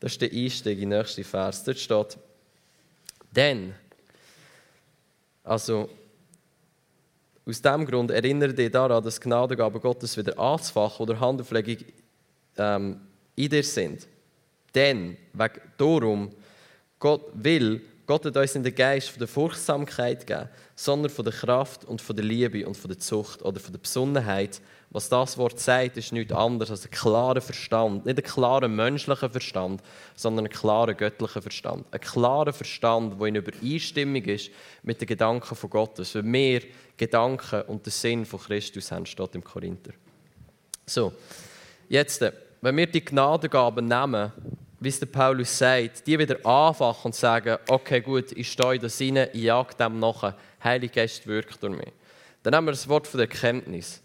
Das 0.00 0.12
ist 0.12 0.20
der 0.20 0.30
Einstieg 0.32 0.78
in 0.78 0.90
den 0.90 0.98
nächsten 0.98 1.24
Vers. 1.24 1.64
Dort 1.64 1.78
steht, 1.78 2.18
denn, 3.34 3.74
also 5.42 5.88
aus 7.46 7.60
diesem 7.60 7.86
Grund 7.86 8.10
erinnere 8.10 8.54
dich 8.54 8.70
daran, 8.70 9.02
dass 9.02 9.20
Gnadengaben 9.20 9.80
Gottes 9.80 10.16
wieder 10.16 10.38
anzufachen 10.38 11.04
oder 11.04 11.20
Handauflegung 11.20 11.84
ähm, 12.56 13.00
in 13.36 13.48
dir 13.48 13.62
sind. 13.62 14.06
Denn, 14.74 15.16
wegen 15.32 15.60
darum, 15.76 16.30
Gott 16.98 17.30
will, 17.34 17.82
Gott 18.06 18.26
hat 18.26 18.36
uns 18.36 18.54
in 18.54 18.62
den 18.62 18.74
Geist 18.74 19.08
von 19.08 19.18
der 19.18 19.28
Furchtsamkeit 19.28 20.26
gegeben, 20.26 20.50
sondern 20.76 21.10
von 21.10 21.24
der 21.24 21.32
Kraft 21.32 21.86
und 21.86 22.02
von 22.02 22.14
der 22.14 22.24
Liebe 22.24 22.66
und 22.66 22.76
von 22.76 22.90
der 22.90 22.98
Zucht 22.98 23.42
oder 23.42 23.58
von 23.58 23.72
der 23.72 23.78
Besonnenheit. 23.78 24.60
Was 24.90 25.08
das 25.08 25.38
Wort 25.38 25.58
sagt, 25.58 25.96
ist 25.96 26.12
nichts 26.12 26.32
anderes 26.32 26.70
als 26.70 26.84
ein 26.84 26.90
klarer 26.90 27.40
Verstand. 27.40 28.04
Nicht 28.04 28.18
ein 28.18 28.24
klarer 28.24 28.68
menschlicher 28.68 29.30
Verstand, 29.30 29.82
sondern 30.14 30.46
ein 30.46 30.52
klarer 30.52 30.92
göttlicher 30.92 31.40
Verstand. 31.40 31.86
Ein 31.90 32.00
klarer 32.00 32.52
Verstand, 32.52 33.18
der 33.18 33.26
in 33.26 33.36
Übereinstimmung 33.36 34.22
ist 34.24 34.50
mit 34.82 35.00
den 35.00 35.08
Gedanken 35.08 35.56
von 35.56 35.70
Gottes. 35.70 36.14
Wenn 36.14 36.30
wir 36.32 36.60
Gedanken 36.98 37.62
und 37.62 37.86
den 37.86 37.90
Sinn 37.90 38.26
von 38.26 38.38
Christus 38.38 38.92
haben, 38.92 39.06
steht 39.06 39.34
im 39.34 39.42
Korinther. 39.42 39.92
So, 40.86 41.12
jetzt, 41.88 42.22
wenn 42.60 42.76
wir 42.76 42.86
die 42.86 43.04
Gnadengaben 43.04 43.86
nehmen, 43.86 44.30
wie 44.84 44.88
es 44.88 45.00
der 45.00 45.06
Paulus 45.06 45.56
sagt, 45.56 46.06
die 46.06 46.18
wieder 46.18 46.44
anfachen 46.44 47.06
und 47.06 47.14
sagen, 47.14 47.56
okay, 47.68 48.00
gut, 48.00 48.32
ich 48.32 48.52
stehe 48.52 48.78
da 48.78 48.86
rein, 48.86 49.28
ich 49.32 49.42
jag 49.42 49.72
dem 49.76 49.98
nachher, 49.98 50.36
Heilige 50.62 50.94
Geist 50.94 51.26
wirkt 51.26 51.62
durch 51.62 51.76
mich. 51.76 51.92
Dann 52.42 52.54
haben 52.54 52.66
wir 52.66 52.72
das 52.72 52.88
Wort 52.88 53.06
von 53.06 53.18
der 53.18 53.28
Erkenntnis. 53.28 54.02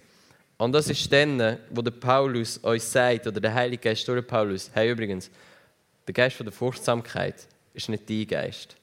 Und 0.57 0.71
das 0.71 0.89
ist 0.89 1.11
dann, 1.11 1.57
wo 1.69 1.81
der 1.81 1.91
Paulus 1.91 2.57
uns 2.57 2.91
sagt, 2.91 3.27
oder 3.27 3.39
der 3.39 3.53
Heilige 3.53 3.81
Geist 3.81 4.07
durch 4.07 4.25
Paulus, 4.25 4.71
hey 4.73 4.91
übrigens, 4.91 5.29
der 6.07 6.13
Geist 6.13 6.37
von 6.37 6.45
der 6.45 6.53
Furchtsamkeit 6.53 7.47
ist 7.73 7.89
nicht 7.89 8.09
dein 8.09 8.27
Geist. 8.27 8.75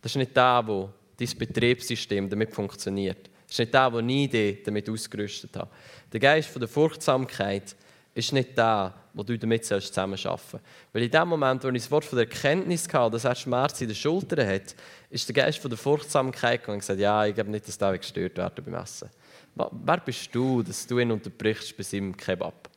Das 0.00 0.12
ist 0.12 0.16
nicht 0.16 0.36
der, 0.36 0.62
wo 0.66 0.90
dein 1.18 1.38
Betriebssystem 1.38 2.28
damit 2.28 2.54
funktioniert. 2.54 3.28
Das 3.46 3.52
ist 3.54 3.58
nicht 3.58 3.74
der, 3.74 3.90
der 3.90 4.02
nie 4.02 4.26
dich 4.26 4.62
damit 4.62 4.88
ausgerüstet 4.88 5.54
hat. 5.56 5.68
Der 6.12 6.20
Geist 6.20 6.48
von 6.48 6.60
der 6.60 6.68
Furchtsamkeit 6.68 7.76
ist 8.14 8.32
nicht 8.32 8.56
der, 8.56 8.94
wo 9.14 9.22
du 9.22 9.38
damit 9.38 9.64
zusammenarbeiten 9.64 10.22
sollst. 10.22 10.64
Weil 10.92 11.02
in 11.02 11.10
dem 11.10 11.28
Moment, 11.28 11.64
wo 11.64 11.68
ich 11.68 11.82
das 11.82 11.90
Wort 11.90 12.04
von 12.04 12.18
der 12.18 12.26
Erkenntnis 12.26 12.88
hatte, 12.92 13.12
dass 13.12 13.24
er 13.24 13.34
Schmerz 13.34 13.80
in 13.80 13.88
den 13.88 13.96
Schultern 13.96 14.46
hat, 14.48 14.74
ist 15.10 15.28
der 15.28 15.34
Geist 15.34 15.58
von 15.58 15.70
der 15.70 15.78
Furchtsamkeit 15.78 16.60
gekommen 16.60 16.76
und 16.76 16.80
gesagt, 16.80 17.00
ja, 17.00 17.26
ich 17.26 17.34
glaube 17.34 17.50
nicht, 17.50 17.68
dass 17.68 17.78
der 17.78 17.98
gestört 17.98 18.36
werden 18.36 18.64
beim 18.64 18.74
Essen. 18.74 19.10
Wer 19.54 19.98
bist 19.98 20.34
du, 20.34 20.62
dass 20.62 20.86
du 20.86 20.98
ihn 20.98 21.10
unterbrichst 21.10 21.76
bei 21.76 21.82
seinem 21.82 22.16
Kebab? 22.16 22.70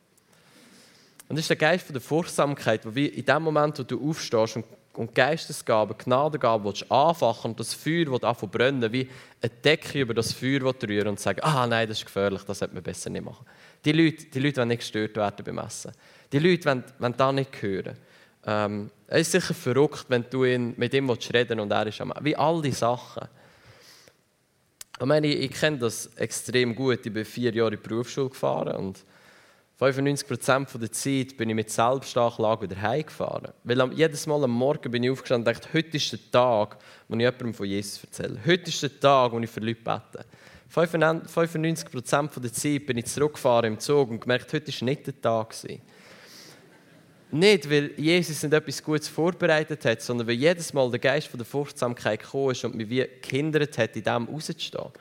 Und 1.27 1.37
das 1.37 1.43
ist 1.43 1.49
der 1.49 1.57
Geist 1.57 1.85
von 1.85 1.93
der 1.93 2.01
Furchtsamkeit, 2.01 2.85
wo 2.85 2.89
in 2.89 3.25
dem 3.25 3.43
Moment, 3.43 3.79
wo 3.79 3.83
du 3.83 4.09
aufstehst 4.09 4.57
und, 4.57 4.65
und 4.93 5.15
Geistesgaben, 5.15 5.97
Gnadengaben 5.97 6.65
willst 6.65 6.89
anfachen 6.91 7.51
und 7.51 7.59
das 7.59 7.73
Feuer 7.73 8.05
will 8.07 8.23
anfangen 8.23 8.51
brennen, 8.51 8.91
wie 8.91 9.09
eine 9.41 9.49
Decke 9.49 10.01
über 10.01 10.13
das 10.13 10.33
Feuer 10.33 10.61
rühren 10.61 11.07
und 11.07 11.19
sagen, 11.19 11.39
ah 11.41 11.65
nein, 11.65 11.87
das 11.87 11.99
ist 11.99 12.05
gefährlich, 12.05 12.43
das 12.43 12.59
sollte 12.59 12.75
man 12.75 12.83
besser 12.83 13.09
nicht 13.09 13.25
machen. 13.25 13.45
Die 13.83 13.91
Leute, 13.91 14.25
die 14.25 14.39
Leute 14.39 14.57
wollen 14.57 14.67
nicht 14.67 14.79
gestört 14.79 15.15
werden 15.15 15.43
beim 15.43 15.57
Essen. 15.65 15.91
Die 16.31 16.39
Leute 16.39 16.65
wollen, 16.65 16.83
wollen 16.99 17.17
da 17.17 17.31
nicht 17.31 17.61
hören. 17.61 17.97
Ähm, 18.45 18.91
es 19.07 19.21
ist 19.21 19.31
sicher 19.31 19.53
verrückt, 19.53 20.05
wenn 20.07 20.25
du 20.29 20.45
ihn, 20.45 20.73
mit 20.77 20.93
ihm 20.93 21.09
reden 21.09 21.59
und 21.59 21.71
er 21.71 21.87
ist 21.87 22.01
am 22.01 22.13
Wie 22.21 22.35
all 22.35 22.61
diese 22.61 22.79
Sachen. 22.79 23.27
Ich, 24.99 25.05
meine, 25.05 25.27
ich, 25.27 25.39
ich 25.41 25.51
kenne 25.51 25.77
das 25.77 26.07
extrem 26.15 26.75
gut. 26.75 27.05
Ich 27.05 27.13
bin 27.13 27.25
vier 27.25 27.53
Jahre 27.53 27.73
in 27.73 27.81
die 27.81 27.87
Berufsschule 27.87 28.29
gefahren 28.29 28.75
und 28.75 29.03
95% 29.79 30.77
der 30.77 30.91
Zeit 30.91 31.35
bin 31.35 31.49
ich 31.49 31.55
mit 31.55 31.69
Selbstanklage 31.69 32.61
wieder 32.61 32.81
heimgefahren. 32.81 33.51
Weil 33.65 33.93
jedes 33.93 34.25
Mal 34.25 34.43
am 34.43 34.51
Morgen 34.51 34.89
bin 34.89 35.03
ich 35.03 35.11
aufgestanden 35.11 35.47
und 35.47 35.55
dachte, 35.57 35.73
heute 35.73 35.97
ist 35.97 36.13
der 36.13 36.31
Tag, 36.31 36.77
wo 37.09 37.15
ich 37.15 37.21
jemandem 37.21 37.53
von 37.53 37.65
Jesus 37.65 38.03
erzähle. 38.05 38.39
Heute 38.45 38.69
ist 38.69 38.81
der 38.81 38.99
Tag, 38.99 39.33
wo 39.33 39.39
ich 39.39 39.49
für 39.49 39.59
Leute 39.59 39.81
bete. 39.81 40.25
95% 40.73 42.39
der 42.39 42.53
Zeit 42.53 42.85
bin 42.85 42.97
ich 42.97 43.05
zurückgefahren 43.07 43.73
im 43.73 43.79
Zug 43.79 44.09
und 44.11 44.21
gemerkt, 44.21 44.51
heute 44.53 44.71
war 44.71 44.85
nicht 44.85 45.07
der 45.07 45.21
Tag. 45.21 45.53
Nicht, 47.31 47.69
weil 47.69 47.91
Jesus 47.97 48.43
nicht 48.43 48.53
etwas 48.53 48.83
Gutes 48.83 49.07
vorbereitet 49.09 49.83
hat, 49.85 50.01
sondern 50.01 50.27
weil 50.27 50.35
jedes 50.35 50.73
Mal 50.73 50.89
der 50.89 50.99
Geist 50.99 51.27
von 51.27 51.37
der 51.37 51.45
Furchtsamkeit 51.45 52.21
gekommen 52.21 52.51
ist 52.51 52.63
und 52.63 52.75
mich 52.75 52.89
wie 52.89 53.05
gehindert 53.21 53.77
hat, 53.77 53.95
in 53.95 54.03
dem 54.03 54.25
rauszustehen. 54.25 54.91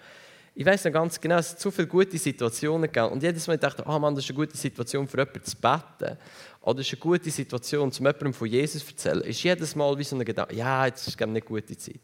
Ich 0.57 0.65
weiß 0.65 0.85
noch 0.85 0.93
ganz 0.93 1.21
genau, 1.21 1.39
es 1.39 1.51
hat 1.51 1.61
so 1.61 1.71
viele 1.73 1.89
gute 1.89 2.17
Situationen 2.17 2.91
gegeben. 2.91 3.13
Und 3.13 3.23
jedes 3.25 3.49
Mal 3.49 3.59
dachte 3.59 3.83
ich, 3.83 3.89
oh 3.89 3.99
Mann, 3.99 4.15
das 4.15 4.23
ist 4.23 4.31
eine 4.31 4.37
gute 4.37 4.57
Situation 4.57 5.09
für 5.09 5.19
jemanden 5.19 5.43
zu 5.43 5.57
beten. 5.57 6.17
Oder 6.61 6.81
es 6.81 6.87
ist 6.87 6.93
eine 6.93 7.01
gute 7.01 7.31
Situation, 7.31 7.89
um 7.89 7.93
jemandem 7.93 8.33
von 8.33 8.47
Jesus 8.47 8.87
zu 8.87 8.93
erzählen. 8.93 9.21
Ist 9.23 9.43
jedes 9.43 9.75
Mal 9.75 9.99
wie 9.99 10.05
so 10.05 10.15
ein 10.15 10.25
Gedanke, 10.25 10.55
ja, 10.55 10.87
jetzt 10.87 11.09
ist 11.09 11.19
nicht 11.19 11.23
eine 11.23 11.41
gute 11.41 11.77
Zeit. 11.77 12.01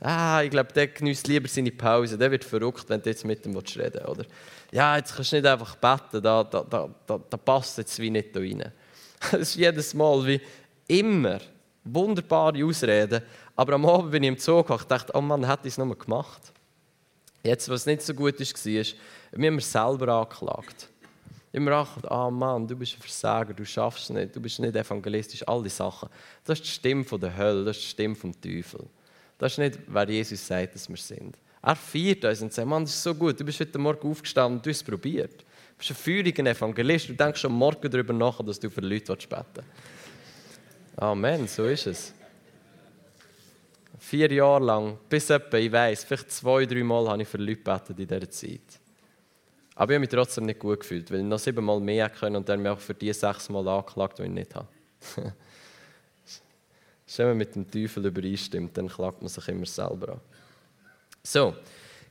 Ah, 0.00 0.42
ich 0.42 0.50
glaube, 0.50 0.70
der 0.74 0.88
genießt 0.88 1.26
lieber 1.28 1.48
seine 1.48 1.70
Pause. 1.70 2.18
Der 2.18 2.30
wird 2.30 2.44
verrückt, 2.44 2.84
wenn 2.88 3.00
du 3.00 3.08
jetzt 3.08 3.24
mit 3.24 3.46
ihm 3.46 3.56
reden 3.56 3.74
willst. 3.74 4.06
Oder, 4.06 4.26
ja, 4.70 4.98
jetzt 4.98 5.16
kannst 5.16 5.32
du 5.32 5.36
nicht 5.36 5.46
einfach 5.46 5.74
beten, 5.76 6.22
da, 6.22 6.44
da, 6.44 6.62
da, 6.62 6.90
da, 7.06 7.20
da 7.30 7.36
passt 7.38 7.78
jetzt 7.78 7.98
wie 7.98 8.10
nicht 8.10 8.36
da 8.36 8.40
rein. 8.40 8.70
Das 9.30 9.40
ist 9.40 9.54
jedes 9.56 9.94
Mal 9.94 10.26
wie 10.26 10.40
immer 10.88 11.40
wunderbare 11.84 12.64
Ausreden. 12.64 13.22
Aber 13.56 13.74
am 13.74 13.86
Abend 13.86 14.10
bin 14.10 14.22
ich 14.22 14.28
im 14.28 14.38
Zug 14.38 14.70
und 14.70 14.90
dachte, 14.90 15.12
oh 15.14 15.20
Mann, 15.20 15.46
hätte 15.46 15.68
ich 15.68 15.74
es 15.74 15.78
nochmal 15.78 15.96
gemacht. 15.96 16.52
Jetzt, 17.42 17.68
was 17.68 17.86
nicht 17.86 18.02
so 18.02 18.14
gut 18.14 18.40
ist, 18.40 18.66
war, 18.66 18.84
wir 19.32 19.50
haben 19.50 19.60
selber 19.60 20.08
angeklagt. 20.08 20.88
Immer 21.52 21.70
gedacht, 21.70 22.10
ah 22.10 22.26
oh 22.26 22.30
Mann, 22.30 22.66
du 22.66 22.74
bist 22.74 22.96
ein 22.96 23.02
Versager, 23.02 23.54
du 23.54 23.64
schaffst 23.64 24.04
es 24.04 24.10
nicht, 24.10 24.34
du 24.34 24.40
bist 24.40 24.58
nicht 24.58 24.74
evangelistisch, 24.74 25.46
all 25.46 25.62
diese 25.62 25.76
Sachen. 25.76 26.08
Das 26.44 26.58
ist 26.58 26.66
die 26.66 26.72
Stimme 26.72 27.04
der 27.04 27.36
Hölle, 27.36 27.64
das 27.64 27.76
ist 27.76 27.84
die 27.84 27.90
Stimme 27.90 28.16
vom 28.16 28.32
Teufel. 28.40 28.86
Das 29.38 29.52
ist 29.52 29.58
nicht, 29.58 29.78
wer 29.86 30.08
Jesus 30.08 30.44
sagt, 30.44 30.74
dass 30.74 30.88
wir 30.88 30.96
sind. 30.96 31.36
Er 31.62 31.76
feiert 31.76 32.24
uns 32.24 32.42
und 32.42 32.52
sagt, 32.52 32.66
Mann, 32.66 32.84
das 32.84 32.94
ist 32.94 33.02
so 33.02 33.14
gut, 33.14 33.38
du 33.38 33.44
bist 33.44 33.60
heute 33.60 33.78
Morgen 33.78 34.10
aufgestanden 34.10 34.60
du 34.60 34.70
hast 34.70 34.78
es 34.78 34.82
probiert. 34.82 35.44
Du 35.76 35.78
bist 35.78 35.90
ein 35.90 35.96
feuriger 35.96 36.46
Evangelist, 36.46 37.08
du 37.08 37.14
denkst 37.14 37.40
schon 37.40 37.52
morgen 37.52 37.90
darüber 37.90 38.12
nach, 38.12 38.42
dass 38.44 38.60
du 38.60 38.70
für 38.70 38.80
Leute 38.80 39.14
beten 39.14 39.44
willst. 39.54 39.68
Amen, 40.96 41.48
so 41.48 41.64
ist 41.64 41.86
es 41.86 42.14
vier 44.04 44.30
Jahre 44.32 44.64
lang, 44.64 44.98
bis 45.08 45.30
etwa, 45.30 45.56
ich 45.56 45.72
weiß, 45.72 46.04
vielleicht 46.04 46.30
zwei, 46.30 46.66
drei 46.66 46.82
Mal 46.82 47.08
habe 47.08 47.22
ich 47.22 47.28
für 47.28 47.38
Leute 47.38 47.56
gebetet 47.56 47.98
in 47.98 48.06
dieser 48.06 48.30
Zeit. 48.30 48.80
Aber 49.76 49.92
ich 49.92 49.96
habe 49.96 50.00
mich 50.00 50.10
trotzdem 50.10 50.46
nicht 50.46 50.60
gut 50.60 50.80
gefühlt, 50.80 51.10
weil 51.10 51.20
ich 51.20 51.24
noch 51.24 51.38
siebenmal 51.38 51.80
mehr 51.80 52.08
können 52.10 52.36
und 52.36 52.48
dann 52.48 52.62
mich 52.62 52.70
auch 52.70 52.78
für 52.78 52.94
die 52.94 53.12
sechsmal 53.12 53.66
angeklagt, 53.66 54.18
die 54.18 54.24
ich 54.24 54.28
nicht 54.28 54.54
habe. 54.54 54.68
Wenn 57.16 57.26
man 57.28 57.36
mit 57.36 57.54
dem 57.54 57.70
Teufel 57.70 58.06
übereinstimmt, 58.06 58.76
dann 58.76 58.88
klagt 58.88 59.20
man 59.22 59.28
sich 59.28 59.46
immer 59.48 59.66
selber 59.66 60.14
an. 60.14 60.20
So, 61.22 61.54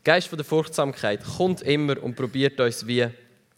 Geist 0.04 0.28
von 0.28 0.38
der 0.38 0.46
Furchtsamkeit 0.46 1.24
kommt 1.24 1.62
immer 1.62 2.02
und 2.02 2.16
probiert 2.16 2.60
uns 2.60 2.86
wie 2.86 3.08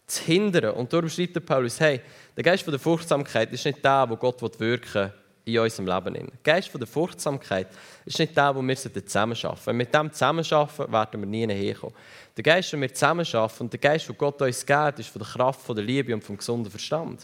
zu 0.06 0.22
hindern. 0.22 0.74
Und 0.74 0.92
darum 0.92 1.08
schreibt 1.08 1.44
Paulus, 1.44 1.80
hey, 1.80 2.00
der 2.36 2.44
Geist 2.44 2.62
von 2.62 2.72
der 2.72 2.80
Furchtsamkeit 2.80 3.52
ist 3.52 3.64
nicht 3.64 3.84
der, 3.84 4.06
wo 4.08 4.16
Gott 4.16 4.40
wirken 4.60 4.94
will 4.94 5.12
in 5.46 5.60
unserem 5.60 5.86
Leben. 5.86 6.14
Der 6.14 6.28
Geist 6.42 6.68
von 6.68 6.80
der 6.80 6.88
Furchtsamkeit 6.88 7.68
ist 8.04 8.18
nicht 8.18 8.36
der, 8.36 8.54
wo 8.54 8.62
wir 8.62 8.76
zusammenarbeiten. 8.76 9.60
Wenn 9.64 9.74
wir 9.74 9.84
mit 9.84 9.94
dem 9.94 10.12
zusammenarbeiten, 10.12 10.92
werden 10.92 11.20
wir 11.20 11.26
nie 11.26 11.54
herkommen. 11.54 11.94
Der 12.36 12.42
Geist, 12.42 12.72
den 12.72 12.80
wir 12.80 12.92
zusammenarbeiten 12.92 13.62
und 13.62 13.72
der 13.72 13.80
Geist, 13.80 14.08
den 14.08 14.18
Gott 14.18 14.42
uns 14.42 14.66
gibt, 14.66 14.98
ist 14.98 15.08
von 15.08 15.22
der 15.22 15.28
Kraft, 15.28 15.60
von 15.60 15.76
der 15.76 15.84
Liebe 15.84 16.12
und 16.12 16.22
vom 16.22 16.36
gesunden 16.36 16.70
Verstand. 16.70 17.22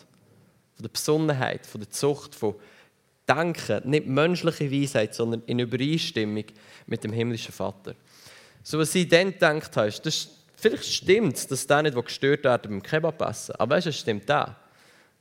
Von 0.74 0.82
der 0.82 0.88
Besonnenheit, 0.88 1.66
von 1.66 1.80
der 1.80 1.90
Zucht, 1.90 2.34
von 2.34 2.54
Denken, 3.28 3.88
nicht 3.88 4.06
menschliche 4.06 4.70
Weisheit, 4.70 5.14
sondern 5.14 5.42
in 5.46 5.58
Übereinstimmung 5.58 6.44
mit 6.86 7.04
dem 7.04 7.12
himmlischen 7.12 7.52
Vater. 7.52 7.94
So 8.62 8.78
was 8.78 8.94
ich 8.94 9.08
dann 9.08 9.32
gedacht 9.32 9.76
habe, 9.76 9.88
ist, 9.88 10.30
vielleicht 10.62 10.84
stimmt 10.84 11.36
es, 11.36 11.46
dass 11.46 11.66
der 11.66 11.82
nicht 11.82 12.04
gestört 12.04 12.44
wird 12.44 12.62
beim 12.62 12.82
Kebab 12.82 13.20
essen. 13.22 13.54
Aber 13.56 13.74
weißt 13.74 13.86
du, 13.86 13.90
es 13.90 13.98
stimmt 13.98 14.30
auch, 14.30 14.50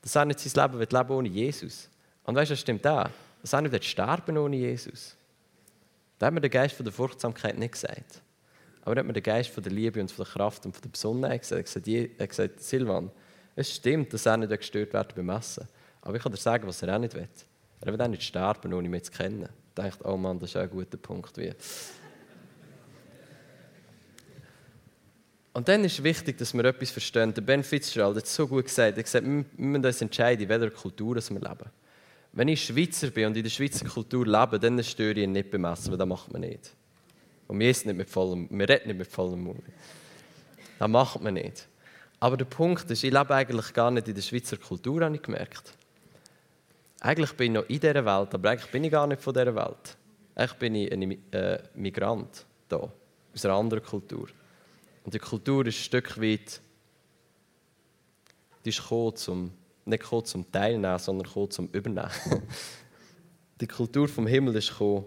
dass 0.01 0.15
er 0.15 0.25
nicht 0.25 0.39
sein 0.39 0.71
Leben 0.71 0.80
leben 0.80 1.12
ohne 1.12 1.27
Jesus. 1.27 1.89
Und 2.23 2.36
weißt 2.36 2.51
du, 2.51 2.54
es 2.54 2.60
stimmt 2.60 2.86
auch, 2.86 3.10
dass 3.41 3.54
er 3.54 3.62
nicht 3.62 3.84
sterben 3.84 4.38
ohne 4.38 4.56
Jesus. 4.56 5.15
Da 6.19 6.27
hat 6.27 6.34
mir 6.34 6.41
der 6.41 6.51
Geist 6.51 6.75
von 6.75 6.86
der 6.86 6.93
Furchtsamkeit 6.93 7.58
nicht 7.58 7.71
gesagt. 7.71 8.21
Aber 8.84 8.95
er 8.95 8.99
hat 8.99 9.08
mir 9.08 9.13
der 9.13 9.23
Geist 9.23 9.49
von 9.49 9.63
der 9.63 9.71
Liebe 9.71 9.99
und 9.99 10.12
von 10.12 10.25
der 10.25 10.34
Kraft 10.34 10.65
und 10.65 10.73
von 10.73 10.82
der 10.84 10.89
Besonnenheit 10.89 11.41
gesagt. 11.41 11.88
Er 11.88 12.10
hat 12.19 12.30
gesagt, 12.30 12.62
Silvan, 12.62 13.12
es 13.56 13.75
stimmt, 13.75 14.13
dass 14.13 14.27
er 14.27 14.38
nicht 14.38 14.56
gestört 14.56 14.93
wird 14.93 15.15
beim 15.15 15.30
Essen. 15.30 15.67
Aber 16.01 16.15
ich 16.15 16.23
kann 16.23 16.32
dir 16.32 16.38
sagen, 16.38 16.67
was 16.67 16.82
er 16.84 16.95
auch 16.95 16.99
nicht 16.99 17.15
will. 17.15 17.27
Er 17.82 17.93
will 17.93 18.01
auch 18.01 18.08
nicht 18.08 18.23
sterben, 18.23 18.73
ohne 18.73 18.89
mich 18.89 19.06
zu 19.06 19.12
kennen. 19.12 19.43
Ich 19.69 19.73
dachte, 19.75 20.08
oh 20.08 20.17
Mann, 20.17 20.38
das 20.38 20.51
ist 20.51 20.58
ein 20.58 20.69
guter 20.69 20.97
Punkt. 20.97 21.36
Wie. 21.38 21.51
Und 25.53 25.67
dann 25.67 25.83
ist 25.83 26.01
wichtig, 26.03 26.37
dass 26.37 26.53
wir 26.53 26.63
etwas 26.63 26.91
verstehen. 26.91 27.33
Der 27.33 27.41
Ben 27.41 27.63
Fitzgerald 27.63 28.15
hat 28.15 28.23
es 28.23 28.33
so 28.33 28.47
gut 28.47 28.65
gesagt. 28.65 28.97
Er 28.97 28.99
hat 28.99 29.03
gesagt, 29.03 29.25
wir 29.25 29.45
müssen 29.57 29.85
uns 29.85 30.01
entscheiden, 30.01 30.43
in 30.43 30.49
welcher 30.49 30.69
Kultur 30.69 31.15
wir 31.15 31.21
leben. 31.21 31.69
Wenn 32.33 32.47
ich 32.47 32.63
Schweizer 32.63 33.09
bin 33.09 33.27
und 33.27 33.35
in 33.35 33.43
der 33.43 33.49
Schweizer 33.49 33.85
Kultur 33.85 34.25
lebe, 34.25 34.57
dann 34.57 34.81
störe 34.81 35.11
ich 35.11 35.23
ihn 35.23 35.33
nicht 35.33 35.51
beim 35.51 35.65
Essen, 35.65 35.91
weil 35.91 35.97
das 35.97 36.07
macht 36.07 36.31
man 36.31 36.41
nicht. 36.41 36.73
Und 37.47 37.59
wir 37.59 37.69
essen 37.69 37.89
nicht 37.89 37.97
mit 37.97 38.09
vollem, 38.09 38.47
wir 38.49 38.69
reden 38.69 38.87
nicht 38.87 38.97
mit 38.97 39.07
vollem 39.07 39.43
Mund. 39.43 39.61
Das 40.79 40.87
macht 40.87 41.21
man 41.21 41.33
nicht. 41.33 41.67
Aber 42.21 42.37
der 42.37 42.45
Punkt 42.45 42.89
ist, 42.89 43.03
ich 43.03 43.11
lebe 43.11 43.35
eigentlich 43.35 43.73
gar 43.73 43.91
nicht 43.91 44.07
in 44.07 44.15
der 44.15 44.21
Schweizer 44.21 44.55
Kultur, 44.55 45.03
habe 45.03 45.15
ich 45.15 45.21
gemerkt. 45.21 45.73
Eigentlich 47.01 47.33
bin 47.33 47.53
ich 47.53 47.61
noch 47.61 47.69
in 47.69 47.79
dieser 47.79 48.05
Welt, 48.05 48.33
aber 48.33 48.51
eigentlich 48.51 48.71
bin 48.71 48.85
ich 48.85 48.91
gar 48.91 49.07
nicht 49.07 49.21
von 49.21 49.33
dieser 49.33 49.53
Welt. 49.53 49.97
Eigentlich 50.35 50.59
bin 50.59 50.75
ich 50.75 50.91
ein 50.93 51.33
äh, 51.33 51.59
Migrant 51.75 52.45
hier, 52.69 52.91
aus 53.33 53.45
einer 53.45 53.55
anderen 53.55 53.83
Kultur. 53.83 54.29
Und 55.03 55.13
die 55.13 55.19
Kultur 55.19 55.65
ist 55.65 55.79
ein 55.79 55.83
Stück 55.83 56.21
weit, 56.21 56.61
die 58.63 58.69
ist 58.69 58.81
gekommen, 58.81 59.15
zum, 59.15 59.51
nicht 59.85 60.03
gekommen 60.03 60.25
zum 60.25 60.51
Teilnehmen, 60.51 60.99
sondern 60.99 61.27
gekommen 61.27 61.51
zum 61.51 61.67
Übernehmen. 61.69 62.11
die 63.61 63.67
Kultur 63.67 64.07
vom 64.07 64.27
Himmel 64.27 64.55
ist 64.55 64.69
gekommen 64.69 65.05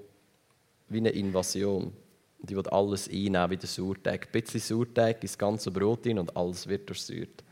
wie 0.88 0.98
eine 0.98 1.10
Invasion. 1.10 1.92
Die 2.40 2.56
will 2.56 2.66
alles 2.68 3.08
einnehmen 3.08 3.50
wie 3.50 3.56
der 3.56 3.68
Sauerteig. 3.68 4.26
Ein 4.26 4.42
bisschen 4.42 4.60
Sauerteig 4.60 5.22
ins 5.22 5.38
ganze 5.38 5.70
Brot 5.70 6.06
rein 6.06 6.18
und 6.18 6.36
alles 6.36 6.66
wird 6.66 6.88
durchsäuert. 6.88 7.42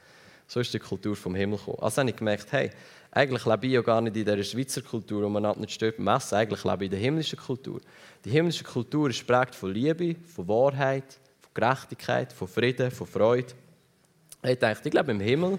So 0.46 0.60
ist 0.60 0.74
die 0.74 0.78
Kultur 0.78 1.16
vom 1.16 1.34
Himmel 1.34 1.56
gekommen. 1.56 1.78
Also 1.80 2.00
habe 2.00 2.10
ich 2.10 2.16
gemerkt, 2.16 2.52
hey, 2.52 2.70
eigentlich 3.10 3.46
lebe 3.46 3.66
ich 3.66 3.72
ja 3.72 3.80
gar 3.80 4.00
nicht 4.00 4.16
in 4.16 4.24
dieser 4.24 4.42
Schweizer 4.42 4.82
Kultur, 4.82 5.22
wo 5.22 5.28
man 5.28 5.58
nicht 5.58 5.72
stört 5.72 5.96
beim 5.96 6.08
Essen. 6.08 6.34
Eigentlich 6.34 6.64
lebe 6.64 6.84
ich 6.84 6.88
in 6.88 6.90
der 6.90 7.00
himmlischen 7.00 7.38
Kultur. 7.38 7.80
Die 8.24 8.30
himmlische 8.30 8.64
Kultur 8.64 9.08
ist 9.08 9.26
prägt 9.26 9.54
von 9.54 9.72
Liebe, 9.72 10.16
von 10.26 10.46
Wahrheit, 10.48 11.20
Gerechtigkeit, 11.54 12.32
von 12.32 12.48
Frieden, 12.48 12.90
von 12.90 13.06
Freude. 13.06 13.52
Ich 14.42 14.58
dachte, 14.58 14.88
ich 14.88 14.90
glaube 14.90 15.12
im 15.12 15.20
Himmel, 15.20 15.58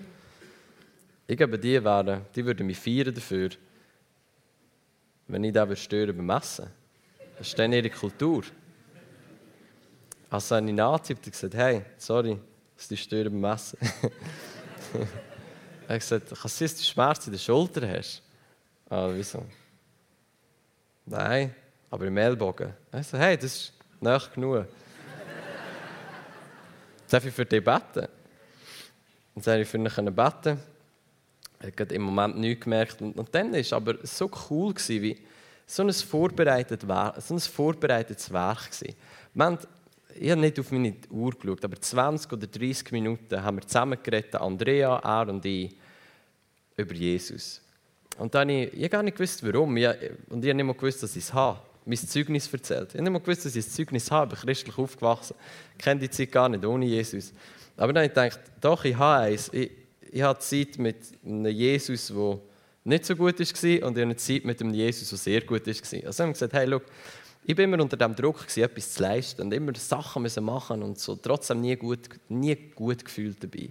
ich 1.27 1.37
glaube, 1.37 1.57
die, 1.57 1.83
wären, 1.83 2.25
die 2.35 2.45
würden 2.45 2.67
mich 2.67 2.77
feiern 2.77 3.13
dafür, 3.13 3.49
wenn 5.27 5.43
ich 5.43 5.53
da 5.53 5.73
stören 5.75 6.17
beim 6.17 6.29
Essen. 6.31 6.67
Das 7.37 7.47
ist 7.47 7.57
dann 7.57 7.71
ihre 7.71 7.89
Kultur. 7.89 8.43
Also 10.29 10.55
habe 10.55 10.67
ich 10.67 10.73
nachgetippt 10.73 11.25
und 11.25 11.31
gesagt, 11.31 11.53
hey, 11.53 11.83
sorry, 11.97 12.37
dass 12.75 12.87
die 12.87 12.97
stören 12.97 13.41
beim 13.41 13.53
Essen. 13.53 13.77
Er 15.87 15.95
hat 15.95 15.99
gesagt, 15.99 16.29
kann 16.29 16.51
es 16.59 16.87
Schmerzen 16.87 17.29
in 17.29 17.33
der 17.33 17.39
Schulter 17.39 17.89
hast? 17.89 18.21
Ah, 18.89 19.09
wieso? 19.13 19.45
Nein, 21.05 21.53
aber 21.89 22.05
im 22.05 22.17
Ellbogen. 22.17 22.73
Er 22.91 23.03
sagt, 23.03 23.23
hey, 23.23 23.37
das 23.37 23.45
ist 23.45 23.73
nicht 23.99 24.33
genug. 24.33 24.67
Darf 27.13 27.27
ich 27.27 27.33
für 27.35 27.45
dich 27.45 27.63
beten? 27.63 28.07
Und 29.35 29.45
dann 29.45 29.53
habe 29.53 29.61
ich 29.61 29.67
für 29.67 29.77
ihn 29.77 30.15
beten. 30.15 30.59
Er 31.59 31.71
hat 31.79 31.91
im 31.91 32.01
Moment 32.01 32.39
nichts 32.39 32.63
gemerkt. 32.63 33.03
Und, 33.03 33.29
dann 33.31 33.51
war 33.51 33.59
es 33.59 33.71
aber 33.71 33.97
so 34.01 34.31
cool, 34.49 34.73
wie 34.87 35.19
so 35.67 35.83
ein, 35.83 35.93
vorbereitet, 35.93 36.81
so 36.81 37.35
ein 37.35 37.39
vorbereitetes 37.39 38.33
Werk. 38.33 38.71
Haben 39.37 39.59
ich 40.15 40.31
habe 40.31 40.41
nicht 40.41 40.59
auf 40.59 40.71
meine 40.71 40.95
Uhr 41.11 41.33
geschaut, 41.33 41.63
aber 41.63 41.79
20 41.79 42.33
oder 42.33 42.47
30 42.47 42.91
Minuten 42.91 43.43
haben 43.43 43.57
wir 43.57 43.67
zusammen 43.67 43.99
geredet, 44.01 44.33
Andrea, 44.33 44.95
er 44.97 45.29
und 45.29 45.45
ich, 45.45 45.77
über 46.75 46.95
Jesus. 46.95 47.61
Und 48.17 48.33
dann 48.33 48.49
habe 48.49 48.59
ich, 48.63 48.73
ich 48.73 48.79
habe 48.79 48.89
gar 48.89 49.03
nicht 49.03 49.17
gewusst, 49.17 49.45
warum. 49.45 49.77
Ich, 49.77 49.87
und 50.29 50.43
ich 50.43 50.49
habe 50.49 50.55
nicht 50.55 50.65
mal 50.65 50.73
gewusst, 50.73 51.03
dass 51.03 51.15
ich 51.15 51.25
es 51.25 51.31
habe. 51.31 51.59
Mein 51.85 51.97
Zeugnis 51.97 52.51
erzählt. 52.51 52.89
Ich 52.89 52.93
habe 52.95 53.03
nicht 53.03 53.13
mal 53.13 53.19
gewusst, 53.19 53.45
dass 53.45 53.55
ich 53.55 53.65
ein 53.65 53.69
Zeugnis 53.69 54.09
habe. 54.09 54.35
Ich 54.35 54.41
bin 54.41 54.47
christlich 54.47 54.77
aufgewachsen. 54.77 55.35
Ich 55.77 55.83
kenne 55.83 55.99
die 55.99 56.09
Zeit 56.09 56.31
gar 56.31 56.47
nicht 56.49 56.65
ohne 56.65 56.85
Jesus. 56.85 57.33
Aber 57.75 57.91
dann 57.91 58.03
habe 58.03 58.07
ich 58.07 58.33
gedacht, 58.33 58.39
doch, 58.61 58.85
ich 58.85 58.95
habe 58.95 59.23
eins. 59.23 59.49
Ich, 59.51 59.71
ich 60.11 60.21
habe 60.21 60.39
Zeit 60.39 60.77
mit 60.77 60.97
einem 61.25 61.47
Jesus, 61.47 62.07
der 62.07 62.39
nicht 62.85 63.05
so 63.05 63.15
gut 63.15 63.39
war, 63.39 63.87
und 63.87 63.97
ich 63.97 64.03
habe 64.03 64.15
Zeit 64.15 64.45
mit 64.45 64.61
einem 64.61 64.73
Jesus, 64.73 65.09
der 65.09 65.17
sehr 65.17 65.41
gut 65.41 65.65
war. 65.65 66.07
Also 66.07 66.23
haben 66.23 66.29
wir 66.29 66.33
gesagt, 66.33 66.53
hey, 66.53 66.67
schau, 66.69 66.81
ich 67.45 67.55
bin 67.55 67.71
immer 67.71 67.81
unter 67.81 67.97
dem 67.97 68.15
Druck, 68.15 68.45
etwas 68.55 68.93
zu 68.93 69.01
leisten 69.01 69.41
und 69.41 69.53
immer 69.53 69.73
Sachen 69.75 70.25
machen 70.41 70.81
und 70.81 70.99
so, 70.99 71.15
trotzdem 71.15 71.61
nie 71.61 71.75
gut, 71.75 72.09
nie 72.29 72.55
gut 72.55 73.03
gefühlt 73.03 73.43
dabei. 73.43 73.69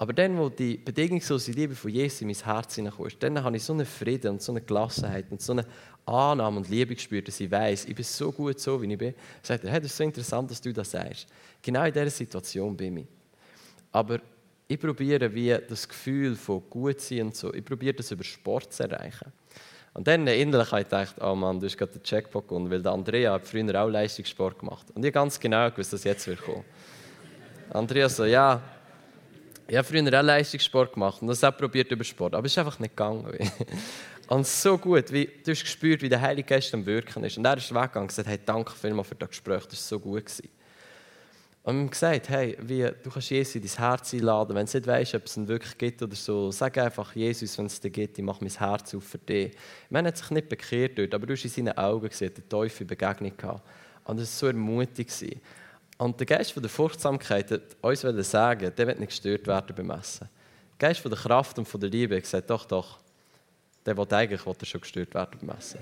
Aber 0.00 0.12
dann, 0.12 0.38
wo 0.38 0.48
die 0.48 0.76
bedingungslose 0.76 1.50
Liebe 1.50 1.74
von 1.74 1.90
Jesus 1.90 2.20
in 2.20 2.28
mein 2.28 2.36
Herz 2.36 2.76
hineinkam, 2.76 3.08
dann 3.18 3.42
habe 3.42 3.56
ich 3.56 3.64
so 3.64 3.72
einen 3.72 3.84
Frieden 3.84 4.32
und 4.32 4.42
so 4.42 4.52
eine 4.52 4.60
Gelassenheit 4.60 5.26
und 5.30 5.42
so 5.42 5.52
eine 5.52 5.66
Annahme 6.06 6.58
und 6.58 6.68
Liebe 6.68 6.94
gespürt, 6.94 7.26
dass 7.26 7.40
ich 7.40 7.50
weiß, 7.50 7.86
ich 7.86 7.94
bin 7.96 8.04
so 8.04 8.30
gut 8.30 8.60
so, 8.60 8.80
wie 8.80 8.92
ich 8.92 8.98
bin. 8.98 9.12
Sagt 9.42 9.64
er, 9.64 9.72
hey, 9.72 9.80
das 9.80 9.90
ist 9.90 9.96
so 9.96 10.04
interessant, 10.04 10.50
dass 10.52 10.60
du 10.60 10.72
das 10.72 10.92
sagst. 10.92 11.26
Genau 11.60 11.84
in 11.84 11.92
dieser 11.92 12.10
Situation 12.10 12.76
bin 12.76 12.98
ich. 12.98 13.06
Aber 13.90 14.20
ich 14.68 14.78
probiere 14.78 15.34
wie 15.34 15.56
das 15.68 15.88
Gefühl 15.88 16.36
von 16.36 16.62
gut 16.70 17.00
sein 17.00 17.22
und 17.22 17.36
so, 17.36 17.52
ich 17.52 17.64
probiere 17.64 17.94
das 17.94 18.10
über 18.12 18.22
Sport 18.22 18.72
zu 18.72 18.84
erreichen. 18.84 19.32
Und 19.94 20.06
dann 20.06 20.28
innerlich 20.28 20.70
habe 20.70 20.82
ich 20.82 20.86
gedacht, 20.86 21.16
oh 21.20 21.34
Mann, 21.34 21.58
du 21.58 21.66
hast 21.66 21.76
gerade 21.76 21.92
den 21.92 22.02
Checkpoint 22.04 22.46
gewonnen, 22.46 22.70
weil 22.70 22.82
der 22.82 22.92
Andrea 22.92 23.32
hat 23.32 23.46
früher 23.48 23.82
auch 23.82 23.88
Leistungssport 23.88 24.60
gemacht. 24.60 24.86
Und 24.94 25.04
ich 25.04 25.12
ganz 25.12 25.40
genau 25.40 25.68
gewusst, 25.70 25.92
dass 25.92 26.04
jetzt 26.04 26.24
wird 26.28 26.40
kommen. 26.40 26.64
Andrea 27.70 28.08
so, 28.08 28.24
ja, 28.24 28.62
ich 29.68 29.76
habe 29.76 29.86
früher 29.86 30.18
auch 30.18 30.24
Leistungssport 30.24 30.94
gemacht 30.94 31.20
und 31.20 31.28
das 31.28 31.44
auch 31.44 31.56
probiert 31.56 31.90
über 31.90 32.02
Sport, 32.02 32.34
aber 32.34 32.46
es 32.46 32.52
ist 32.52 32.58
einfach 32.58 32.78
nicht 32.78 32.96
gegangen. 32.96 33.26
und 34.28 34.46
so 34.46 34.78
gut, 34.78 35.12
wie, 35.12 35.26
du 35.26 35.50
hast 35.50 35.62
gespürt, 35.62 36.00
wie 36.00 36.08
der 36.08 36.20
Heilige 36.20 36.48
Geist 36.48 36.72
am 36.72 36.86
Wirken 36.86 37.22
ist. 37.24 37.36
Und 37.36 37.44
er 37.44 37.58
ist 37.58 37.70
weggegangen 37.70 38.02
und 38.02 38.08
gesagt, 38.08 38.28
hey, 38.28 38.38
danke 38.44 38.72
vielmals 38.72 39.08
für 39.08 39.14
das 39.14 39.28
Gespräch, 39.28 39.66
das 39.66 39.74
war 39.74 39.98
so 39.98 40.00
gut. 40.00 40.24
Gewesen. 40.24 40.48
Und 41.64 41.74
wir 41.74 41.80
haben 41.82 41.90
gesagt, 41.90 42.28
hey, 42.30 42.56
wie, 42.62 42.90
du 43.02 43.10
kannst 43.10 43.28
Jesus 43.28 43.56
in 43.56 43.60
dein 43.60 43.76
Herz 43.76 44.14
einladen. 44.14 44.56
Wenn 44.56 44.64
du 44.64 44.72
nicht 44.74 44.86
weißt, 44.86 45.14
ob 45.16 45.26
es 45.26 45.36
ihn 45.36 45.48
wirklich 45.48 45.76
gibt 45.76 46.02
oder 46.02 46.16
so, 46.16 46.50
sag 46.50 46.78
einfach, 46.78 47.14
Jesus, 47.14 47.58
wenn 47.58 47.66
es 47.66 47.78
dir 47.78 47.90
gibt, 47.90 48.16
ich 48.16 48.24
mache 48.24 48.42
mein 48.42 48.50
Herz 48.50 48.94
auf 48.94 49.04
für 49.04 49.18
dich. 49.18 49.54
Man 49.90 50.06
hat 50.06 50.16
sich 50.16 50.30
nicht 50.30 50.48
bekehrt 50.48 50.98
dort, 50.98 51.12
aber 51.12 51.26
du 51.26 51.34
hast 51.34 51.44
in 51.44 51.50
seinen 51.50 51.76
Augen 51.76 52.08
gesehen, 52.08 52.32
der 52.34 52.48
Teufel 52.48 52.86
Begegnung 52.86 53.36
gehabt. 53.36 53.68
Und 54.04 54.18
das 54.18 54.30
war 54.30 54.38
so 54.38 54.46
ermutigend. 54.46 55.42
Und 55.98 56.18
der 56.18 56.26
Geist 56.26 56.52
von 56.52 56.62
der 56.62 56.70
Furchtsamkeit 56.70 57.50
hat 57.50 57.62
uns 57.80 58.30
sagen, 58.30 58.72
der 58.76 58.86
wird 58.86 59.00
nicht 59.00 59.10
gestört 59.10 59.46
werden 59.46 59.74
beim 59.74 59.90
Essen. 59.90 60.28
Der 60.80 60.88
Geist 60.88 61.00
von 61.00 61.10
der 61.10 61.20
Kraft 61.20 61.58
und 61.58 61.66
von 61.66 61.80
der 61.80 61.90
Liebe 61.90 62.16
hat 62.16 62.22
gesagt, 62.22 62.48
doch, 62.48 62.64
doch, 62.64 62.98
der 63.84 63.96
will 63.96 64.06
eigentlich 64.10 64.46
will 64.46 64.54
schon 64.62 64.80
gestört 64.80 65.12
werden 65.14 65.38
beim 65.40 65.58
Essen. 65.58 65.80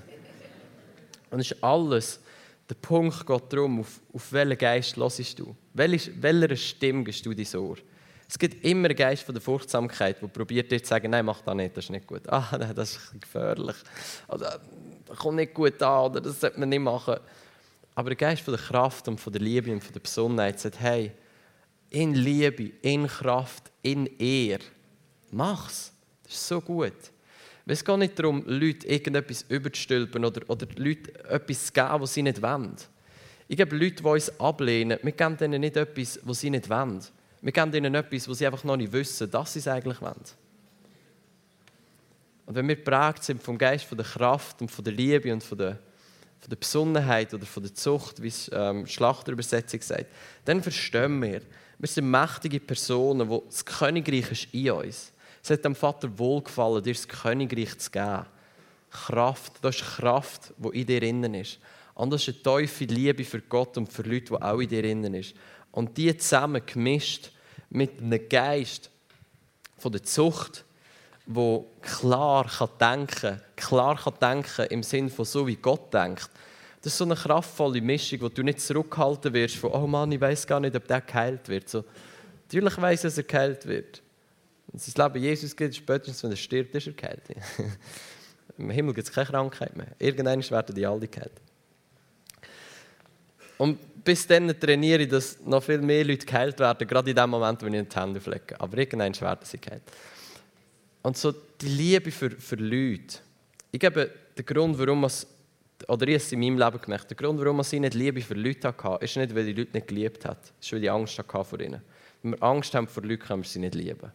Und 1.31 1.41
es 1.41 1.51
ist 1.51 1.63
alles 1.63 2.21
der 2.69 2.75
Punkt 2.75 3.27
geht 3.27 3.53
darum, 3.53 3.81
auf, 3.81 4.01
auf 4.13 4.33
welchen 4.33 4.59
Geist 4.59 4.97
hörst 4.97 5.39
du? 5.39 5.55
Welche, 5.73 6.11
welcher 6.21 6.57
Stimme 6.57 7.05
gibst 7.05 7.25
du 7.25 7.33
dein 7.33 7.61
Ohr? 7.61 7.77
Es 8.29 8.37
gibt 8.37 8.65
immer 8.65 8.89
einen 8.89 8.97
Geist 8.97 9.23
von 9.23 9.35
der 9.35 9.43
Furchtsamkeit, 9.43 10.21
der 10.21 10.27
probiert 10.27 10.71
dir 10.73 10.83
zu 10.83 10.89
sagen, 10.89 11.11
nein, 11.11 11.25
mach 11.25 11.43
das 11.43 11.55
nicht, 11.55 11.77
das 11.77 11.85
ist 11.85 11.91
nicht 11.91 12.09
gut. 12.09 12.29
Ah, 12.29 12.57
nein, 12.59 12.73
das 12.75 12.97
ist 12.97 13.21
gefährlich. 13.21 13.77
Oder 14.27 14.61
das 15.07 15.17
kommt 15.17 15.37
nicht 15.37 15.55
gut 15.55 15.81
an, 15.81 16.11
oder 16.11 16.21
das 16.21 16.41
sollte 16.41 16.59
man 16.59 16.69
nicht 16.69 16.81
machen. 16.81 17.17
Aber 17.97 18.11
der 18.11 18.17
Geist 18.17 18.43
von 18.43 18.55
der 18.55 18.63
Kraft 18.63 19.09
und 19.09 19.19
von 19.19 19.33
der 19.33 19.43
Liebe 19.43 19.73
und 19.73 19.83
von 19.83 19.93
der 19.93 20.01
Besonnenheit 20.01 20.61
sagt, 20.61 20.79
hey, 20.79 21.11
in 21.91 22.15
Liebe, 22.15 22.71
in 22.83 23.07
Kraft, 23.07 23.73
in 23.83 24.07
Ehr. 24.19 24.59
Mach's. 25.31 25.93
Das 26.23 26.35
ist 26.35 26.47
so 26.47 26.61
gut. 26.61 26.93
Es 27.65 27.85
geht 27.85 27.99
nicht 27.99 28.19
darum, 28.19 28.45
Leute 28.47 28.87
irgendetwas 28.87 29.47
überzustülpen 29.49 30.25
oder, 30.25 30.43
oder 30.49 30.67
Leute 30.77 31.13
etwas 31.25 31.67
zu 31.67 31.73
geben, 31.73 32.01
was 32.01 32.15
sie 32.15 32.23
nicht 32.23 32.41
wollen. 32.43 32.77
Ich 33.49 33.57
gebe 33.57 33.77
Leute, 33.77 34.03
die 34.03 34.09
uns 34.09 34.41
ablehnen, 34.41 34.99
wir 35.03 35.13
geben 35.13 35.37
ihnen 35.41 35.61
nicht 35.61 35.77
etwas, 35.77 36.21
was 36.23 36.41
sie 36.41 36.51
nicht 36.51 36.69
wollen. 36.69 37.01
Wir 37.41 37.53
geben 37.53 37.75
ihnen 37.75 37.95
etwas, 37.95 38.29
was 38.29 38.39
sie 38.39 38.47
einfach 38.47 38.65
noch 38.65 38.77
nicht 38.77 38.93
wissen, 38.93 39.31
dass 39.31 39.55
sie 39.55 39.61
es 39.61 39.69
eigentlich 39.69 40.01
wollen. 40.01 40.23
Und 42.45 42.55
wenn 42.55 42.69
wir 42.69 42.77
geprägt 42.77 43.25
sind 43.25 43.43
vom 43.43 43.57
Geist 43.57 43.87
von 43.87 43.99
der 43.99 44.07
Kraft 44.07 44.61
und 44.61 44.71
von 44.71 44.85
der 44.85 44.93
Liebe 44.93 45.33
und 45.33 45.43
von 45.43 45.59
der, 45.59 45.79
von 46.41 46.51
der 46.51 46.57
Besonnenheit 46.57 47.35
oder 47.35 47.47
von 47.47 47.63
der 47.63 47.75
Zucht, 47.75 48.23
wie 48.23 48.29
es 48.29 48.51
ähm, 48.53 48.87
Schlachterübersetzung 48.87 49.81
sagt, 49.81 50.07
dann 50.45 50.63
verstehen 50.63 51.21
wir, 51.23 51.43
wir 51.79 51.89
sind 51.89 52.11
mächtige 52.11 52.61
Personen, 52.61 53.29
wo 53.29 53.45
das 53.47 53.65
Königreich 53.65 54.31
ist 54.31 54.55
in 54.55 54.71
uns. 54.71 55.13
Es 55.43 55.51
hat 55.51 55.65
dem 55.65 55.75
Vater 55.75 56.19
wohlgefallen, 56.19 56.83
dir 56.83 56.95
das 56.95 57.07
Königreich 57.07 57.79
zu 57.79 57.91
geben. 57.91 58.27
Kraft, 58.91 59.53
das 59.63 59.77
ist 59.77 59.85
Kraft, 59.85 60.55
die 60.57 60.81
in 60.81 60.87
dir 60.87 61.03
innen 61.03 61.35
ist. 61.35 61.59
Und 61.95 62.11
das 62.11 62.27
ist 62.27 62.47
eine 62.47 62.61
tiefe 62.61 62.85
Liebe 62.85 63.25
für 63.25 63.41
Gott 63.41 63.77
und 63.77 63.93
für 63.93 64.03
Leute, 64.03 64.27
die 64.27 64.43
auch 64.43 64.59
in 64.59 64.69
dir 64.69 64.85
innen 64.85 65.15
ist. 65.15 65.35
Und 65.71 65.97
die 65.97 66.17
zusammen 66.17 66.63
gemischt 66.65 67.31
mit 67.71 68.01
einem 68.01 68.29
Geist 68.29 68.91
von 69.77 69.93
der 69.93 70.03
Zucht, 70.03 70.65
wo 71.27 71.67
klar 71.83 72.47
kann 72.47 72.69
denken, 72.81 73.41
klar 73.57 73.97
kann 73.97 74.15
denken 74.21 74.67
im 74.67 74.83
Sinne 74.83 75.11
von 75.11 75.25
so 75.25 75.47
wie 75.47 75.57
Gott 75.57 75.93
denkt. 75.93 76.31
Das 76.83 76.93
ist 76.93 76.99
so 76.99 77.05
eine 77.05 77.17
kraftvolle 77.17 77.81
Mischung, 77.81 78.21
wo 78.21 78.29
du 78.29 78.45
nicht 78.45 78.61
zurückhalten 78.61 79.33
wirst 79.35 79.57
von 79.57 79.73
oh 79.73 79.87
Mann, 79.87 80.13
ich 80.13 80.21
weiß 80.21 80.47
gar 80.47 80.61
nicht, 80.61 80.77
ob 80.77 80.87
der 80.87 81.01
geheilt 81.01 81.49
wird. 81.49 81.69
So, 81.69 81.85
natürlich 82.45 82.81
weiß 82.81 83.03
dass 83.03 83.19
er 83.19 83.25
geheilt 83.25 83.67
wird. 83.67 84.03
Wenn 84.69 84.79
sein 84.79 85.05
Leben 85.05 85.25
Jesus 85.25 85.57
gibt, 85.57 85.75
spätestens 85.75 86.23
wenn 86.23 86.31
er 86.31 86.37
stirbt, 86.37 86.75
ist 86.75 86.87
er 86.87 86.93
geheilt. 86.93 87.23
Im 88.59 88.71
Himmel 88.71 88.95
gibt 88.95 89.09
es 89.09 89.13
keine 89.13 89.27
Krankheit 89.27 89.77
mehr. 89.77 89.89
Irgendwann 89.99 90.49
werden 90.49 90.75
die 90.75 90.87
alle 90.87 91.09
geheilt. 91.09 91.41
Und 93.59 94.05
bis 94.05 94.27
dann 94.27 94.49
trainiere 94.59 95.03
ich, 95.03 95.09
dass 95.09 95.41
noch 95.45 95.63
viel 95.63 95.79
mehr 95.79 96.05
Leute 96.05 96.25
geheilt 96.25 96.61
werden, 96.61 96.87
gerade 96.87 97.11
in 97.11 97.17
dem 97.17 97.31
Moment, 97.31 97.63
wenn 97.63 97.75
ich 97.75 97.89
die 97.89 97.99
Hände 97.99 98.21
flecke. 98.21 98.61
Aber 98.61 98.79
irgendwann 98.79 99.19
werden 99.21 99.45
sie 99.45 99.59
geheilt. 99.59 99.83
Und 101.07 101.17
so 101.17 101.31
die 101.31 101.69
Liebe 101.69 102.11
für, 102.11 102.33
für 102.33 102.57
Leute. 102.57 103.19
Ich 103.71 103.79
gebe 103.79 104.11
den 104.37 104.45
Grund, 104.45 104.77
warum 104.77 105.05
es, 105.05 105.25
oder 105.87 106.09
ich 106.09 106.17
es 106.17 106.33
in 106.33 106.41
meinem 106.41 106.59
Leben 106.59 106.81
gemerkt, 106.81 107.09
der 107.09 107.17
Grund, 107.17 107.39
warum 107.39 107.61
ich 107.61 107.73
nicht 107.75 107.95
Liebe 107.95 108.21
für 108.21 108.35
Leute 108.35 108.67
hatte, 108.67 109.05
ist 109.05 109.17
nicht, 109.17 109.33
weil 109.33 109.45
die 109.45 109.53
Leute 109.53 109.71
nicht 109.73 109.87
geliebt 109.87 110.25
hat. 110.25 110.53
Ist, 110.61 110.73
weil 110.73 110.83
ich 110.83 110.91
Angst 110.91 111.17
hatte 111.17 111.45
vor 111.45 111.61
ihnen. 111.61 111.81
Wenn 112.23 112.33
wir 112.33 112.43
Angst 112.43 112.75
haben 112.75 112.89
vor 112.89 113.05
Leuten, 113.05 113.23
können 113.23 113.45
wir 113.45 113.49
sie 113.49 113.61
nicht 113.61 113.77
lieben. 113.77 114.11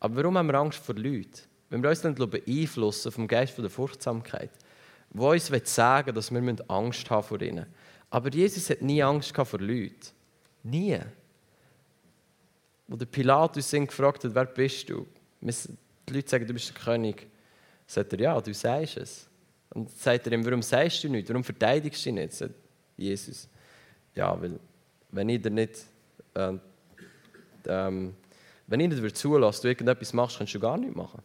Aber 0.00 0.16
warum 0.16 0.38
haben 0.38 0.46
wir 0.46 0.54
Angst 0.54 0.78
vor 0.78 0.94
Leuten? 0.94 1.42
Wenn 1.68 1.82
wir 1.82 1.90
uns 1.90 2.00
dann 2.00 2.14
beeinflussen 2.14 3.12
vom 3.12 3.28
Geist 3.28 3.58
der 3.58 3.68
Furchtsamkeit, 3.68 4.52
wo 5.10 5.32
uns 5.32 5.52
sagen 5.64 6.14
dass 6.14 6.30
wir 6.30 6.56
Angst 6.68 7.10
haben 7.10 7.22
vor 7.22 7.42
ihnen. 7.42 7.66
Aber 8.08 8.30
Jesus 8.30 8.70
hat 8.70 8.80
nie 8.80 9.02
Angst 9.02 9.36
vor 9.36 9.60
Leuten. 9.60 10.08
Nie. 10.62 11.00
Der 12.86 13.04
Pilatus 13.04 13.70
ihn 13.74 13.86
gefragt 13.86 14.24
hat, 14.24 14.34
wer 14.34 14.46
bist 14.46 14.88
du? 14.88 15.06
Die 15.40 16.14
Leute 16.14 16.28
sagen, 16.28 16.46
du 16.46 16.52
bist 16.52 16.68
der 16.68 16.82
König. 16.82 17.26
Sagt 17.86 18.12
er, 18.12 18.20
ja, 18.20 18.40
du 18.40 18.52
sagst 18.52 18.96
es. 18.96 19.28
Und 19.70 19.90
sagt 19.90 20.26
er 20.26 20.32
ihm, 20.32 20.44
warum 20.44 20.62
sagst 20.62 21.04
du 21.04 21.08
nicht? 21.08 21.28
Warum 21.28 21.44
verteidigst 21.44 22.04
du 22.04 22.08
ihn 22.08 22.16
nicht? 22.16 22.32
Sagt 22.32 22.54
Jesus, 22.96 23.48
ja, 24.14 24.40
weil 24.40 24.58
wenn 25.10 25.28
ich 25.28 25.40
dir 25.40 25.50
nicht, 25.50 25.84
äh, 26.34 26.54
ähm, 27.66 28.14
wenn 28.66 28.80
ich 28.80 28.88
nicht 28.88 29.16
zulasse, 29.16 29.62
du 29.62 29.68
irgendetwas 29.68 30.12
machst, 30.12 30.38
kannst 30.38 30.54
du 30.54 30.60
gar 30.60 30.76
nichts 30.76 30.96
machen. 30.96 31.22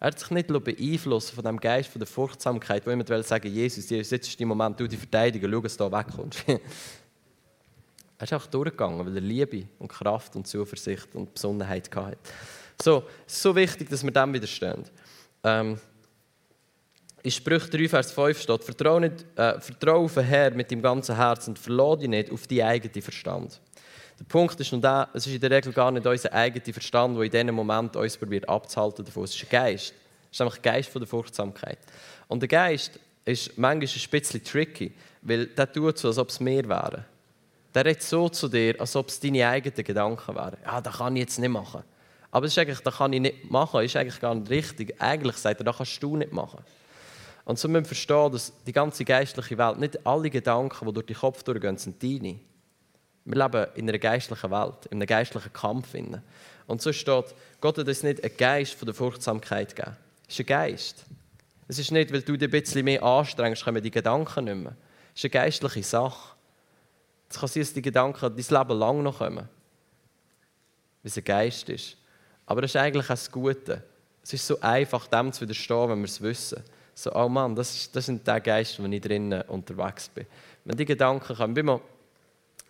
Er 0.00 0.08
hat 0.08 0.18
sich 0.18 0.30
nicht 0.30 0.48
beeinflussen 0.48 1.34
von 1.36 1.44
dem 1.44 1.60
Geist 1.60 1.88
von 1.88 2.00
der 2.00 2.08
Furchtsamkeit, 2.08 2.84
wo 2.84 2.90
jemand 2.90 3.08
will 3.08 3.22
sagen, 3.22 3.48
Jesus, 3.48 3.88
Jesus, 3.88 4.10
jetzt 4.10 4.28
ist 4.28 4.40
der 4.40 4.46
Moment, 4.48 4.78
du 4.80 4.88
die 4.88 4.96
Verteidigung, 4.96 5.48
schau, 5.48 5.60
dass 5.60 5.76
du 5.76 5.88
da 5.88 5.98
wegkommst. 5.98 6.42
er 6.48 8.24
ist 8.24 8.32
auch 8.32 8.46
durchgegangen, 8.46 9.06
weil 9.06 9.14
er 9.14 9.20
Liebe 9.20 9.68
und 9.78 9.86
Kraft 9.86 10.34
und 10.34 10.46
Zuversicht 10.46 11.14
und 11.14 11.32
Besonnenheit 11.32 11.88
hatte. 11.94 12.18
So, 12.82 13.04
so 13.28 13.54
wichtig, 13.54 13.88
dass 13.88 14.02
wir 14.02 14.10
dem 14.10 14.34
widerstehen. 14.34 14.84
Ähm, 15.44 15.78
in 17.22 17.30
Sprüche 17.30 17.68
3, 17.70 17.88
Vers 17.88 18.10
5 18.10 18.40
steht, 18.40 18.64
vertraue, 18.64 19.04
äh, 19.36 19.60
vertraue 19.60 20.04
auf 20.06 20.14
den 20.14 20.24
Herrn 20.24 20.56
mit 20.56 20.68
deinem 20.68 20.82
ganzen 20.82 21.14
Herzen 21.14 21.50
und 21.50 21.60
verlasse 21.60 22.00
dich 22.00 22.08
nicht 22.08 22.32
auf 22.32 22.48
deinen 22.48 22.62
eigenen 22.62 23.00
Verstand. 23.00 23.60
Der 24.18 24.24
Punkt 24.24 24.58
ist 24.58 24.72
nun 24.72 24.82
der, 24.82 25.08
es 25.14 25.28
ist 25.28 25.34
in 25.34 25.40
der 25.40 25.52
Regel 25.52 25.72
gar 25.72 25.92
nicht 25.92 26.04
unser 26.04 26.32
eigener 26.32 26.72
Verstand, 26.72 27.16
der 27.16 27.24
in 27.24 27.30
diesem 27.30 27.54
Moment 27.54 27.94
uns 27.94 28.16
probiert 28.16 28.48
abzuhalten 28.48 29.04
davon. 29.04 29.22
Es 29.24 29.36
ist 29.36 29.44
ein 29.44 29.48
Geist. 29.48 29.94
Es 30.32 30.32
ist 30.32 30.40
einfach 30.40 30.56
ein 30.56 30.62
Geist 30.62 30.92
der 30.92 31.06
Furchtsamkeit. 31.06 31.78
Und 32.26 32.40
der 32.40 32.48
Geist 32.48 32.98
ist 33.24 33.56
manchmal 33.58 33.88
ein 33.88 34.10
bisschen 34.10 34.42
tricky, 34.42 34.92
weil 35.20 35.46
der 35.46 35.72
tut 35.72 35.98
so, 35.98 36.08
als 36.08 36.18
ob 36.18 36.30
es 36.30 36.40
mehr 36.40 36.68
wäre. 36.68 37.04
Der 37.72 37.84
redet 37.84 38.02
so 38.02 38.28
zu 38.28 38.48
dir, 38.48 38.74
als 38.80 38.96
ob 38.96 39.08
es 39.08 39.20
deine 39.20 39.46
eigenen 39.46 39.84
Gedanken 39.84 40.34
wären. 40.34 40.56
Ja, 40.64 40.80
das 40.80 40.98
kann 40.98 41.14
ich 41.14 41.20
jetzt 41.20 41.38
nicht 41.38 41.48
machen. 41.48 41.84
Aber 42.32 42.46
es 42.46 42.52
ist 42.52 42.58
eigentlich, 42.58 42.80
das 42.80 42.96
kann 42.96 43.12
ich 43.12 43.20
nicht 43.20 43.50
machen, 43.50 43.84
ist 43.84 43.94
eigentlich 43.94 44.18
gar 44.18 44.34
nicht 44.34 44.50
richtig. 44.50 45.00
Eigentlich 45.00 45.36
sagt 45.36 45.60
er, 45.60 45.64
das 45.64 45.76
kannst 45.76 46.02
du 46.02 46.16
nicht 46.16 46.32
machen. 46.32 46.60
Und 47.44 47.58
so 47.58 47.68
müssen 47.68 47.84
wir 47.84 47.88
verstehen, 47.88 48.32
dass 48.32 48.52
die 48.66 48.72
ganze 48.72 49.04
geistliche 49.04 49.58
Welt, 49.58 49.78
nicht 49.78 50.06
alle 50.06 50.30
Gedanken, 50.30 50.86
die 50.86 50.92
durch 50.94 51.06
den 51.06 51.16
Kopf 51.16 51.42
durchgehen, 51.42 51.76
sind 51.76 52.02
deine. 52.02 52.40
Wir 53.24 53.44
leben 53.44 53.66
in 53.74 53.88
einer 53.88 53.98
geistlichen 53.98 54.50
Welt, 54.50 54.86
in 54.86 54.98
einem 54.98 55.06
geistlichen 55.06 55.52
Kampf. 55.52 55.88
Und 56.66 56.80
so 56.80 56.92
steht, 56.92 57.34
Gott 57.60 57.78
hat 57.78 57.86
uns 57.86 58.02
nicht 58.02 58.24
einen 58.24 58.36
Geist 58.36 58.74
von 58.74 58.86
der 58.86 58.94
Furchtsamkeit 58.94 59.76
gegeben. 59.76 59.96
Es 60.26 60.34
ist 60.34 60.40
ein 60.40 60.46
Geist. 60.46 61.04
Es 61.68 61.78
ist 61.78 61.92
nicht, 61.92 62.12
weil 62.12 62.22
du 62.22 62.36
dich 62.36 62.48
ein 62.48 62.50
bisschen 62.50 62.84
mehr 62.84 63.02
anstrengst, 63.02 63.64
kommen 63.64 63.82
die 63.82 63.90
Gedanken 63.90 64.44
nicht 64.44 64.56
mehr. 64.56 64.76
Es 65.14 65.22
ist 65.22 65.24
eine 65.24 65.44
geistliche 65.44 65.82
Sache. 65.82 66.34
Es 67.28 67.38
kann 67.38 67.48
sein, 67.48 67.62
dass 67.62 67.72
die 67.74 67.82
Gedanken 67.82 68.34
dein 68.34 68.58
Leben 68.58 68.78
lang 68.78 69.02
noch 69.02 69.18
kommen. 69.18 69.36
Weil 69.36 69.48
es 71.02 71.16
ein 71.18 71.24
Geist 71.24 71.68
ist. 71.68 71.96
Aber 72.46 72.62
das 72.62 72.72
ist 72.72 72.76
eigentlich 72.76 73.04
auch 73.04 73.08
das 73.08 73.30
Gute. 73.30 73.82
Es 74.22 74.32
ist 74.32 74.46
so 74.46 74.60
einfach, 74.60 75.06
dem 75.06 75.32
zu 75.32 75.42
widerstehen, 75.42 75.88
wenn 75.88 75.98
wir 75.98 76.04
es 76.04 76.20
wissen. 76.20 76.62
So, 76.94 77.12
oh 77.14 77.28
Mann, 77.28 77.56
das, 77.56 77.74
ist, 77.74 77.96
das 77.96 78.06
sind 78.06 78.26
die 78.26 78.40
Geister, 78.40 78.82
wo 78.82 78.86
ich 78.86 79.00
drinnen 79.00 79.42
unterwegs 79.42 80.08
bin. 80.08 80.26
Wenn 80.64 80.76
die 80.76 80.84
Gedanken 80.84 81.34
kommen, 81.34 81.54
bin 81.54 81.66
mal 81.66 81.80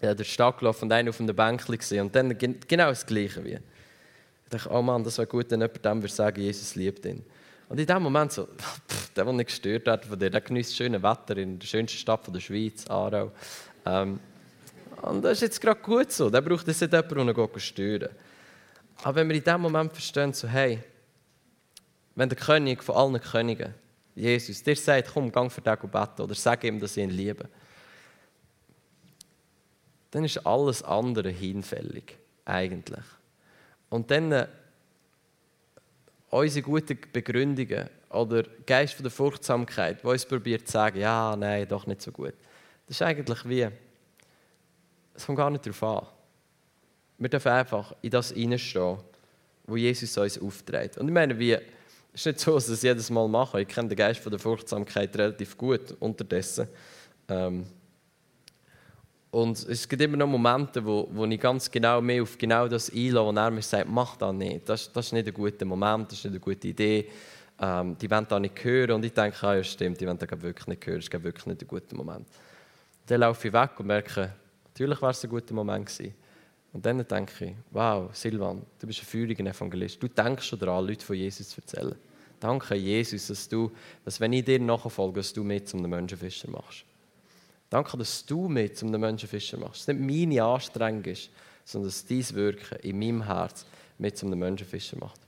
ja, 0.00 0.14
der 0.14 0.24
Stadt 0.24 0.58
gelaufen 0.58 0.84
und 0.84 0.92
einer 0.92 1.10
auf 1.10 1.20
einer 1.20 1.32
Bank 1.32 1.66
gesehen 1.66 2.06
und 2.06 2.14
dann 2.14 2.36
genau 2.38 2.88
das 2.88 3.04
Gleiche 3.04 3.44
wie. 3.44 3.54
Ich 3.54 4.50
dachte, 4.50 4.70
oh 4.70 4.82
Mann, 4.82 5.02
das 5.02 5.18
wäre 5.18 5.26
gut, 5.26 5.50
wenn 5.50 5.60
jemand 5.60 5.84
dem 5.84 6.02
würde 6.02 6.14
sagen, 6.14 6.40
Jesus 6.40 6.74
liebt 6.74 7.04
ihn. 7.04 7.24
Und 7.68 7.80
in 7.80 7.86
dem 7.86 8.02
Moment 8.02 8.32
so, 8.32 8.46
pff, 8.88 9.10
der, 9.14 9.24
der 9.24 9.32
nicht 9.32 9.46
gestört 9.46 9.88
hat 9.88 10.04
von 10.04 10.18
dir, 10.18 10.30
der 10.30 10.40
genießt 10.40 10.70
das 10.70 10.76
schöne 10.76 11.02
Wetter 11.02 11.36
in 11.36 11.58
der 11.58 11.66
schönsten 11.66 11.98
Stadt 11.98 12.32
der 12.32 12.40
Schweiz, 12.40 12.86
Aarau. 12.88 13.32
Ähm, 13.86 14.20
und 15.02 15.22
das 15.22 15.32
ist 15.32 15.40
jetzt 15.40 15.60
gerade 15.60 15.80
gut 15.80 16.12
so. 16.12 16.30
Der 16.30 16.40
braucht 16.40 16.66
jetzt 16.68 16.80
nicht 16.80 16.92
jemanden, 16.92 17.34
der 17.34 17.44
ihn 17.44 17.60
stören 17.60 18.08
Aber 19.02 19.16
wenn 19.16 19.28
wir 19.28 19.36
in 19.36 19.44
dem 19.44 19.60
Moment 19.60 19.92
verstehen, 19.92 20.32
so, 20.32 20.48
hey, 20.48 20.82
wenn 22.14 22.28
der 22.28 22.38
König 22.38 22.82
von 22.82 22.96
allen 22.96 23.20
Königen, 23.20 23.74
Jesus, 24.14 24.62
dir 24.62 24.76
sagt, 24.76 25.10
komm, 25.12 25.32
gang 25.32 25.50
für 25.50 25.60
den 25.60 25.76
beten 25.90 26.22
oder 26.22 26.34
sag 26.34 26.64
ihm, 26.64 26.78
dass 26.78 26.96
ich 26.96 27.02
ihn 27.02 27.10
liebe 27.10 27.48
dann 30.12 30.24
ist 30.24 30.46
alles 30.46 30.82
andere 30.82 31.30
hinfällig, 31.30 32.18
eigentlich. 32.44 33.04
Und 33.88 34.10
dann 34.10 34.30
äh, 34.30 34.46
unsere 36.28 36.62
guten 36.62 36.98
Begründungen 37.12 37.88
oder 38.10 38.44
Geist 38.66 38.94
von 38.94 39.04
der 39.04 39.10
Furchtsamkeit, 39.10 40.04
wo 40.04 40.10
uns 40.10 40.26
probiert 40.26 40.66
zu 40.66 40.72
sagen, 40.72 41.00
ja, 41.00 41.34
nein, 41.34 41.66
doch 41.66 41.86
nicht 41.86 42.02
so 42.02 42.12
gut. 42.12 42.34
Das 42.86 42.96
ist 42.96 43.02
eigentlich 43.02 43.48
wie, 43.48 43.68
es 45.14 45.24
kommt 45.24 45.38
gar 45.38 45.50
nicht 45.50 45.64
darauf 45.64 45.82
an. 45.82 46.06
Wir 47.22 47.28
dürfen 47.28 47.52
einfach 47.52 47.94
in 48.02 48.10
das 48.10 48.32
hineinstehen, 48.32 48.98
wo 49.64 49.76
Jesus 49.76 50.18
uns 50.18 50.42
aufträgt. 50.42 50.98
Und 50.98 51.06
ich 51.06 51.14
meine, 51.14 51.38
wie, 51.38 51.52
es 51.52 51.60
ist 52.14 52.26
nicht 52.26 52.40
so, 52.40 52.54
dass 52.54 52.64
ich 52.64 52.70
das 52.70 52.82
jedes 52.82 53.10
Mal 53.10 53.28
mache. 53.28 53.60
Ich 53.60 53.68
kenne 53.68 53.90
den 53.90 53.96
Geist 53.96 54.18
von 54.18 54.32
der 54.32 54.40
Furchtsamkeit 54.40 55.16
relativ 55.16 55.56
gut 55.56 55.94
unterdessen. 56.00 56.66
Ähm, 57.28 57.64
und 59.30 59.56
es 59.68 59.88
gibt 59.88 60.02
immer 60.02 60.16
noch 60.16 60.26
Momente, 60.26 60.84
wo, 60.84 61.08
wo 61.12 61.24
ich 61.24 61.38
ganz 61.38 61.70
genau 61.70 62.00
mehr 62.00 62.24
auf 62.24 62.36
genau 62.36 62.66
das 62.66 62.90
einlasse, 62.90 63.24
wo 63.24 63.30
er 63.30 63.50
mir 63.52 63.62
sagt, 63.62 63.88
mach 63.88 64.16
das 64.16 64.34
nicht. 64.34 64.68
Das, 64.68 64.92
das 64.92 65.06
ist 65.06 65.12
nicht 65.12 65.28
ein 65.28 65.32
guter 65.32 65.64
Moment, 65.64 66.10
das 66.10 66.18
ist 66.18 66.24
nicht 66.24 66.32
eine 66.32 66.40
gute 66.40 66.66
Idee. 66.66 67.08
Ähm, 67.60 67.96
die 67.98 68.10
wollen 68.10 68.26
das 68.28 68.40
nicht 68.40 68.64
hören. 68.64 68.90
Und 68.96 69.04
ich 69.04 69.12
denke, 69.12 69.46
ah, 69.46 69.54
ja 69.54 69.62
stimmt, 69.62 70.00
die 70.00 70.08
wollen 70.08 70.18
das 70.18 70.28
wirklich 70.42 70.66
nicht 70.66 70.84
hören. 70.84 70.98
Das 70.98 71.06
ist 71.06 71.22
wirklich 71.22 71.46
nicht 71.46 71.62
ein 71.62 71.68
guter 71.68 71.94
Moment. 71.94 72.26
Dann 73.06 73.20
laufe 73.20 73.46
ich 73.46 73.54
weg 73.54 73.70
und 73.78 73.86
merke, 73.86 74.32
natürlich 74.64 75.00
war 75.00 75.10
es 75.10 75.22
ein 75.22 75.30
guter 75.30 75.54
Moment 75.54 75.86
gewesen. 75.86 76.16
Und 76.72 76.86
dann 76.86 77.06
denke 77.06 77.44
ich, 77.44 77.54
wow, 77.70 78.08
Silvan, 78.14 78.62
du 78.78 78.86
bist 78.86 79.00
ein 79.00 79.06
feuriger 79.06 79.44
Evangelist. 79.44 80.02
Du 80.02 80.08
denkst 80.08 80.46
schon 80.46 80.58
daran, 80.58 80.86
Leute 80.86 81.04
von 81.04 81.16
Jesus 81.16 81.50
zu 81.50 81.60
erzählen. 81.60 81.94
Danke, 82.40 82.74
Jesus, 82.74 83.26
dass 83.26 83.48
du, 83.48 83.70
dass 84.04 84.18
wenn 84.18 84.32
ich 84.32 84.44
dir 84.44 84.58
nachfolge, 84.58 85.20
dass 85.20 85.32
du 85.32 85.44
mit 85.44 85.68
zum 85.68 85.82
Menschenfischer 85.82 86.50
machst. 86.50 86.84
Danke, 87.70 87.96
dass 87.96 88.24
du 88.24 88.48
mich 88.48 88.74
zum 88.74 88.90
Menschenfischer 88.90 89.58
machst. 89.58 89.86
Dass 89.86 89.94
es 89.94 90.00
nicht 90.00 90.28
meine 90.28 90.42
Anstrengung 90.42 91.04
ist, 91.04 91.30
sondern 91.64 91.90
dass 91.90 92.06
dein 92.06 92.34
Wirken 92.34 92.78
in 92.80 92.98
meinem 92.98 93.24
Herz 93.24 93.64
mit 93.98 94.16
zu 94.16 94.26
einem 94.26 94.38
Menschenfischer 94.38 94.98
macht. 94.98 95.20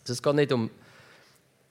Also 0.00 0.12
es 0.12 0.22
geht 0.22 0.34
nicht 0.34 0.52
um 0.52 0.70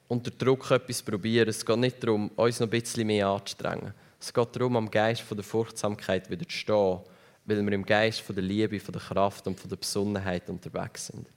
unter 0.08 0.32
Druck 0.32 0.72
etwas 0.72 1.02
probieren, 1.02 1.50
es 1.50 1.66
geht 1.66 1.78
nicht 1.78 2.02
darum, 2.02 2.30
uns 2.36 2.60
noch 2.60 2.68
ein 2.68 2.72
bisschen 2.72 3.06
mehr 3.06 3.28
anzustrengen. 3.28 3.94
Es 4.20 4.34
geht 4.34 4.56
darum, 4.56 4.78
am 4.78 4.90
Geist 4.90 5.22
von 5.22 5.38
der 5.38 5.44
Furchtsamkeit 5.44 6.30
wieder 6.30 6.48
zu 6.48 6.56
stehen, 6.58 7.00
weil 7.48 7.66
wir 7.66 7.74
im 7.74 7.86
Geist 7.86 8.22
von 8.22 8.36
der 8.36 8.44
Liebe, 8.44 8.80
von 8.80 8.92
der 8.92 9.02
Kraft 9.02 9.48
und 9.48 9.60
von 9.60 9.70
der 9.70 9.78
Besonnenheit 9.78 10.48
unterwegs 10.50 11.08
sind. 11.08 11.28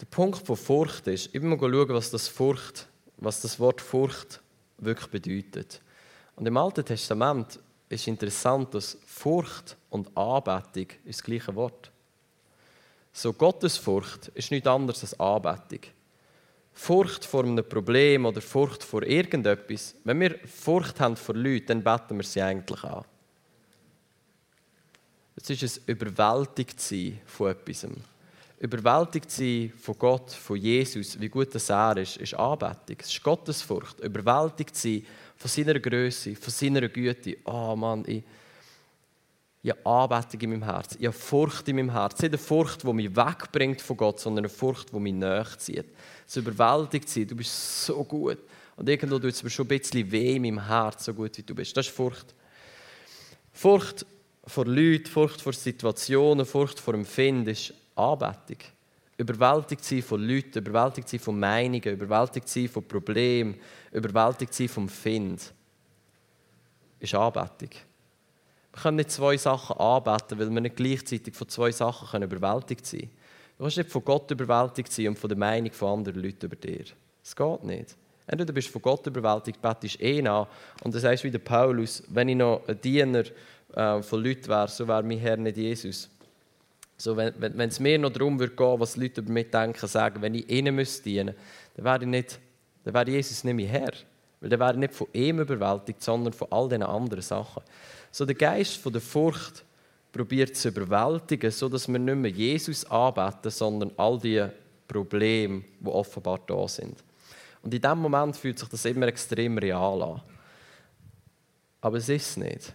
Der 0.00 0.06
Punkt 0.06 0.44
von 0.44 0.56
Furcht 0.56 1.06
ist, 1.06 1.34
immer 1.34 1.54
mal 1.54 1.70
schauen, 1.70 1.88
was 1.90 2.10
das, 2.10 2.26
Furcht, 2.26 2.88
was 3.18 3.42
das 3.42 3.60
Wort 3.60 3.82
Furcht 3.82 4.40
wirklich 4.78 5.10
bedeutet. 5.10 5.82
Und 6.34 6.46
im 6.46 6.56
Alten 6.56 6.82
Testament 6.82 7.60
ist 7.90 8.06
interessant, 8.08 8.72
dass 8.72 8.96
Furcht 9.04 9.76
und 9.90 10.16
Anbetung 10.16 10.86
ist 11.04 11.18
das 11.18 11.22
gleiche 11.22 11.54
Wort. 11.54 11.90
So 13.12 13.34
Gottesfurcht 13.34 14.28
ist 14.28 14.50
nichts 14.50 14.66
anderes 14.66 15.02
als 15.02 15.20
Anbetung. 15.20 15.80
Furcht 16.72 17.24
vor 17.24 17.44
einem 17.44 17.68
Problem 17.68 18.24
oder 18.24 18.40
Furcht 18.40 18.82
vor 18.82 19.02
irgendetwas, 19.02 19.94
wenn 20.04 20.20
wir 20.20 20.38
Furcht 20.46 20.98
haben 21.00 21.16
vor 21.16 21.34
Leuten, 21.34 21.66
dann 21.66 21.82
beten 21.82 22.16
wir 22.16 22.24
sie 22.24 22.40
eigentlich 22.40 22.82
an. 22.84 23.04
Es 25.36 25.48
ist 25.48 25.78
ein 25.88 25.94
überwältigt 25.94 26.80
sein 26.80 27.20
von 27.26 27.50
etwas. 27.50 27.86
Überwältigt 28.58 29.30
sein 29.30 29.72
von 29.80 29.98
Gott, 29.98 30.30
von 30.32 30.56
Jesus, 30.56 31.18
wie 31.18 31.30
gut 31.30 31.54
das 31.54 31.70
er 31.70 31.96
ist, 31.96 32.18
ist 32.18 32.34
Anbetung. 32.34 32.96
Es 32.98 33.08
ist 33.10 33.22
Gottesfurcht. 33.22 34.00
Überwältigt 34.00 34.76
sein 34.76 35.06
von 35.36 35.48
seiner 35.48 35.80
Größe, 35.80 36.36
von 36.36 36.52
seiner 36.52 36.86
Güte. 36.88 37.38
Oh 37.44 37.74
Mann, 37.74 38.04
ich, 38.06 38.22
ich 39.62 39.70
habe 39.70 39.84
Anbetung 39.84 40.40
in 40.40 40.50
meinem 40.50 40.62
Herz. 40.62 40.96
Ich 40.98 41.06
habe 41.06 41.16
Furcht 41.16 41.68
in 41.68 41.76
meinem 41.76 41.92
Herz. 41.92 42.20
Nicht 42.22 42.30
eine 42.30 42.38
Furcht, 42.38 42.82
die 42.82 42.92
mich 42.92 43.14
wegbringt 43.14 43.80
von 43.82 43.96
Gott, 43.96 44.18
sondern 44.18 44.46
eine 44.46 44.48
Furcht, 44.48 44.92
die 44.92 44.98
mich 44.98 45.12
nachzieht. 45.12 45.86
Es 46.26 46.36
überwältigt 46.36 47.08
sein. 47.08 47.26
Du 47.26 47.36
bist 47.36 47.84
so 47.84 48.02
gut. 48.04 48.38
Und 48.76 48.88
irgendwo 48.88 49.18
tut 49.18 49.32
es 49.32 49.42
mir 49.42 49.50
schon 49.50 49.66
ein 49.66 49.78
bisschen 49.78 50.10
weh 50.10 50.36
in 50.36 50.42
meinem 50.42 50.66
Herz, 50.66 51.04
so 51.04 51.12
gut 51.12 51.36
wie 51.36 51.42
du 51.42 51.54
bist. 51.54 51.76
Das 51.76 51.86
ist 51.86 51.94
Furcht. 51.94 52.34
Furcht 53.52 54.06
vor 54.46 54.64
Leuten, 54.64 55.06
Furcht 55.06 55.42
vor 55.42 55.52
Situationen, 55.52 56.46
Furcht 56.46 56.80
vor 56.80 56.94
Empfinden 56.94 57.50
ist 57.50 57.74
Anbetung. 57.94 58.58
Überwältigt 59.18 59.84
sein 59.84 60.02
von 60.02 60.26
Leuten, 60.26 60.58
überwältigt 60.58 61.10
sein 61.10 61.20
von 61.20 61.38
Meinungen, 61.38 61.82
überwältigt 61.82 62.48
sein 62.48 62.68
von 62.68 62.88
Problemen, 62.88 63.60
überwältigt 63.92 64.54
sein 64.54 64.68
vom 64.68 64.88
Find, 64.88 65.52
ist 66.98 67.14
Anbetung. 67.14 67.70
Wir 68.72 68.82
können 68.82 68.96
nicht 68.98 69.10
zwei 69.10 69.36
Sachen 69.36 69.76
anbeten, 69.76 70.38
weil 70.38 70.50
wir 70.50 70.60
nicht 70.60 70.76
gleichzeitig 70.76 71.34
von 71.34 71.48
zwei 71.48 71.72
Sachen 71.72 72.22
überwältigt 72.22 72.86
sein 72.86 73.00
können. 73.00 73.10
Du 73.58 73.64
kannst 73.64 73.76
nicht 73.76 73.90
von 73.90 74.04
Gott 74.04 74.30
überwältigt 74.30 74.92
sein 74.92 75.08
und 75.08 75.18
von 75.18 75.28
der 75.28 75.38
Meinung 75.38 75.72
von 75.72 75.98
anderen 75.98 76.22
Leuten 76.22 76.46
über 76.46 76.56
dir. 76.56 76.84
Das 77.22 77.36
geht 77.36 77.64
nicht. 77.64 77.96
Entweder 78.26 78.52
bist 78.52 78.68
du 78.68 78.72
von 78.72 78.82
Gott 78.82 79.06
überwältigt, 79.06 79.60
betest 79.60 80.00
eh 80.00 80.26
an 80.26 80.46
und 80.84 80.92
sagst 80.92 81.24
du 81.24 81.28
wie 81.28 81.32
der 81.32 81.40
Paulus, 81.40 82.02
wenn 82.08 82.28
ich 82.28 82.36
noch 82.36 82.62
ein 82.68 82.80
Diener 82.80 83.24
äh, 83.74 84.02
von 84.02 84.22
Leuten 84.22 84.48
wäre, 84.48 84.68
so 84.68 84.86
wäre 84.86 85.02
mein 85.02 85.18
Herr 85.18 85.36
nicht 85.36 85.56
Jesus. 85.56 86.08
So, 86.96 87.16
wenn, 87.16 87.34
wenn, 87.38 87.58
wenn 87.58 87.68
es 87.70 87.80
mir 87.80 87.98
noch 87.98 88.10
darum 88.10 88.38
würde 88.38 88.54
gehen, 88.54 88.78
was 88.78 88.96
Leute 88.96 89.20
über 89.20 89.32
mich 89.32 89.50
denken, 89.50 89.86
sagen, 89.86 90.22
wenn 90.22 90.34
ich 90.34 90.48
ihnen 90.48 90.74
müsste 90.74 91.02
dienen 91.02 91.34
dann 91.74 91.84
wäre, 91.84 92.06
nicht, 92.06 92.38
dann 92.84 92.94
wäre 92.94 93.10
Jesus 93.10 93.42
nicht 93.42 93.54
mein 93.54 93.66
Herr. 93.66 93.92
Weil 94.40 94.48
dann 94.48 94.60
wäre 94.60 94.76
nicht 94.76 94.94
von 94.94 95.08
ihm 95.12 95.40
überwältigt, 95.40 96.02
sondern 96.02 96.32
von 96.32 96.48
all 96.50 96.68
diesen 96.68 96.82
anderen 96.82 97.22
Sachen. 97.22 97.62
So 98.10 98.24
der 98.24 98.34
Geist 98.34 98.76
von 98.78 98.92
der 98.92 99.02
Furcht 99.02 99.64
probiert 100.12 100.56
zu 100.56 100.68
überwältigen, 100.68 101.50
sodass 101.50 101.88
wir 101.88 101.98
nicht 101.98 102.16
mehr 102.16 102.30
Jesus 102.30 102.84
anbeten, 102.86 103.50
sondern 103.50 103.92
all 103.96 104.18
die 104.18 104.46
Probleme, 104.88 105.62
die 105.78 105.86
offenbar 105.86 106.40
da 106.46 106.66
sind. 106.66 106.96
Und 107.62 107.74
in 107.74 107.80
dem 107.80 107.98
Moment 107.98 108.36
fühlt 108.36 108.58
sich 108.58 108.68
das 108.68 108.84
immer 108.84 109.06
extrem 109.06 109.58
real 109.58 110.02
an. 110.02 110.22
Aber 111.80 111.98
es 111.98 112.08
ist 112.08 112.36
nicht. 112.38 112.74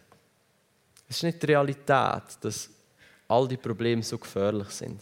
Es 1.08 1.18
ist 1.18 1.24
nicht 1.24 1.42
die 1.42 1.48
Realität, 1.48 2.24
dass 2.42 2.70
all 3.28 3.48
die 3.48 3.58
Probleme 3.58 4.04
so 4.04 4.18
gefährlich 4.18 4.70
sind. 4.70 5.02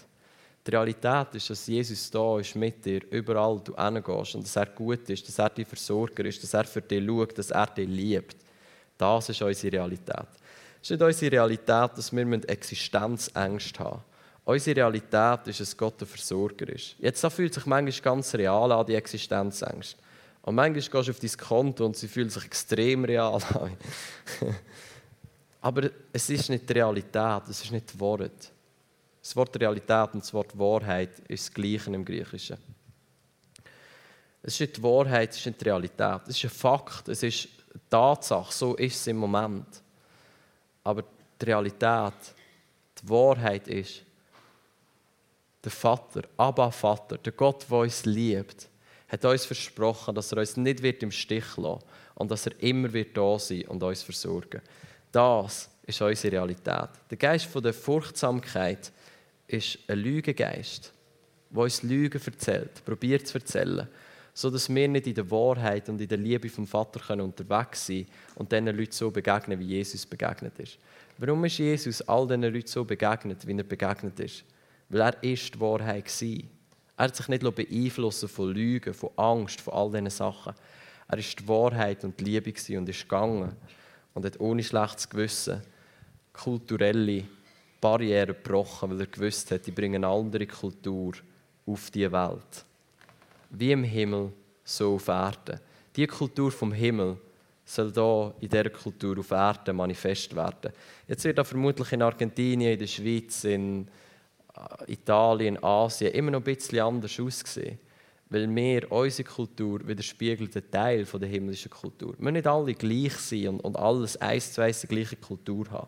Die 0.65 0.71
Realität 0.71 1.35
ist, 1.35 1.49
dass 1.49 1.67
Jesus 1.67 2.09
da 2.09 2.39
ist 2.39 2.55
mit 2.55 2.85
dir, 2.85 3.01
überall 3.11 3.59
du 3.61 3.75
hingehst 3.75 4.35
und 4.35 4.45
dass 4.45 4.55
er 4.55 4.67
gut 4.67 5.09
ist, 5.09 5.27
dass 5.27 5.39
er 5.39 5.49
dein 5.49 5.65
Versorger 5.65 6.23
ist, 6.25 6.41
dass 6.41 6.53
er 6.53 6.63
für 6.63 6.81
dich 6.81 7.05
schaut, 7.05 7.37
dass 7.37 7.51
er 7.51 7.67
dich 7.67 7.87
liebt. 7.87 8.37
Das 9.03 9.27
ist 9.27 9.41
unsere 9.41 9.73
Realität. 9.73 10.27
Es 10.81 10.89
ist 10.89 10.91
nicht 10.91 11.01
unsere 11.01 11.31
Realität, 11.33 11.91
dass 11.97 12.13
wir 12.13 12.49
Existenzängste 12.49 13.83
haben. 13.83 14.01
Unsere 14.45 14.77
Realität 14.77 15.45
ist, 15.47 15.59
dass 15.59 15.75
Gott 15.75 15.99
der 15.99 16.07
Versorger 16.07 16.69
ist. 16.69 16.95
Jetzt 16.99 17.25
fühlt 17.27 17.53
sich 17.53 17.65
manchmal 17.65 18.15
ganz 18.15 18.33
real 18.33 18.71
an, 18.71 18.85
die 18.85 18.95
Existenzängste. 18.95 20.01
Und 20.43 20.55
manchmal 20.55 21.03
gehst 21.03 21.07
du 21.07 21.11
auf 21.11 21.19
dein 21.19 21.37
Konto 21.37 21.85
und 21.85 21.97
sie 21.97 22.07
fühlen 22.07 22.29
sich 22.29 22.45
extrem 22.45 23.03
real 23.03 23.33
an. 23.33 23.77
Aber 25.61 25.89
es 26.13 26.29
ist 26.29 26.49
nicht 26.49 26.69
die 26.69 26.73
Realität, 26.73 27.43
es 27.49 27.61
ist 27.61 27.71
nicht 27.73 27.89
das 27.89 27.99
Wort. 27.99 28.51
Das 29.21 29.35
Wort 29.35 29.59
Realität 29.59 30.13
und 30.13 30.23
das 30.23 30.33
Wort 30.33 30.57
Wahrheit 30.57 31.19
ist 31.27 31.47
das 31.47 31.53
Gleiche 31.53 31.91
im 31.93 32.05
Griechischen. 32.05 32.57
Es 34.41 34.53
ist 34.53 34.59
nicht 34.61 34.77
die 34.77 34.83
Wahrheit, 34.83 35.31
es 35.31 35.39
ist 35.39 35.45
nicht 35.45 35.59
die 35.59 35.65
Realität. 35.65 36.21
Es 36.27 36.37
ist 36.37 36.45
ein 36.45 36.49
Fakt, 36.49 37.09
es 37.09 37.21
ist 37.21 37.49
Tatsache, 37.89 38.53
so 38.53 38.75
ist 38.75 38.95
es 38.95 39.07
im 39.07 39.17
Moment. 39.17 39.81
Aber 40.83 41.03
die 41.41 41.45
Realität, 41.45 42.13
die 43.01 43.09
Wahrheit 43.09 43.67
ist, 43.67 44.03
der 45.63 45.71
Vater, 45.71 46.23
Abba 46.37 46.71
Vater, 46.71 47.17
der 47.17 47.31
Gott, 47.31 47.65
der 47.69 47.77
uns 47.77 48.05
liebt, 48.05 48.69
hat 49.07 49.25
uns 49.25 49.45
versprochen, 49.45 50.15
dass 50.15 50.31
er 50.31 50.39
uns 50.39 50.57
nicht 50.57 50.81
wird 50.81 51.03
im 51.03 51.11
Stich 51.11 51.45
lassen 51.57 51.63
wird 51.63 51.85
und 52.15 52.31
dass 52.31 52.47
er 52.47 52.61
immer 52.61 52.91
wird 52.91 53.15
da 53.15 53.39
sein 53.39 53.65
und 53.67 53.81
uns 53.81 54.03
versorgen. 54.03 54.61
Das 55.11 55.69
ist 55.85 56.01
unsere 56.01 56.33
Realität. 56.33 56.89
Der 57.09 57.17
Geist 57.17 57.47
der 57.55 57.73
Furchtsamkeit 57.73 58.91
ist 59.47 59.77
ein 59.87 59.99
Lügengeist, 59.99 60.91
der 61.49 61.63
uns 61.63 61.83
Lügen 61.83 62.21
erzählt, 62.25 62.83
probiert 62.83 63.27
zu 63.27 63.37
erzählen, 63.37 63.87
sodass 64.33 64.73
wir 64.73 64.87
nicht 64.87 65.07
in 65.07 65.15
der 65.15 65.29
Wahrheit 65.29 65.89
und 65.89 66.01
in 66.01 66.07
der 66.07 66.17
Liebe 66.17 66.49
vom 66.49 66.65
Vater 66.65 66.99
können 66.99 67.21
unterwegs 67.21 67.85
sein 67.85 68.07
und 68.35 68.51
diesen 68.51 68.65
Leuten 68.65 68.91
so 68.91 69.11
begegnen, 69.11 69.59
wie 69.59 69.65
Jesus 69.65 70.05
begegnet 70.05 70.57
ist. 70.59 70.77
Warum 71.17 71.45
ist 71.45 71.59
Jesus 71.59 72.01
all 72.01 72.27
diesen 72.27 72.41
Leuten 72.41 72.67
so 72.67 72.83
begegnet, 72.83 73.45
wie 73.45 73.55
er 73.55 73.63
begegnet 73.63 74.19
ist? 74.19 74.43
Weil 74.89 75.01
er 75.01 75.23
ist 75.23 75.53
die 75.53 75.59
Wahrheit 75.59 76.05
war. 76.05 76.43
Er 76.97 77.05
hat 77.05 77.15
sich 77.15 77.27
nicht 77.27 77.55
beeinflussen 77.55 78.29
von 78.29 78.53
Lügen, 78.53 78.93
von 78.93 79.09
Angst, 79.17 79.61
von 79.61 79.73
all 79.73 79.91
diesen 79.91 80.09
Sachen. 80.09 80.53
Er 81.07 81.17
ist 81.17 81.39
die 81.39 81.47
Wahrheit 81.47 82.03
und 82.03 82.19
die 82.19 82.23
Liebe 82.23 82.53
und 82.77 82.89
ist 82.89 83.03
gegangen 83.03 83.55
und 84.13 84.25
hat 84.25 84.39
ohne 84.39 84.63
schlechtes 84.63 85.09
Gewissen 85.09 85.61
kulturelle 86.31 87.25
Barrieren 87.79 88.27
gebrochen, 88.27 88.89
weil 88.89 89.01
er 89.01 89.07
gewusst 89.07 89.51
hat, 89.51 89.67
die 89.67 89.71
bringen 89.71 90.03
eine 90.03 90.13
andere 90.13 90.47
Kultur 90.47 91.13
auf 91.65 91.91
die 91.91 92.11
Welt. 92.11 92.65
Wie 93.53 93.71
im 93.71 93.83
Himmel, 93.83 94.31
so 94.63 94.95
auf 94.95 95.07
Erden. 95.07 95.59
Die 95.95 96.07
Kultur 96.07 96.51
vom 96.51 96.71
Himmel 96.71 97.17
soll 97.65 97.91
da 97.91 98.33
in 98.39 98.49
dieser 98.49 98.69
Kultur 98.69 99.19
auf 99.19 99.31
Erden 99.31 99.75
manifest 99.75 100.35
werden. 100.35 100.71
Jetzt 101.07 101.23
wird 101.23 101.37
da 101.37 101.43
vermutlich 101.43 101.91
in 101.91 102.01
Argentinien, 102.01 102.73
in 102.73 102.79
der 102.79 102.87
Schweiz, 102.87 103.43
in 103.45 103.87
äh, 104.55 104.91
Italien, 104.91 105.63
Asien 105.63 106.11
immer 106.11 106.31
noch 106.31 106.41
ein 106.41 106.43
bisschen 106.43 106.79
anders 106.79 107.19
aussehen 107.19 107.79
weil 108.33 108.53
wir, 108.55 108.91
unsere 108.91 109.29
Kultur, 109.29 109.87
widerspiegelt 109.87 110.55
einen 110.55 110.71
Teil 110.71 111.05
der 111.05 111.29
himmlischen 111.29 111.69
Kultur. 111.69 112.15
Wir 112.17 112.23
müssen 112.23 112.33
nicht 112.33 112.47
alle 112.47 112.73
gleich 112.73 113.13
sein 113.17 113.47
und, 113.49 113.59
und 113.59 113.77
alles 113.77 114.17
eins 114.17 114.53
zu 114.53 114.61
eins 114.61 114.81
die 114.81 114.87
gleiche 114.87 115.17
Kultur 115.17 115.69
haben. 115.69 115.87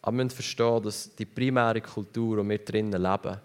Aber 0.00 0.16
wir 0.16 0.24
müssen 0.24 0.36
verstehen, 0.36 0.82
dass 0.82 1.12
die 1.16 1.24
primäre 1.24 1.80
Kultur, 1.80 2.38
in 2.38 2.48
der 2.48 2.58
wir 2.58 2.64
drinnen 2.64 3.02
leben, 3.02 3.36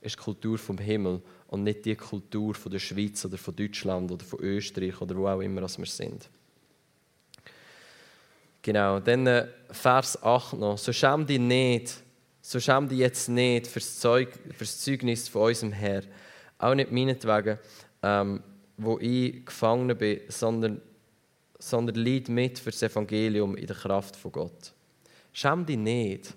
ist 0.00 0.16
die 0.16 0.22
Kultur 0.22 0.58
vom 0.58 0.78
Himmel 0.78 1.20
und 1.48 1.64
nicht 1.64 1.84
die 1.84 1.96
Kultur 1.96 2.54
von 2.54 2.72
der 2.72 2.78
Schweiz 2.78 3.24
oder 3.24 3.38
von 3.38 3.54
Deutschland 3.54 4.10
oder 4.10 4.24
von 4.24 4.40
Österreich 4.40 5.00
oder 5.00 5.16
wo 5.16 5.28
auch 5.28 5.40
immer 5.40 5.62
wir 5.62 5.86
sind. 5.86 6.28
Genau, 8.62 9.00
dann 9.00 9.26
äh, 9.26 9.46
Vers 9.70 10.22
8 10.22 10.54
noch. 10.54 10.78
So 10.78 10.92
schäm 10.92 11.26
dich 11.26 11.38
nicht, 11.38 11.94
so 12.40 12.60
schäm 12.60 12.88
dich 12.88 12.98
jetzt 12.98 13.28
nicht 13.28 13.66
fürs, 13.66 13.98
Zeug, 13.98 14.28
fürs 14.52 14.80
Zeugnis 14.80 15.28
von 15.28 15.42
unserem 15.42 15.72
Herr 15.72 16.02
auch 16.60 16.74
nicht 16.74 16.92
meinetwegen, 16.92 17.58
ähm, 18.02 18.42
wo 18.76 18.98
ich 18.98 19.44
gefangen 19.44 19.96
bin, 19.96 20.20
sondern, 20.28 20.80
sondern 21.58 21.96
leid 21.96 22.28
mit 22.28 22.58
für 22.58 22.70
das 22.70 22.82
Evangelium 22.82 23.56
in 23.56 23.66
der 23.66 23.76
Kraft 23.76 24.16
von 24.16 24.32
Gott. 24.32 24.72
Schäm 25.32 25.64
dich 25.64 25.78
nicht. 25.78 26.34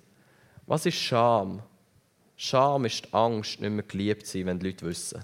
Was 0.65 0.85
ist 0.85 0.95
Scham? 0.95 1.61
Scham 2.35 2.85
ist 2.85 3.05
die 3.05 3.13
Angst, 3.13 3.61
nicht 3.61 3.69
mehr 3.69 3.83
geliebt 3.83 4.25
zu 4.25 4.37
sein, 4.37 4.47
wenn 4.47 4.59
die 4.59 4.67
Leute 4.67 4.85
wissen. 4.85 5.23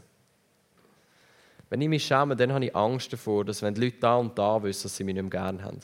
Wenn 1.69 1.81
ich 1.81 1.89
mich 1.89 2.05
schäme, 2.05 2.35
dann 2.35 2.51
habe 2.51 2.65
ich 2.65 2.75
Angst 2.75 3.13
davor, 3.13 3.45
dass 3.45 3.61
wenn 3.61 3.75
die 3.75 3.81
Leute 3.81 3.97
da 3.99 4.15
und 4.15 4.37
da 4.37 4.61
wissen, 4.63 4.83
dass 4.83 4.95
sie 4.95 5.03
mich 5.03 5.13
nicht 5.13 5.23
mehr 5.23 5.29
gerne 5.29 5.63
haben. 5.63 5.79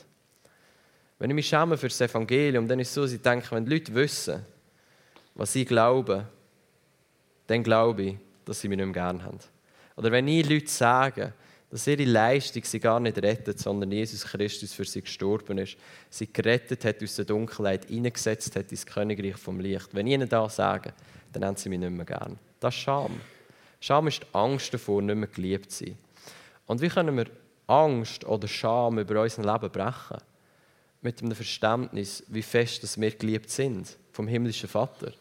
Wenn 1.18 1.30
ich 1.30 1.34
mich 1.34 1.48
schäme 1.48 1.78
für 1.78 1.88
das 1.88 2.00
Evangelium, 2.00 2.66
dann 2.68 2.80
ist 2.80 2.88
es 2.88 2.94
so, 2.94 3.02
dass 3.02 3.12
ich 3.12 3.22
denke, 3.22 3.50
wenn 3.52 3.64
die 3.64 3.72
Leute 3.72 3.94
wissen, 3.94 4.44
was 5.34 5.52
sie 5.52 5.64
glauben, 5.64 6.26
dann 7.46 7.62
glaube 7.62 8.02
ich, 8.02 8.16
dass 8.44 8.60
sie 8.60 8.68
mich 8.68 8.76
nicht 8.76 8.86
mehr 8.86 8.94
gerne 8.94 9.22
haben. 9.22 9.38
Oder 9.96 10.10
wenn 10.10 10.26
ich 10.28 10.48
Leute 10.48 10.68
sage, 10.68 11.32
dass 11.70 11.86
ihre 11.86 12.04
Leistung 12.04 12.64
sie 12.64 12.80
gar 12.80 13.00
nicht 13.00 13.18
rettet, 13.18 13.58
sondern 13.58 13.90
Jesus 13.90 14.24
Christus 14.24 14.72
für 14.72 14.84
sie 14.84 15.02
gestorben 15.02 15.58
ist, 15.58 15.76
sie 16.10 16.32
gerettet 16.32 16.84
hat 16.84 17.02
aus 17.02 17.16
der 17.16 17.24
Dunkelheit, 17.24 17.90
eingesetzt 17.90 18.54
hat 18.56 18.70
ins 18.70 18.86
Königreich 18.86 19.36
vom 19.36 19.60
Licht. 19.60 19.88
Wenn 19.92 20.06
ich 20.06 20.14
ihnen 20.14 20.28
das 20.28 20.56
sage, 20.56 20.92
dann 21.36 21.48
haben 21.48 21.56
sie 21.56 21.68
mich 21.68 21.78
nicht 21.78 21.90
mehr 21.90 22.06
gern. 22.06 22.38
Das 22.60 22.74
ist 22.74 22.80
Scham. 22.80 23.20
Scham 23.80 24.08
ist 24.08 24.22
die 24.22 24.34
Angst 24.34 24.72
davor, 24.72 25.02
nicht 25.02 25.14
mehr 25.14 25.28
geliebt 25.28 25.70
zu 25.70 25.84
sein. 25.84 25.98
Und 26.66 26.80
wie 26.80 26.88
können 26.88 27.16
wir 27.16 27.26
Angst 27.66 28.24
oder 28.24 28.48
Scham 28.48 28.98
über 28.98 29.22
unser 29.22 29.42
Leben 29.42 29.70
brechen? 29.70 30.18
Mit 31.02 31.22
einem 31.22 31.34
Verständnis, 31.34 32.24
wie 32.28 32.42
fest 32.42 32.82
dass 32.82 33.00
wir 33.00 33.10
geliebt 33.10 33.50
sind 33.50 33.96
vom 34.12 34.26
himmlischen 34.26 34.68
Vater. 34.68 35.12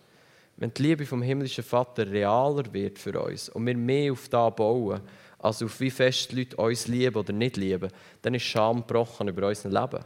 Wenn 0.57 0.74
die 0.74 0.84
Liebe 0.84 1.05
vom 1.05 1.22
himmlischen 1.22 1.63
Vater 1.63 2.09
realer 2.09 2.72
wird 2.72 2.97
für 2.97 3.22
uns 3.22 3.49
und 3.49 3.66
wir 3.66 3.76
mehr 3.76 4.13
auf 4.13 4.30
das 4.30 4.55
bauen, 4.55 5.01
als 5.39 5.61
auf 5.61 5.80
wie 5.82 5.91
fest 5.91 6.32
die 6.32 6.38
Leute 6.38 6.55
uns 6.55 6.88
lieben 6.88 7.18
oder 7.18 7.34
nicht 7.34 7.57
lieben, 7.57 7.91
dann 8.22 8.34
ist 8.34 8.43
Scham 8.43 8.78
gebrochen 8.78 9.28
über 9.28 9.49
unser 9.49 9.70
Leben. 9.70 10.03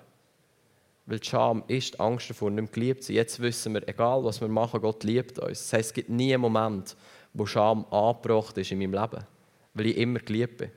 Weil 1.09 1.23
Scham 1.23 1.63
ist 1.67 1.99
Angst 1.99 2.29
davor, 2.29 2.51
nicht 2.51 2.61
mehr 2.61 2.71
geliebt 2.71 3.01
zu 3.01 3.07
sein. 3.07 3.15
Jetzt 3.15 3.39
wissen 3.39 3.73
wir, 3.73 3.87
egal 3.89 4.23
was 4.23 4.39
wir 4.41 4.47
machen, 4.47 4.79
Gott 4.79 5.03
liebt 5.03 5.39
uns. 5.39 5.63
Das 5.63 5.73
heißt, 5.73 5.89
es 5.89 5.93
gibt 5.93 6.09
nie 6.09 6.31
einen 6.31 6.41
Moment, 6.41 6.95
wo 7.33 7.47
Scham 7.47 7.83
angebracht 7.85 8.55
ist 8.59 8.71
in 8.71 8.77
meinem 8.77 8.93
Leben, 8.93 9.25
weil 9.73 9.87
ich 9.87 9.97
immer 9.97 10.19
geliebt 10.19 10.57
bin. 10.57 10.69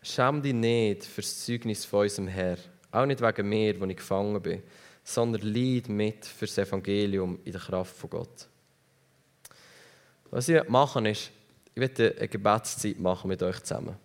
Schäm 0.00 0.40
dich 0.40 0.54
nicht 0.54 1.04
für 1.04 1.20
das 1.20 1.44
Zeugnis 1.44 1.84
von 1.84 2.00
unserem 2.00 2.28
Herr, 2.28 2.56
auch 2.90 3.04
nicht 3.04 3.20
wegen 3.20 3.48
mir, 3.50 3.78
wo 3.78 3.84
ich 3.84 3.96
gefangen 3.98 4.40
bin, 4.40 4.62
sondern 5.04 5.42
leid 5.42 5.90
mit 5.90 6.24
für 6.24 6.46
das 6.46 6.56
Evangelium 6.56 7.40
in 7.44 7.52
der 7.52 7.60
Kraft 7.60 7.94
von 7.94 8.08
Gott. 8.08 8.48
Was 10.30 10.48
ich 10.48 10.66
machen 10.66 11.04
ist, 11.04 11.30
ich 11.74 11.80
werde 11.80 12.14
eine 12.16 12.28
Gebetszeit 12.28 12.98
machen 12.98 13.28
mit 13.28 13.42
euch 13.42 13.62
zusammen. 13.62 13.96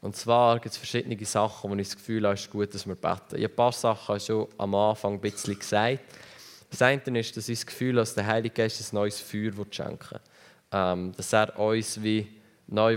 Und 0.00 0.14
zwar 0.14 0.60
gibt 0.60 0.72
es 0.72 0.76
verschiedene 0.76 1.22
Sachen, 1.24 1.70
wo 1.70 1.74
ich 1.74 1.88
das 1.88 1.96
Gefühl 1.96 2.24
habe, 2.24 2.34
es 2.34 2.42
ist 2.42 2.50
gut, 2.50 2.72
dass 2.72 2.86
wir 2.86 2.94
beten. 2.94 3.36
Ich 3.36 3.44
habe 3.44 3.52
ein 3.52 3.56
paar 3.56 3.72
Sachen 3.72 4.20
schon 4.20 4.46
am 4.56 4.74
Anfang 4.74 5.14
ein 5.14 5.20
bisschen 5.20 5.58
gesagt. 5.58 6.00
Das 6.70 6.82
eine 6.82 7.18
ist, 7.18 7.36
dass 7.36 7.48
ich 7.48 7.58
das 7.58 7.66
Gefühl 7.66 7.90
habe, 7.90 8.00
dass 8.00 8.14
der 8.14 8.26
Heilige 8.26 8.54
Geist 8.54 8.80
ein 8.80 8.94
neues 8.94 9.20
Feuer 9.20 9.52
schenken 9.70 10.10
will. 10.10 10.20
Ähm, 10.70 11.12
dass 11.16 11.32
er 11.32 11.58
uns 11.58 12.00
wie 12.02 12.28
neu 12.66 12.94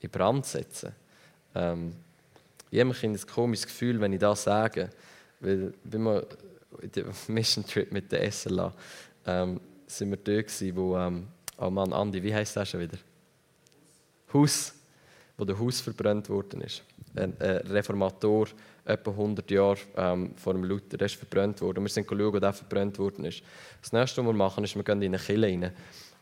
in 0.00 0.10
Brand 0.10 0.46
setzen 0.46 0.92
will. 1.54 1.62
Ähm, 1.62 1.96
ich 2.70 2.80
habe 2.80 2.94
ein 3.02 3.26
komisches 3.26 3.66
Gefühl, 3.66 4.00
wenn 4.00 4.12
ich 4.12 4.20
das 4.20 4.44
sage. 4.44 4.90
Weil, 5.40 5.72
wenn 5.84 6.02
wir 6.02 6.26
den 6.82 7.06
Mission 7.28 7.66
Trip 7.66 7.90
mit 7.90 8.12
der 8.12 8.30
SLA 8.30 8.72
ähm, 9.26 9.60
sind 9.86 10.10
wir 10.10 10.16
dort 10.16 10.48
gewesen, 10.48 10.76
wo, 10.76 10.96
ähm, 10.96 11.28
oh 11.58 11.70
Mann, 11.70 11.92
Andi, 11.92 12.22
wie 12.22 12.34
heißt 12.34 12.56
das 12.56 12.68
schon 12.68 12.80
wieder? 12.80 12.98
Haus, 14.32 14.74
wo 15.36 15.44
der 15.44 15.58
Haus 15.58 15.80
verbrannt 15.80 16.28
worden 16.28 16.62
ist. 16.62 16.82
Ein, 17.14 17.34
ein 17.40 17.58
Reformator, 17.68 18.48
etwa 18.84 19.10
100 19.10 19.50
Jahre 19.50 19.78
ähm, 19.96 20.32
vor 20.36 20.54
dem 20.54 20.64
Luther, 20.64 20.96
der 20.96 21.06
ist 21.06 21.16
verbrannt 21.16 21.60
worden. 21.60 21.82
Wir 21.82 21.88
sind 21.88 22.08
schauen, 22.08 22.32
wo 22.32 22.38
der 22.38 22.52
verbrannt 22.52 22.98
worden 22.98 23.24
ist. 23.24 23.42
Das 23.82 23.92
nächste, 23.92 24.22
was 24.22 24.26
wir 24.26 24.32
machen, 24.32 24.64
ist, 24.64 24.76
wir 24.76 24.84
gehen 24.84 25.02
in 25.02 25.14
eine 25.14 25.22
Kille 25.22 25.46
rein. 25.46 25.72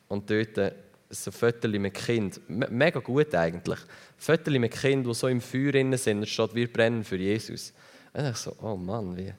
Und 0.08 0.30
dort 0.30 0.58
äh, 0.58 0.72
so 1.10 1.30
Fotos 1.30 1.70
mit 1.70 1.94
Kind, 1.94 2.40
mega 2.48 3.00
gut 3.00 3.34
eigentlich. 3.34 3.78
Fotos 4.16 4.54
mit 4.54 4.72
Kind, 4.72 5.06
die 5.06 5.14
so 5.14 5.28
im 5.28 5.40
Feuer 5.40 5.72
sind, 5.96 6.18
und 6.18 6.28
steht, 6.28 6.54
wir 6.54 6.72
brennen 6.72 7.04
für 7.04 7.16
Jesus. 7.16 7.72
Und 8.12 8.26
ich 8.26 8.36
so, 8.36 8.54
oh 8.62 8.76
Mann, 8.76 9.16
wie. 9.16 9.32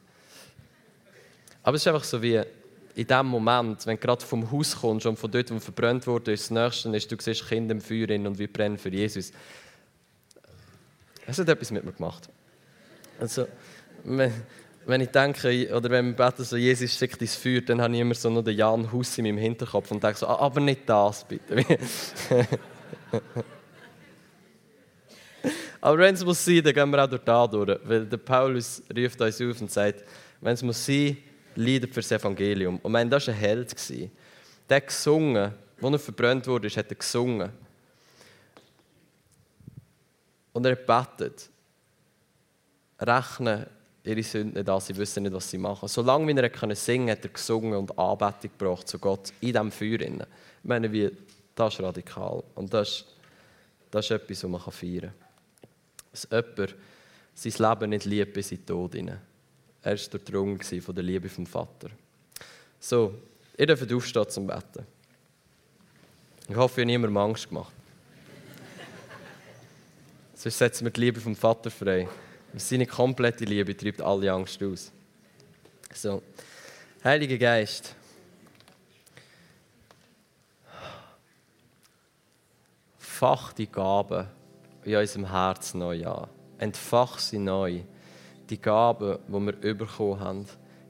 Aber 1.63 1.75
es 1.75 1.81
ist 1.81 1.87
einfach 1.87 2.03
so 2.03 2.21
wie, 2.21 2.41
in 2.95 3.07
dem 3.07 3.25
Moment, 3.25 3.85
wenn 3.85 3.97
du 3.97 4.01
gerade 4.01 4.25
vom 4.25 4.49
Haus 4.51 4.75
kommst 4.75 5.05
und 5.05 5.17
von 5.17 5.29
dort, 5.29 5.51
wo 5.51 5.59
verbrannt 5.59 6.07
wurde, 6.07 6.31
das 6.31 6.49
Nächste 6.49 6.95
ist, 6.95 7.11
du 7.11 7.17
siehst 7.19 7.47
Kinder 7.47 7.73
im 7.73 7.81
Feuer 7.81 8.09
und 8.09 8.37
wir 8.37 8.51
brennen 8.51 8.77
für 8.77 8.89
Jesus. 8.89 9.31
Es 11.27 11.39
hat 11.39 11.49
etwas 11.49 11.71
mit 11.71 11.83
mir 11.83 11.91
gemacht. 11.91 12.29
Also, 13.19 13.47
wenn, 14.03 14.31
wenn 14.85 15.01
ich 15.01 15.09
denke, 15.09 15.75
oder 15.75 15.89
wenn 15.89 16.07
wir 16.07 16.13
beten, 16.13 16.43
so, 16.43 16.55
Jesus 16.57 16.93
schickt 16.93 17.19
ins 17.21 17.35
Feuer, 17.35 17.61
dann 17.61 17.81
habe 17.81 17.93
ich 17.93 17.99
immer 17.99 18.13
so 18.13 18.29
noch 18.29 18.43
den 18.43 18.55
Jan 18.55 18.91
Hus 18.91 19.17
in 19.17 19.25
meinem 19.25 19.37
Hinterkopf 19.37 19.89
und 19.91 20.03
denke 20.03 20.17
so, 20.19 20.27
ah, 20.27 20.39
aber 20.39 20.61
nicht 20.61 20.81
das, 20.87 21.23
bitte. 21.23 21.65
aber 25.81 25.97
wenn 25.97 26.13
es 26.13 26.23
muss 26.23 26.45
sein, 26.45 26.61
dann 26.63 26.73
gehen 26.73 26.89
wir 26.91 27.03
auch 27.03 27.09
durch 27.09 27.23
da 27.23 27.47
durch. 27.47 27.79
Weil 27.83 28.05
der 28.05 28.17
Paulus 28.17 28.83
ruft 28.95 29.19
uns 29.21 29.41
auf 29.41 29.61
und 29.61 29.71
sagt, 29.71 30.03
wenn 30.41 30.53
es 30.53 30.61
muss 30.61 30.85
sein, 30.85 31.17
leidet 31.55 31.97
das 31.97 32.11
Evangelium. 32.11 32.79
Und 32.83 32.91
mein, 32.91 33.09
das 33.09 33.27
war 33.27 33.33
ein 33.33 33.39
Held. 33.39 33.73
Der 34.69 34.81
gesungen, 34.81 35.53
als 35.81 35.93
er 35.93 35.99
verbrannt 35.99 36.45
wurde, 36.47 36.69
hat 36.69 36.89
er 36.89 36.95
gesungen. 36.95 37.49
Und 40.55 40.65
er 40.65 40.71
hat 40.71 41.17
gebetet. 41.17 41.49
Rechnen 42.97 43.65
ihre 44.05 44.23
Sünden 44.23 44.53
nicht 44.53 44.69
an, 44.69 44.79
sie 44.79 44.95
wissen 44.95 45.23
nicht, 45.23 45.33
was 45.33 45.49
sie 45.49 45.57
machen. 45.57 45.89
Solange 45.89 46.31
er 46.41 46.75
singen 46.75 47.07
konnte, 47.07 47.11
hat 47.11 47.25
er 47.25 47.29
gesungen 47.29 47.73
und 47.73 47.99
Anbetung 47.99 48.51
gebracht 48.57 48.87
zu 48.87 48.97
Gott 48.97 49.33
in 49.41 49.51
diesem 49.51 49.69
Feuer. 49.69 49.99
Ich 49.99 50.23
meine, 50.63 50.89
wie, 50.93 51.11
das 51.53 51.73
ist 51.73 51.81
radikal. 51.81 52.41
Und 52.55 52.73
das 52.73 52.87
ist, 52.87 53.05
das 53.91 54.05
ist 54.05 54.11
etwas, 54.11 54.43
was 54.43 54.49
man 54.49 54.61
feiern 54.61 55.01
kann. 55.01 55.11
Dass 56.11 56.27
jemand 56.31 56.75
sein 57.33 57.69
Leben 57.69 57.89
nicht 57.89 58.05
liebt 58.05 58.33
bis 58.33 58.51
in 58.53 58.59
den 58.59 58.65
Tod 58.65 58.95
hinein. 58.95 59.19
Er 59.81 59.91
war 59.91 60.09
durchdrungen 60.09 60.81
von 60.81 60.95
der 60.95 61.03
Liebe 61.03 61.27
vom 61.27 61.45
Vater. 61.45 61.89
So, 62.79 63.13
ihr 63.57 63.67
dürft 63.67 63.91
aufstehen 63.91 64.29
zum 64.29 64.47
Betten. 64.47 64.85
Ich 66.47 66.55
hoffe, 66.55 66.79
ihr 66.79 66.85
habt 66.85 66.87
niemandem 66.87 67.17
Angst 67.17 67.49
gemacht. 67.49 67.73
Sonst 70.45 70.59
setzen 70.59 70.85
wir 70.85 70.91
die 70.91 71.01
Liebe 71.01 71.19
vom 71.19 71.35
Vater 71.35 71.71
frei. 71.71 72.07
Seine 72.55 72.85
komplette 72.85 73.45
Liebe 73.45 73.75
treibt 73.75 73.99
alle 73.99 74.31
Angst 74.31 74.61
aus. 74.61 74.91
So, 75.91 76.21
Heiliger 77.03 77.39
Geist. 77.39 77.95
Fach 82.99 83.53
die 83.53 83.65
Gaben 83.65 84.27
in 84.83 84.95
unserem 84.95 85.31
Herz 85.31 85.73
neu 85.73 86.05
an. 86.05 86.29
Entfach 86.59 87.17
sie 87.17 87.39
neu 87.39 87.79
die 88.47 88.61
Gaben, 88.61 89.17
die 89.27 89.63
wir 89.63 89.73
bekommen 89.73 90.19
haben. 90.19 90.45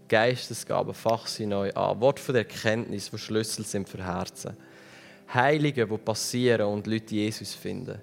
Geistesgaben, 0.10 0.94
fach 0.94 1.28
sie 1.28 1.46
neu 1.46 1.72
an. 1.72 2.02
Wort 2.02 2.20
von 2.20 2.36
der 2.36 2.46
Erkenntnis, 2.46 3.10
die 3.10 3.18
Schlüssel 3.18 3.64
sind 3.64 3.88
für 3.88 4.04
Herzen. 4.04 4.58
Heilige, 5.34 5.88
die 5.88 5.98
passieren 5.98 6.68
und 6.68 6.88
Leute 6.88 7.16
Jesus 7.16 7.56
finden. 7.56 8.02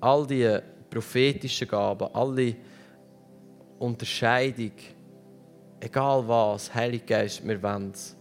All 0.00 0.26
die 0.26 0.58
prophetischen 0.90 1.68
Gaben, 1.68 2.08
alle 2.14 2.56
Unterscheidung, 3.78 4.72
egal 5.80 6.26
was, 6.26 6.74
Heilige 6.74 7.04
Geist, 7.04 7.46
wir 7.46 7.62
wollen 7.62 7.92
es. 7.92 8.16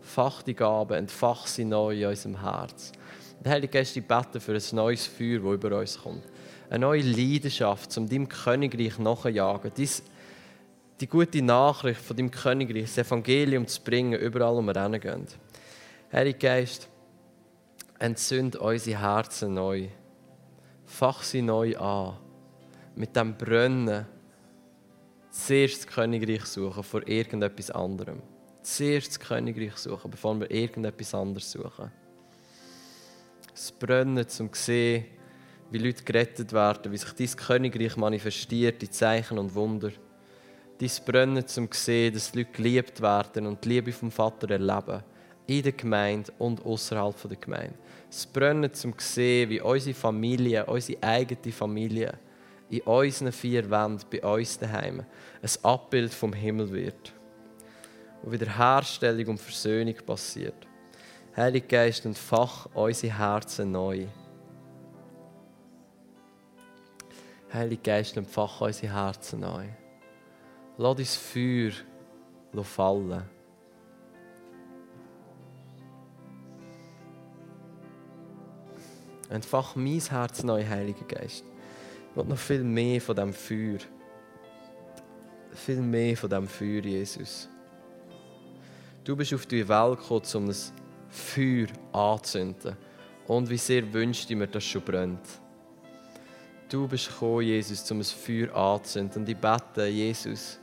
Fach 0.00 0.42
die 0.42 0.54
Gaben, 0.54 0.94
entfach 0.94 1.46
sie 1.46 1.64
neu 1.64 2.00
in 2.00 2.08
unserem 2.08 2.40
Herz. 2.40 2.92
Der 3.44 3.52
Heilige 3.52 3.72
Geist, 3.72 3.96
ich 3.96 4.06
bete 4.06 4.40
für 4.40 4.54
ein 4.54 4.62
neues 4.72 5.06
Feuer, 5.06 5.40
das 5.40 5.52
über 5.54 5.78
uns 5.78 5.98
kommt 5.98 6.24
eine 6.70 6.80
neue 6.80 7.02
Leidenschaft, 7.02 7.96
um 7.96 8.08
deinem 8.08 8.28
Königreich 8.28 8.98
nachzujagen, 8.98 9.72
die 11.00 11.06
gute 11.06 11.42
Nachricht 11.42 12.00
von 12.00 12.16
deinem 12.16 12.30
Königreich, 12.30 12.84
das 12.94 12.98
Evangelium 12.98 13.66
zu 13.66 13.80
bringen, 13.82 14.18
überall, 14.18 14.56
wo 14.56 14.62
wir 14.62 14.82
hingehen. 14.82 15.26
Heiliger 16.12 16.38
Geist, 16.38 16.88
entzünd 17.98 18.56
unsere 18.56 19.00
Herzen 19.00 19.54
neu. 19.54 19.88
Fach 20.98 21.22
sie 21.22 21.42
neu 21.42 21.76
an. 21.78 22.16
Mit 22.96 23.14
dem 23.14 23.36
Brennen 23.36 24.04
zuerst 25.30 25.86
das 25.86 25.86
Königreich 25.86 26.44
suchen 26.44 26.82
vor 26.82 27.06
irgendetwas 27.06 27.70
anderem. 27.70 28.20
Zuerst 28.62 29.10
das 29.10 29.20
Königreich 29.20 29.76
suchen, 29.76 30.10
bevor 30.10 30.40
wir 30.40 30.50
irgendetwas 30.50 31.14
anderes 31.14 31.52
suchen. 31.52 31.92
Das 33.52 33.70
Brennen, 33.70 34.26
um 34.40 34.52
zu 34.52 34.60
sehen, 34.60 35.04
wie 35.70 35.78
Leute 35.78 36.02
gerettet 36.02 36.52
werden, 36.52 36.90
wie 36.90 36.96
sich 36.96 37.12
dein 37.12 37.36
Königreich 37.46 37.96
manifestiert 37.96 38.82
in 38.82 38.90
Zeichen 38.90 39.38
und 39.38 39.54
Wunder. 39.54 39.92
Dein 40.80 40.90
Brennen 41.06 41.46
zum 41.46 41.68
sehen, 41.70 42.12
dass 42.12 42.34
Leute 42.34 42.50
geliebt 42.50 43.00
werden 43.00 43.46
und 43.46 43.64
die 43.64 43.68
Liebe 43.68 43.92
vom 43.92 44.10
Vater 44.10 44.50
erleben. 44.50 45.04
In 45.48 45.62
der 45.62 45.72
Gemeinde 45.72 46.30
und 46.38 46.64
außerhalb 46.64 47.16
der 47.26 47.38
Gemeinde. 47.38 47.74
Das 48.10 48.26
Brennen 48.26 48.72
zum 48.74 48.92
sehen, 48.98 49.48
wie 49.48 49.62
unsere 49.62 49.94
Familie, 49.94 50.66
unsere 50.66 51.02
eigene 51.02 51.52
Familie, 51.52 52.18
in 52.68 52.82
unseren 52.82 53.32
vier 53.32 53.68
Wänden, 53.70 54.04
bei 54.10 54.22
uns 54.22 54.58
daheim, 54.58 55.00
ein 55.00 55.64
Abbild 55.64 56.12
vom 56.12 56.34
Himmel 56.34 56.70
wird. 56.70 57.14
Wo 58.22 58.30
Wiederherstellung 58.30 59.26
und 59.28 59.40
Versöhnung 59.40 59.94
passiert. 60.04 60.66
Heilige 61.34 61.66
Geist, 61.66 62.04
entfach 62.04 62.68
unsere 62.74 63.16
Herzen 63.16 63.72
neu. 63.72 64.06
Heilige 67.50 67.80
Geist, 67.80 68.18
empfach 68.18 68.60
unsere 68.60 68.92
Herzen 68.92 69.40
neu. 69.40 69.64
Lass 70.76 70.96
dein 70.96 71.06
Feuer 72.52 72.64
fallen. 72.64 73.37
Entfach 79.28 79.76
mein 79.76 80.00
Herz 80.00 80.42
neu, 80.42 80.64
Heiliger 80.66 81.04
Geist. 81.04 81.44
Ich 82.10 82.16
will 82.16 82.24
noch 82.24 82.38
viel 82.38 82.64
mehr 82.64 83.00
von 83.00 83.14
dem 83.14 83.32
Feuer. 83.32 83.78
Viel 85.52 85.80
mehr 85.80 86.16
von 86.16 86.30
dem 86.30 86.48
Feuer, 86.48 86.82
Jesus. 86.82 87.48
Du 89.04 89.16
bist 89.16 89.34
auf 89.34 89.46
die 89.46 89.68
Welt 89.68 89.98
gekommen, 89.98 90.22
um 90.34 90.46
das 90.46 90.72
Feuer 91.08 91.66
anzuzünden. 91.92 92.76
Und 93.26 93.50
wie 93.50 93.58
sehr 93.58 93.92
wünschte 93.92 94.32
ich 94.32 94.38
mir, 94.38 94.46
dass 94.46 94.64
es 94.64 94.70
schon 94.70 94.82
brennt. 94.82 95.26
Du 96.70 96.88
bist 96.88 97.08
gekommen, 97.08 97.42
Jesus, 97.42 97.90
um 97.90 97.98
das 97.98 98.10
Feuer 98.10 98.54
anzuzünden. 98.54 99.22
Und 99.22 99.28
ich 99.28 99.36
bete, 99.36 99.86
Jesus, 99.86 100.58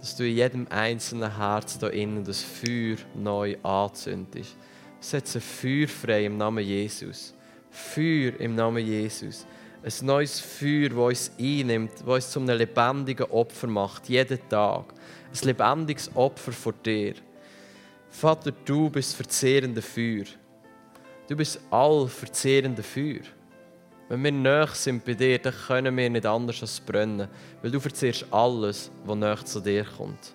dass 0.00 0.16
du 0.16 0.26
in 0.26 0.34
jedem 0.34 0.66
einzelnen 0.68 1.36
Herz 1.36 1.78
da 1.78 1.86
innen 1.88 2.24
das 2.24 2.42
Feuer 2.42 2.96
neu 3.14 3.56
anzündest. 3.62 4.56
Setze 4.98 5.40
Feuer 5.40 5.86
frei 5.86 6.26
im 6.26 6.36
Namen 6.36 6.64
Jesus. 6.64 7.34
Feuer 7.72 8.38
im 8.38 8.54
Namen 8.54 8.86
Jesus. 8.86 9.46
Ein 9.82 10.06
neues 10.06 10.38
Feuer, 10.38 10.90
das 10.90 10.98
uns 10.98 11.32
einnimmt, 11.40 11.92
das 12.00 12.06
uns 12.06 12.30
zu 12.30 12.38
einem 12.38 12.56
lebendigen 12.56 13.26
Opfer 13.30 13.66
macht, 13.66 14.08
jeden 14.08 14.38
Tag. 14.48 14.92
Ein 15.32 15.46
lebendiges 15.48 16.14
Opfer 16.14 16.52
vor 16.52 16.74
dir. 16.74 17.14
Vater, 18.10 18.52
du 18.64 18.90
bist 18.90 19.16
verzehrende 19.16 19.80
Feuer. 19.80 20.26
Du 21.26 21.34
bist 21.34 21.58
all 21.70 22.06
verzehrende 22.08 22.82
Feuer. 22.82 23.22
Wenn 24.08 24.22
wir 24.22 24.32
näher 24.32 24.68
sind 24.68 25.02
bei 25.04 25.14
dir, 25.14 25.38
dann 25.38 25.54
können 25.54 25.96
wir 25.96 26.10
nicht 26.10 26.26
anders 26.26 26.60
als 26.60 26.78
brennen, 26.78 27.28
weil 27.62 27.70
du 27.70 27.80
verzehrst 27.80 28.26
alles, 28.30 28.90
was 29.04 29.16
näher 29.16 29.44
zu 29.44 29.60
dir 29.60 29.86
kommt. 29.96 30.34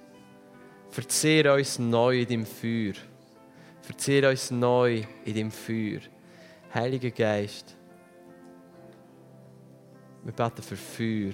Verzehr 0.89 1.53
uns 1.53 1.77
neu 1.77 2.21
in 2.21 2.27
deinem 2.27 2.45
Feuer. 2.47 2.95
Verzehr 3.83 4.27
uns 4.29 4.49
neu 4.49 5.03
in 5.23 5.35
deinem 5.35 5.51
Feuer. 5.51 5.99
Heiliger 6.77 7.09
Geist, 7.09 7.75
wir 10.23 10.31
beten 10.31 10.61
für 10.61 10.75
Feuer. 10.75 11.33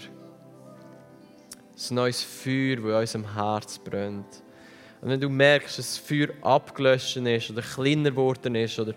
Ein 1.89 1.95
neues 1.95 2.23
Feuer, 2.23 2.77
das 2.77 3.13
in 3.13 3.23
unserem 3.23 3.33
Herz 3.33 3.77
brennt. 3.77 4.41
Und 5.01 5.09
wenn 5.09 5.19
du 5.19 5.27
merkst, 5.27 5.79
dass 5.79 5.95
das 5.95 5.97
Feuer 5.97 6.29
abgelöscht 6.41 7.17
ist 7.17 7.49
oder 7.49 7.61
kleiner 7.61 8.11
geworden 8.11 8.55
ist 8.55 8.79
oder 8.79 8.93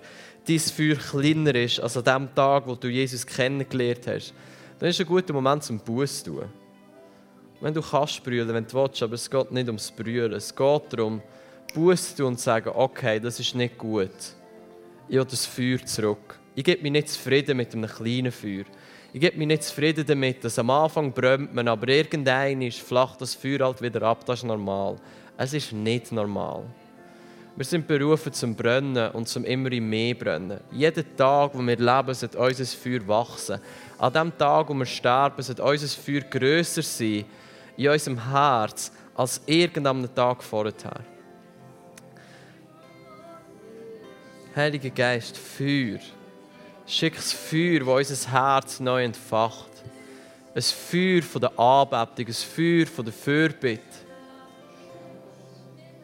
dein 0.47 0.61
Feuer 0.61 0.95
kleiner 0.95 1.53
ist 1.57 1.81
als 1.81 1.97
an 1.97 2.05
dem 2.05 2.33
Tag, 2.33 2.65
wo 2.69 2.77
du 2.77 2.87
Jesus 2.87 3.27
kennengelernt 3.27 4.07
hast, 4.07 4.33
dann 4.79 4.89
ist 4.89 5.01
es 5.01 5.05
ein 5.05 5.09
guter 5.09 5.33
Moment 5.33 5.65
zum 5.65 5.81
Buß 5.81 6.23
zu 6.23 6.31
tun. 6.31 6.45
Wenn 7.61 7.75
du 7.75 7.83
kannst 7.83 8.23
brüllen, 8.23 8.55
wenn 8.55 8.69
du 8.69 8.73
willst, 8.73 9.03
aber 9.03 9.15
es 9.15 9.29
geht 9.29 9.51
nicht 9.51 9.67
ums 9.67 9.91
Brüllen. 9.91 10.35
Es 10.35 10.55
geht 10.55 10.93
darum, 10.93 11.21
Buß 11.75 12.11
zu 12.11 12.23
tun 12.23 12.27
und 12.27 12.39
zu 12.39 12.45
sagen, 12.45 12.71
okay, 12.73 13.19
das 13.19 13.41
ist 13.41 13.57
nicht 13.57 13.77
gut. 13.77 14.36
Ich 15.09 15.17
will 15.17 15.25
das 15.25 15.47
Feuer 15.47 15.79
zurück. 15.85 16.39
Ich 16.55 16.65
gebe 16.65 16.83
mich 16.83 16.91
nicht 16.91 17.09
zufrieden 17.11 17.57
mit 17.57 17.73
einem 17.73 17.89
kleinen 17.89 18.33
Feuer. 18.33 18.65
Ich 19.13 19.21
gebe 19.21 19.39
mich 19.39 19.47
nicht 19.47 19.63
zufrieden 19.63 20.05
damit, 20.05 20.43
dass 20.43 20.59
am 20.59 20.71
Anfang 20.71 21.13
brennt 21.13 21.55
man, 21.55 21.69
aber 21.69 21.89
irgendein 21.89 22.63
ist 22.63 22.81
flacht 22.81 23.21
das 23.21 23.35
Feuer 23.35 23.61
halt 23.61 23.81
wieder 23.81 24.03
ab, 24.03 24.25
das 24.27 24.41
ist 24.41 24.45
normal. 24.45 24.97
Es 25.37 25.53
ist 25.53 25.73
nicht 25.73 26.11
normal. 26.11 26.65
Wir 27.55 27.65
sind 27.65 27.87
berufen 27.87 28.33
zum 28.33 28.55
Brennen 28.55 29.11
und 29.13 29.29
zum 29.29 29.45
immer 29.45 29.71
mehr 29.71 30.15
Brennen. 30.15 30.61
Jeden 30.73 31.17
Tag, 31.17 31.53
wo 31.55 31.63
wir 31.63 31.77
leben, 31.77 32.13
sollte 32.13 32.39
unser 32.39 32.67
Feuer 32.67 33.07
wachsen. 33.07 33.61
An 33.99 34.13
dem 34.13 34.37
Tag, 34.37 34.69
wo 34.69 34.75
wir 34.75 34.87
sterben, 34.87 35.41
sollte 35.41 35.63
unser 35.63 35.89
Feuer 35.89 36.21
grösser 36.23 36.83
sein 36.83 37.25
in 37.77 37.89
unserem 37.89 38.31
Herz 38.31 38.91
als 39.15 39.41
irgendeinem 39.47 40.13
Tag 40.15 40.43
vorher. 40.43 40.75
Heiliger 44.57 44.91
Geist, 44.91 45.37
Feuer. 45.37 45.99
Schick 46.87 47.15
das 47.15 47.33
Feuer, 47.33 47.81
das 47.81 48.11
unser 48.11 48.33
Herz 48.33 48.81
neu 48.81 49.05
entfacht. 49.05 49.71
Ein 50.55 50.63
Feuer 50.63 51.23
von 51.23 51.43
der 51.43 51.59
Anbetung, 51.61 52.27
ein 52.27 52.33
Feuer 52.33 52.87
von 52.87 53.05
der 53.05 53.13
Fürbitte 53.13 54.07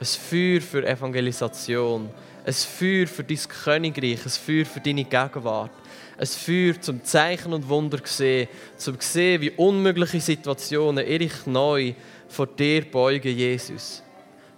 ein 0.03 0.07
Feuer 0.07 0.61
für 0.61 0.87
Evangelisation, 0.87 2.11
ein 2.45 2.53
Feuer 2.53 3.07
für 3.07 3.23
dein 3.23 3.39
Königreich, 3.39 4.25
ein 4.25 4.31
Feuer 4.31 4.65
für 4.67 4.81
deine 4.81 5.05
Gegenwart, 5.05 5.71
ein 6.19 6.27
Feuer 6.27 6.81
zum 6.81 7.05
Zeichen 7.05 7.53
und 7.53 7.69
Wunder 7.69 8.01
sehen, 8.05 8.49
zum 8.77 8.97
sehen, 8.99 9.41
wie 9.41 9.51
unmögliche 9.51 10.21
Situationen 10.21 11.07
ihre 11.07 11.31
neu 11.47 11.95
vor 12.29 12.49
dir 12.49 12.85
beugen, 12.85 13.37
Jesus. 13.37 14.03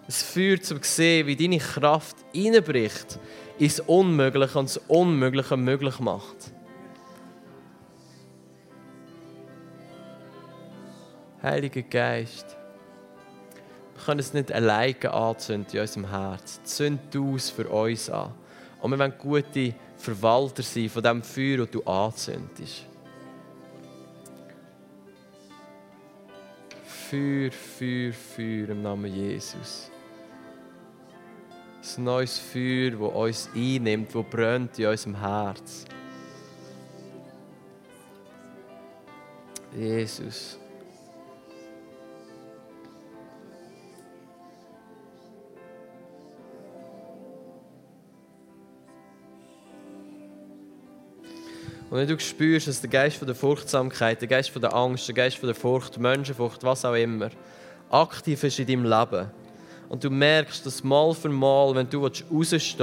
Ein 0.07 0.13
Feuer 0.13 0.61
zum 0.61 0.83
sehen, 0.83 1.27
wie 1.27 1.37
deine 1.37 1.59
Kraft 1.59 2.17
hineinbricht 2.33 3.19
ins 3.59 3.81
Unmögliche 3.81 4.59
und 4.59 4.69
das 4.69 4.77
Unmögliche 4.89 5.57
möglich 5.57 6.01
macht. 6.01 6.53
Heiliger 11.43 11.83
Geist, 11.83 12.57
können 14.05 14.21
es 14.21 14.33
nicht 14.35 14.53
alleine 14.53 15.13
anzünden 15.13 15.75
in 15.75 15.81
unserem 15.81 16.11
Herz. 16.11 16.61
Zünd 16.65 17.01
du 17.15 17.37
es 17.37 17.51
für 17.51 17.69
uns 17.69 18.11
an. 18.11 18.33
Und 18.81 18.91
wir 18.91 18.99
wollen 18.99 19.15
gute 19.19 19.75
Verwalter 19.97 20.63
sein 20.63 20.89
von 20.89 21.03
dem 21.03 21.23
Feuer, 21.23 21.59
das 21.59 21.71
du 21.71 21.83
anzündest. 21.85 22.87
Feuer, 26.85 27.51
Feuer, 27.51 28.13
Feuer 28.13 28.69
im 28.71 28.83
Namen 28.83 29.15
Jesus. 29.15 29.91
Ein 31.85 32.05
neues 32.05 32.39
Feuer, 32.39 32.93
das 32.93 33.01
uns 33.01 33.51
einnimmt, 33.55 34.15
das 34.15 34.25
brennt 34.31 34.79
in 34.79 34.87
unserem 34.87 35.21
Herz. 35.21 35.85
Jesus. 39.77 40.59
Und 51.91 51.99
wenn 51.99 52.09
du 52.09 52.19
spürst, 52.19 52.67
dass 52.67 52.81
der 52.81 52.89
Geist 52.89 53.19
von 53.19 53.27
der 53.27 53.37
Furchtsamkeit, 53.37 54.23
der 54.23 54.29
Geist 54.29 54.51
von 54.51 54.63
der 54.63 54.75
Angst, 54.75 55.07
der 55.07 55.15
Geist 55.15 55.37
von 55.37 55.49
der 55.49 55.55
Furcht, 55.55 55.99
Menschenfurcht, 55.99 56.65
was 56.65 56.85
auch 56.87 56.95
immer, 56.95 57.29
aktiv 57.91 58.43
ist 58.43 58.59
in 58.59 58.67
deinem 58.67 58.85
Leben 58.85 59.44
und 59.89 60.03
du 60.03 60.11
merkst, 60.11 60.65
dass 60.65 60.83
mal 60.83 61.15
für 61.15 61.29
mal, 61.29 61.75
wenn 61.75 61.89
du 61.89 62.05
rausstehen 62.05 62.31
willst, 62.31 62.79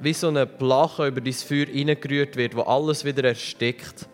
wie 0.00 0.12
so 0.12 0.28
eine 0.28 0.46
Plache 0.46 1.06
über 1.06 1.20
dein 1.20 1.32
Feuer 1.32 1.66
hineingerührt 1.66 2.36
wird, 2.36 2.56
wo 2.56 2.62
alles 2.62 3.04
wieder 3.04 3.24
erstickt, 3.24 4.08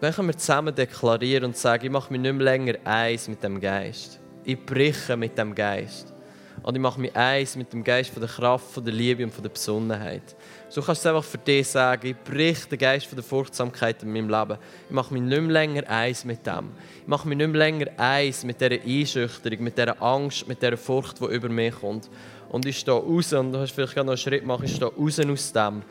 dann 0.00 0.14
können 0.14 0.28
wir 0.28 0.36
zusammen 0.36 0.74
deklarieren 0.74 1.44
und 1.44 1.56
sagen, 1.56 1.84
ich 1.84 1.90
mache 1.90 2.12
mich 2.12 2.22
nicht 2.22 2.32
mehr 2.32 2.44
länger 2.44 2.74
eins 2.84 3.28
mit 3.28 3.42
dem 3.42 3.60
Geist. 3.60 4.18
Ich 4.44 4.64
breche 4.64 5.16
mit 5.16 5.36
dem 5.36 5.54
Geist. 5.54 6.14
Und 6.62 6.74
ich 6.74 6.80
mache 6.80 7.00
mich 7.00 7.14
eins 7.16 7.56
mit 7.56 7.72
dem 7.72 7.82
Geist 7.82 8.10
von 8.10 8.20
der 8.20 8.28
Kraft, 8.28 8.72
von 8.72 8.84
der 8.84 8.92
Liebe 8.92 9.24
und 9.24 9.32
von 9.32 9.42
der 9.42 9.50
Besonnenheit. 9.50 10.36
So 10.68 10.82
kannst 10.82 11.04
du 11.04 11.08
es 11.08 11.14
einfach 11.14 11.28
für 11.28 11.38
dich 11.38 11.66
sagen, 11.68 12.06
ich 12.06 12.16
brich 12.16 12.66
den 12.66 12.78
Geist 12.78 13.06
von 13.06 13.16
der 13.16 13.24
Furchtsamkeit 13.24 14.02
in 14.02 14.12
meinem 14.12 14.28
Leben. 14.28 14.58
Ich 14.88 14.94
mache 14.94 15.12
mich 15.14 15.22
nicht 15.22 15.40
mehr 15.40 15.50
länger 15.50 15.88
eins 15.88 16.24
mit 16.24 16.46
dem. 16.46 16.70
Ich 17.02 17.08
mache 17.08 17.26
mich 17.26 17.38
nicht 17.38 17.50
mehr 17.50 17.58
länger 17.58 17.86
eins 17.96 18.44
mit 18.44 18.60
dieser 18.60 18.82
Einschüchterung, 18.82 19.64
mit 19.64 19.78
dieser 19.78 20.00
Angst, 20.02 20.46
mit 20.46 20.62
dieser 20.62 20.76
Furcht, 20.76 21.20
die 21.20 21.24
über 21.24 21.48
mich 21.48 21.74
kommt. 21.74 22.10
Und 22.50 22.66
ich 22.66 22.78
stehe 22.78 22.96
raus, 22.96 23.32
und 23.32 23.52
du 23.52 23.58
hast 23.58 23.72
vielleicht 23.72 23.96
noch 23.96 24.06
einen 24.06 24.16
Schritt 24.16 24.44
machen, 24.44 24.64
ich 24.64 24.74
stehe 24.74 24.92
raus 24.92 25.18
aus 25.18 25.52
dem. 25.52 25.82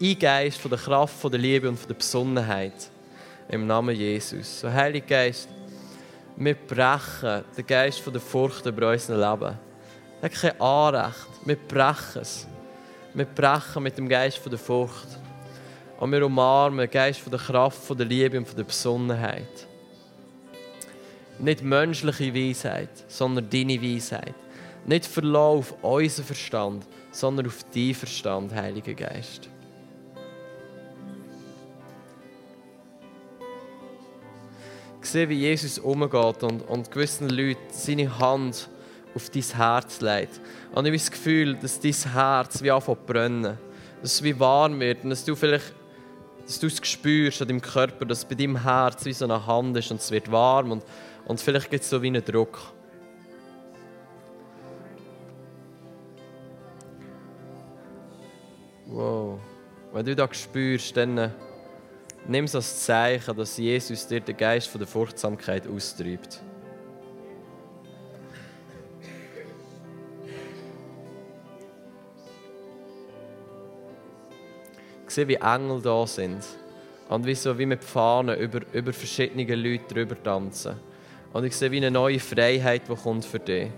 Ein 0.00 0.18
Geist 0.18 0.58
von 0.58 0.70
der 0.70 0.78
Kraft, 0.78 1.14
von 1.14 1.30
der 1.30 1.40
Liebe 1.40 1.68
und 1.68 1.78
von 1.78 1.88
der 1.88 1.94
Besonnenheit. 1.94 2.90
Im 3.48 3.66
Namen 3.66 3.96
Jesus. 3.96 4.60
So, 4.60 4.70
Heiliger 4.70 5.06
Geist, 5.06 5.48
wir 6.36 6.54
brechen 6.54 7.44
den 7.56 7.66
Geist 7.66 8.00
von 8.00 8.12
der 8.12 8.22
Furcht 8.22 8.66
über 8.66 8.90
unser 8.90 9.16
Leben. 9.16 9.67
Hat 10.20 10.32
kein 10.32 10.60
Anrecht. 10.60 11.28
Wir 11.44 11.56
brechen 11.56 12.22
es. 12.22 12.46
Wir 13.14 13.24
brechen 13.24 13.82
mit 13.82 13.96
dem 13.96 14.08
Geist 14.08 14.38
von 14.38 14.50
der 14.50 14.58
Furcht. 14.58 15.08
Und 16.00 16.12
wir 16.12 16.24
umarmen 16.26 16.78
den 16.78 16.90
Geist 16.90 17.20
von 17.20 17.30
der 17.30 17.40
Kraft, 17.40 17.84
von 17.84 17.96
der 17.96 18.06
Liebe 18.06 18.38
und 18.38 18.46
von 18.46 18.56
der 18.56 18.64
Besonnenheit. 18.64 19.66
Nicht 21.38 21.62
menschliche 21.62 22.34
Weisheit, 22.34 22.90
sondern 23.06 23.48
deine 23.48 23.80
Weisheit. 23.80 24.34
Nicht 24.86 25.06
Verlauf 25.06 25.72
auf 25.82 26.00
unseren 26.00 26.24
Verstand, 26.24 26.86
sondern 27.12 27.46
auf 27.46 27.64
deinen 27.72 27.94
Verstand, 27.94 28.54
Heiliger 28.54 28.94
Geist. 28.94 29.48
Ich 35.00 35.08
sehe, 35.08 35.28
wie 35.28 35.38
Jesus 35.38 35.78
umgeht 35.78 36.42
und, 36.42 36.62
und 36.68 36.90
gewissen 36.90 37.28
Leuten 37.28 37.60
seine 37.70 38.18
Hand 38.18 38.68
auf 39.18 39.30
dein 39.30 39.42
Herz 39.42 40.00
legt. 40.00 40.40
Und 40.72 40.86
ich 40.86 40.90
habe 40.90 40.98
das 40.98 41.10
Gefühl, 41.10 41.54
dass 41.56 41.80
dein 41.80 41.92
Herz 41.92 42.62
wie 42.62 42.70
anfängt 42.70 42.98
zu 43.00 43.12
brennen. 43.12 43.58
Dass 44.00 44.14
es 44.14 44.22
wie 44.22 44.38
warm 44.38 44.78
wird 44.78 45.02
und 45.02 45.10
dass 45.10 45.24
du 45.24 45.34
vielleicht 45.34 45.74
dass 46.46 46.58
du 46.58 46.66
es 46.66 46.80
spürst 46.82 47.42
an 47.42 47.48
deinem 47.48 47.60
Körper, 47.60 48.06
dass 48.06 48.24
bei 48.24 48.34
deinem 48.34 48.62
Herz 48.62 49.04
wie 49.04 49.12
so 49.12 49.26
eine 49.26 49.46
Hand 49.46 49.76
ist 49.76 49.90
und 49.90 50.00
es 50.00 50.10
wird 50.10 50.32
warm 50.32 50.72
und, 50.72 50.82
und 51.26 51.38
vielleicht 51.40 51.70
gibt 51.70 51.84
es 51.84 51.90
so 51.90 52.00
wie 52.00 52.06
einen 52.06 52.24
Druck. 52.24 52.58
Wow. 58.86 59.38
Wenn 59.92 60.06
du 60.06 60.16
das 60.16 60.38
spürst, 60.38 60.96
dann 60.96 61.34
nimm 62.26 62.46
es 62.46 62.54
als 62.54 62.84
Zeichen, 62.84 63.36
dass 63.36 63.58
Jesus 63.58 64.06
dir 64.06 64.20
den 64.20 64.36
Geist 64.36 64.68
von 64.68 64.78
der 64.78 64.88
Furchtsamkeit 64.88 65.68
austreibt. 65.68 66.42
Sehe, 75.18 75.26
wie 75.26 75.34
Engel 75.34 75.82
da 75.82 76.06
sind. 76.06 76.44
Und 77.08 77.26
wie, 77.26 77.34
so, 77.34 77.58
wie 77.58 77.66
mit 77.66 77.82
Fahnen 77.82 78.38
über, 78.38 78.60
über 78.72 78.92
verschiedene 78.92 79.52
Leute 79.56 79.92
drüber 79.92 80.22
tanzen. 80.22 80.76
Und 81.32 81.42
ich 81.44 81.56
sehe 81.56 81.72
wie 81.72 81.78
eine 81.78 81.90
neue 81.90 82.20
Freiheit, 82.20 82.82
die 82.88 82.94
kommt 82.94 83.24
für 83.24 83.40
dich. 83.40 83.68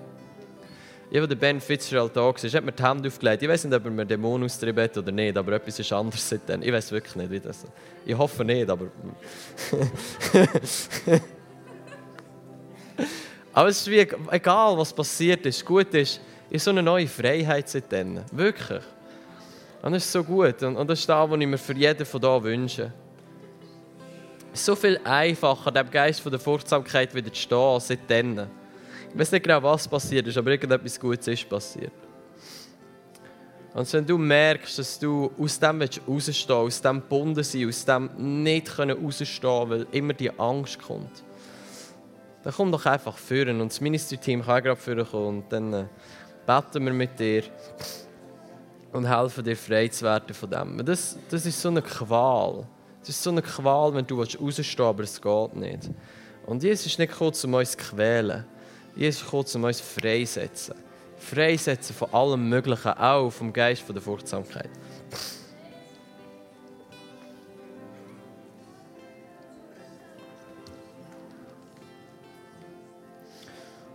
Ich 1.11 1.27
den 1.27 1.39
Ben 1.39 1.59
Fitzgerald 1.59 2.15
da 2.15 2.31
gesehen, 2.31 2.53
hat 2.53 2.63
mir 2.65 2.73
die 2.73 2.83
Hände 2.83 3.09
aufgelegt. 3.09 3.43
Ich 3.43 3.49
weiß 3.49 3.65
nicht, 3.65 3.75
ob 3.75 3.87
er 3.87 3.91
mir 3.91 4.05
Dämonen 4.05 4.45
austrieben 4.45 4.85
hat 4.85 4.99
oder 4.99 5.11
nicht, 5.11 5.35
aber 5.39 5.53
etwas 5.53 5.79
ist 5.79 5.91
anders 5.93 6.29
seitdem. 6.29 6.61
Ich 6.63 6.71
weiß 6.71 6.93
wirklich 6.93 7.17
nicht, 7.17 7.31
wie 7.31 7.41
das 7.41 7.65
ist. 7.65 7.73
Ich 8.05 8.19
hoffe 8.19 8.45
nicht, 8.45 8.69
aber... 8.69 8.89
aber 13.55 13.69
es 13.69 13.81
ist 13.81 13.91
wie, 13.91 14.07
egal, 14.31 14.77
was 14.77 14.93
passiert 14.93 15.47
ist, 15.47 15.65
gut 15.65 15.95
ist, 15.95 16.21
ist 16.51 16.65
so 16.65 16.71
eine 16.71 16.83
neue 16.83 17.09
Freiheit 17.09 17.67
seitdem. 17.67 18.21
Wirklich. 18.31 18.83
Und 19.83 19.93
das 19.93 20.05
ist 20.05 20.13
so 20.13 20.23
gut. 20.23 20.63
Und 20.63 20.89
das 20.89 21.01
ist 21.01 21.09
das, 21.09 21.31
was 21.31 21.41
ich 21.41 21.47
mir 21.47 21.59
für 21.59 21.75
jeden 21.75 22.05
von 22.05 22.21
hier 22.21 22.43
wünsche. 22.43 22.93
So 24.53 24.75
viel 24.75 25.01
einfacher, 25.05 25.71
dem 25.71 25.91
Geist 25.91 26.25
der 26.25 26.39
Furchtsamkeit 26.39 27.15
wieder 27.15 27.33
zu 27.33 27.41
stehen, 27.41 27.81
seitdem. 27.81 28.39
Ich 29.13 29.19
weiß 29.19 29.33
nicht 29.33 29.45
genau, 29.45 29.63
was 29.63 29.89
passiert 29.89 30.27
ist, 30.27 30.37
aber 30.37 30.51
irgendetwas 30.51 30.99
Gutes 30.99 31.29
ist 31.29 31.49
passiert. 31.49 31.93
Und 33.73 33.93
wenn 33.93 34.05
du 34.05 34.19
merkst, 34.19 34.79
dass 34.79 34.99
du 34.99 35.31
aus 35.39 35.59
dem 35.59 35.81
rausstehen 35.81 36.57
aus 36.57 36.83
dem 36.83 37.01
gebunden 37.01 37.45
sein, 37.45 37.69
aus 37.69 37.85
dem 37.85 38.11
nicht 38.43 38.79
rausstehen 38.79 39.71
weil 39.71 39.87
immer 39.93 40.13
die 40.13 40.31
Angst 40.39 40.83
kommt, 40.83 41.25
dann 42.43 42.53
komm 42.53 42.73
doch 42.73 42.85
einfach 42.87 43.17
führen 43.17 43.61
und 43.61 43.71
das 43.71 43.81
Ministry-Team 43.81 44.43
kann 44.43 44.63
gerade 44.65 44.81
führen 44.81 45.07
und 45.07 45.45
dann 45.51 45.73
äh, 45.73 45.85
beten 46.47 46.85
wir 46.85 46.93
mit 46.93 47.19
dir 47.21 47.45
und 48.93 49.09
helfen 49.09 49.45
dir 49.45 49.57
frei 49.57 49.89
zu 49.89 50.05
werden 50.05 50.35
von 50.35 50.51
dem. 50.51 50.85
Das, 50.85 51.17
das 51.31 51.47
ist 51.47 51.61
so 51.61 51.69
eine 51.69 51.83
Qual. 51.83 52.67
Das 53.01 53.11
ist 53.11 53.23
so 53.23 53.31
eine 53.31 53.43
Qual, 53.43 53.95
wenn 53.95 54.07
du 54.07 54.19
rausstehen 54.19 54.47
willst, 54.47 54.81
aber 54.81 55.03
es 55.03 55.21
geht 55.21 55.57
nicht. 55.57 55.91
Und 56.47 56.63
Jesus 56.63 56.87
ist 56.87 56.99
nicht 56.99 57.13
gekommen, 57.13 57.33
um 57.45 57.55
uns 57.55 57.71
zu 57.73 57.79
quälen. 57.79 58.45
Jesus 58.97 59.25
kommt, 59.27 59.55
um 59.55 59.65
uns 59.65 59.81
freisetzen. 59.81 60.75
Freisetzen 61.17 61.95
von 61.95 62.13
allem 62.13 62.49
Möglichen, 62.49 62.89
auch 62.89 63.31
vom 63.31 63.53
Geist 63.53 63.85
der 63.89 64.01
Furchtsamkeit. 64.01 64.71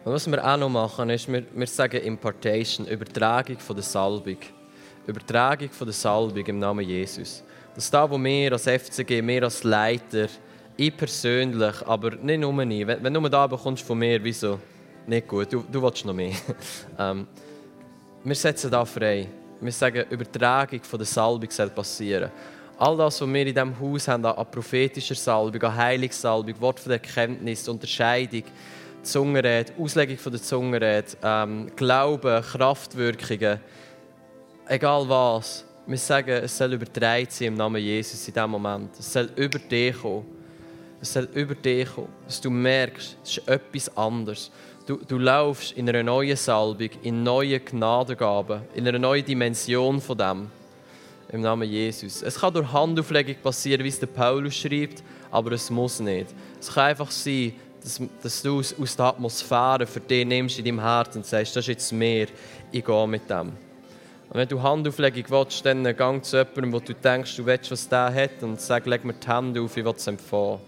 Und 0.05 0.13
was 0.13 0.29
wir 0.29 0.45
auch 0.45 0.57
noch 0.57 0.69
machen, 0.69 1.09
ist, 1.09 1.27
wir, 1.27 1.43
wir 1.51 1.67
sagen 1.67 1.99
Impartation, 1.99 2.85
Übertragung 2.85 3.57
von 3.57 3.75
der 3.75 3.83
Salbung. 3.83 4.37
Übertragung 5.07 5.69
von 5.69 5.87
der 5.87 5.93
Salbung 5.93 6.45
im 6.45 6.59
Namen 6.59 6.87
Jesus. 6.87 7.43
Das 7.73 7.85
ist 7.85 7.93
da, 7.93 8.09
wo 8.09 8.17
wir 8.17 8.51
als 8.51 8.63
FCG, 8.63 9.25
wir 9.25 9.43
als 9.43 9.63
Leiter, 9.63 10.27
ich 10.77 10.95
persönlich, 10.95 11.85
aber 11.85 12.11
nicht 12.15 12.39
nur 12.39 12.63
ich, 12.63 12.87
wenn, 12.87 13.03
wenn 13.03 13.13
du 13.13 13.29
da 13.29 13.47
bekommst 13.47 13.83
von 13.83 13.97
mir, 13.97 14.23
wieso? 14.23 14.59
nicht 15.07 15.27
gut, 15.27 15.51
du, 15.51 15.63
du 15.71 15.81
willst 15.81 16.05
noch 16.05 16.13
mehr. 16.13 16.33
ähm, 16.99 17.27
wir 18.23 18.35
setzen 18.35 18.71
da 18.71 18.83
frei. 18.85 19.27
Wir 19.61 19.71
sagen, 19.71 20.05
Übertragung 20.09 20.83
von 20.83 20.99
der 20.99 21.05
Salbung 21.05 21.49
soll 21.49 21.69
passieren. 21.69 22.31
All 22.77 22.97
das, 22.97 23.21
was 23.21 23.27
wir 23.27 23.45
in 23.45 23.53
diesem 23.53 23.79
Haus 23.79 24.07
haben, 24.07 24.25
an 24.25 24.51
prophetischer 24.51 25.15
Salbung, 25.15 25.61
an 25.61 25.75
Heilungssalbung, 25.75 26.59
Wort 26.59 26.79
von 26.79 26.89
der 26.89 27.01
Erkenntnis, 27.01 27.67
Unterscheidung, 27.67 28.43
Zungenrede, 29.01 29.71
Auslegung 29.79 30.17
von 30.17 30.31
der 30.31 30.41
Zungenrede, 30.41 31.05
ähm, 31.23 31.71
Glauben, 31.75 32.41
Kraftwirkungen, 32.41 33.59
egal 34.67 35.07
was. 35.07 35.65
Wir 35.87 35.97
sagen, 35.97 36.31
es 36.43 36.57
soll 36.57 36.73
übertragen 36.73 37.27
sein 37.29 37.49
im 37.49 37.53
Namen 37.55 37.81
Jesus 37.81 38.27
in 38.27 38.33
diesem 38.33 38.49
Moment. 38.49 38.89
Es 38.97 39.13
soll 39.13 39.29
über 39.35 39.59
dich 39.59 39.95
kommen. 40.01 40.25
Es 40.99 41.13
soll 41.13 41.29
über 41.33 41.53
dich 41.53 41.87
kommen. 41.93 42.07
Dass 42.25 42.41
du 42.41 42.49
merkst, 42.49 43.17
es 43.23 43.37
ist 43.37 43.47
etwas 43.47 43.95
anderes. 43.95 44.51
Du, 44.87 44.97
du 44.97 45.17
laufst 45.17 45.73
in 45.73 45.87
einer 45.89 46.03
neuen 46.03 46.37
Salbung, 46.37 46.89
in 47.03 47.23
neue 47.23 47.59
Gnadengaben, 47.59 48.61
in 48.73 48.87
einer 48.87 48.99
neuen 48.99 49.25
Dimension 49.25 50.01
von 50.01 50.17
dem. 50.17 50.51
Im 51.31 51.41
Namen 51.41 51.69
Jesus. 51.69 52.21
Es 52.21 52.39
kann 52.39 52.53
durch 52.53 52.71
Handauflegung 52.71 53.35
passieren, 53.41 53.83
wie 53.83 53.89
es 53.89 53.99
der 53.99 54.07
Paulus 54.07 54.55
schreibt, 54.55 55.03
aber 55.31 55.53
es 55.53 55.69
muss 55.69 55.99
nicht. 55.99 56.27
Es 56.59 56.71
kann 56.71 56.85
einfach 56.85 57.09
sein, 57.09 57.53
dass, 57.81 57.99
dass 58.21 58.41
du 58.41 58.59
aus 58.59 58.95
der 58.95 59.05
Atmosphäre 59.05 59.85
für 59.85 59.99
dich 59.99 60.25
nimmst 60.25 60.59
in 60.59 60.65
deinem 60.65 60.79
Herzen 60.79 61.19
und 61.19 61.25
sagst, 61.25 61.55
das 61.55 61.63
ist 61.63 61.67
jetzt 61.67 61.91
mehr, 61.91 62.27
ich 62.71 62.85
gehe 62.85 63.07
mit 63.07 63.29
dem. 63.29 63.53
Und 64.35 64.41
wenn 64.41 64.49
du 64.49 64.61
Handauflegung 64.61 65.23
willst, 65.29 65.65
dann 65.65 65.95
gang 65.95 66.21
zu 66.21 66.35
jemandem, 66.35 66.73
wo 66.73 66.79
du 66.81 66.93
denkst, 66.93 67.37
du 67.37 67.45
willst, 67.45 67.71
was 67.71 67.87
der 67.87 68.13
hat, 68.13 68.43
und 68.43 68.59
sag, 68.59 68.85
leg 68.85 69.05
mir 69.05 69.13
die 69.13 69.25
Hände 69.25 69.61
auf, 69.61 69.77
ich 69.77 69.85
will 69.85 69.93
es 69.95 70.07
empfangen. 70.07 70.59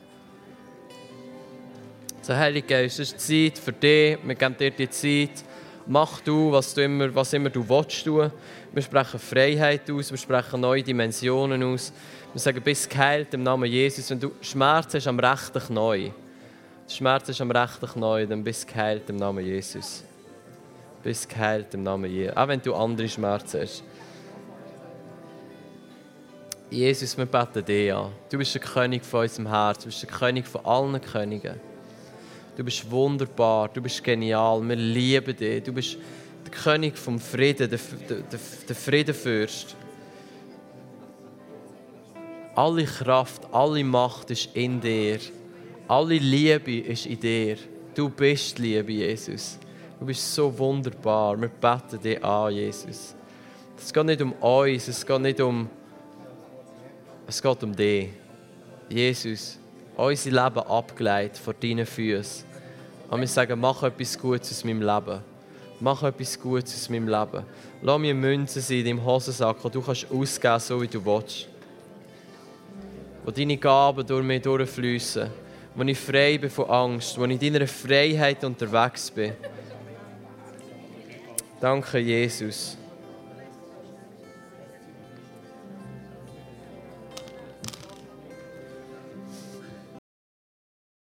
So, 2.21 2.33
Heilige 2.33 2.65
Geist, 2.65 2.97
es 3.01 3.11
ist 3.11 3.19
Zeit 3.19 3.57
für 3.57 3.73
dich. 3.73 4.19
Wir 4.23 4.35
geben 4.35 4.55
dir 4.57 4.71
die 4.71 4.89
Zeit. 4.89 5.43
Mach 5.85 6.21
du, 6.21 6.49
was, 6.49 6.73
du 6.73 6.81
immer, 6.81 7.13
was 7.13 7.33
immer 7.33 7.49
du 7.49 7.67
willst 7.67 8.05
tun. 8.05 8.31
Wir 8.71 8.81
sprechen 8.83 9.19
Freiheit 9.19 9.91
aus, 9.91 10.11
wir 10.11 10.17
sprechen 10.17 10.61
neue 10.61 10.81
Dimensionen 10.81 11.61
aus. 11.63 11.91
Wir 12.31 12.39
sagen, 12.39 12.61
bist 12.61 12.89
geheilt 12.89 13.33
im 13.33 13.43
Namen 13.43 13.69
Jesus. 13.69 14.09
Wenn 14.09 14.21
du 14.21 14.31
Schmerz 14.39 14.93
hast 14.93 15.07
am 15.07 15.19
rechten 15.19 15.59
Knie, 15.59 16.13
Schmerz 16.87 17.27
ist 17.27 17.41
am 17.41 17.51
rechten 17.51 17.85
Knie, 17.85 18.27
dann 18.27 18.45
bist 18.45 18.65
geheilt 18.65 19.09
im 19.09 19.17
Namen 19.17 19.43
Jesus. 19.45 20.05
Bist 21.07 21.29
geheilt 21.29 21.73
im 21.73 21.83
Namen 21.83 22.11
Jesus. 22.11 22.35
Auch 22.35 22.49
wenn 22.49 22.61
du 22.61 22.75
andere 22.75 23.07
Schmerzen 23.07 23.61
hast. 23.61 23.81
Jesus, 26.69 27.17
wir 27.17 27.25
beten 27.25 27.63
dich 27.63 27.93
an. 27.93 28.11
Du 28.29 28.37
bist 28.37 28.53
der 28.53 28.61
König 28.61 29.05
von 29.05 29.21
unserem 29.21 29.47
Herz. 29.47 29.79
Du 29.79 29.85
bist 29.85 30.03
der 30.03 30.09
König 30.09 30.45
von 30.45 30.65
allen 30.65 30.99
Königen. 30.99 31.61
Du 32.57 32.63
bist 32.65 32.91
wunderbar, 32.91 33.69
du 33.69 33.81
bist 33.81 34.03
genial, 34.03 34.61
wir 34.67 34.75
lieben 34.75 35.33
dich. 35.33 35.63
Du 35.63 35.71
bist 35.71 35.95
der 36.45 36.51
König 36.51 36.97
vom 36.97 37.21
Frieden, 37.21 37.69
der, 37.69 37.79
der, 38.09 38.39
der 38.67 38.75
Friedenfürst. 38.75 39.77
Alle 42.53 42.83
Kraft, 42.83 43.43
alle 43.53 43.81
Macht 43.81 44.29
ist 44.31 44.49
in 44.55 44.81
dir. 44.81 45.19
Alle 45.87 46.17
Liebe 46.17 46.79
ist 46.79 47.05
in 47.05 47.17
dir. 47.17 47.55
Du 47.95 48.09
bist 48.09 48.59
Liebe, 48.59 48.91
Jesus. 48.91 49.57
Du 49.99 50.05
bist 50.05 50.35
so 50.35 50.55
wunderbar. 50.57 51.39
Wir 51.41 51.49
beten 51.49 51.99
dich 51.99 52.23
an, 52.23 52.53
Jesus. 52.53 53.15
Es 53.77 53.91
geht 53.91 54.05
nicht 54.05 54.21
um 54.21 54.31
uns, 54.33 54.87
es 54.87 55.05
geht 55.05 55.21
nicht 55.21 55.41
um. 55.41 55.67
Es 57.25 57.41
geht 57.41 57.63
um 57.63 57.75
dich. 57.75 58.09
Jesus, 58.89 59.57
unser 59.95 60.29
Leben 60.29 60.59
abgeleitet 60.59 61.37
vor 61.37 61.55
deinen 61.55 61.85
Füßen. 61.85 62.45
Und 63.09 63.21
wir 63.21 63.27
sagen, 63.27 63.59
mach 63.59 63.81
etwas 63.83 64.19
Gutes 64.19 64.51
aus 64.51 64.63
meinem 64.63 64.81
Leben. 64.81 65.21
Mach 65.79 66.03
etwas 66.03 66.39
Gutes 66.39 66.75
aus 66.75 66.89
meinem 66.89 67.07
Leben. 67.07 67.43
Lass 67.81 67.99
mir 67.99 68.13
Münzen 68.13 68.61
sein 68.61 68.77
in 68.77 68.85
deinem 68.85 69.05
Hosensack, 69.05 69.57
die 69.63 69.69
du 69.71 69.81
kannst 69.81 70.11
ausgeben 70.11 70.59
so 70.59 70.81
wie 70.81 70.87
du 70.87 71.03
willst. 71.03 71.47
Wo 73.25 73.31
deine 73.31 73.57
Gaben 73.57 74.05
durch 74.05 74.23
mich 74.23 74.43
durchfließen. 74.43 75.29
Wo 75.75 75.83
ich 75.83 75.99
frei 75.99 76.37
bin 76.37 76.51
von 76.51 76.69
Angst. 76.69 77.17
Wo 77.17 77.25
ich 77.25 77.41
in 77.41 77.53
deiner 77.53 77.67
Freiheit 77.67 78.43
unterwegs 78.43 79.09
bin. 79.09 79.33
Danke, 81.59 81.97
Jesus. 81.97 82.76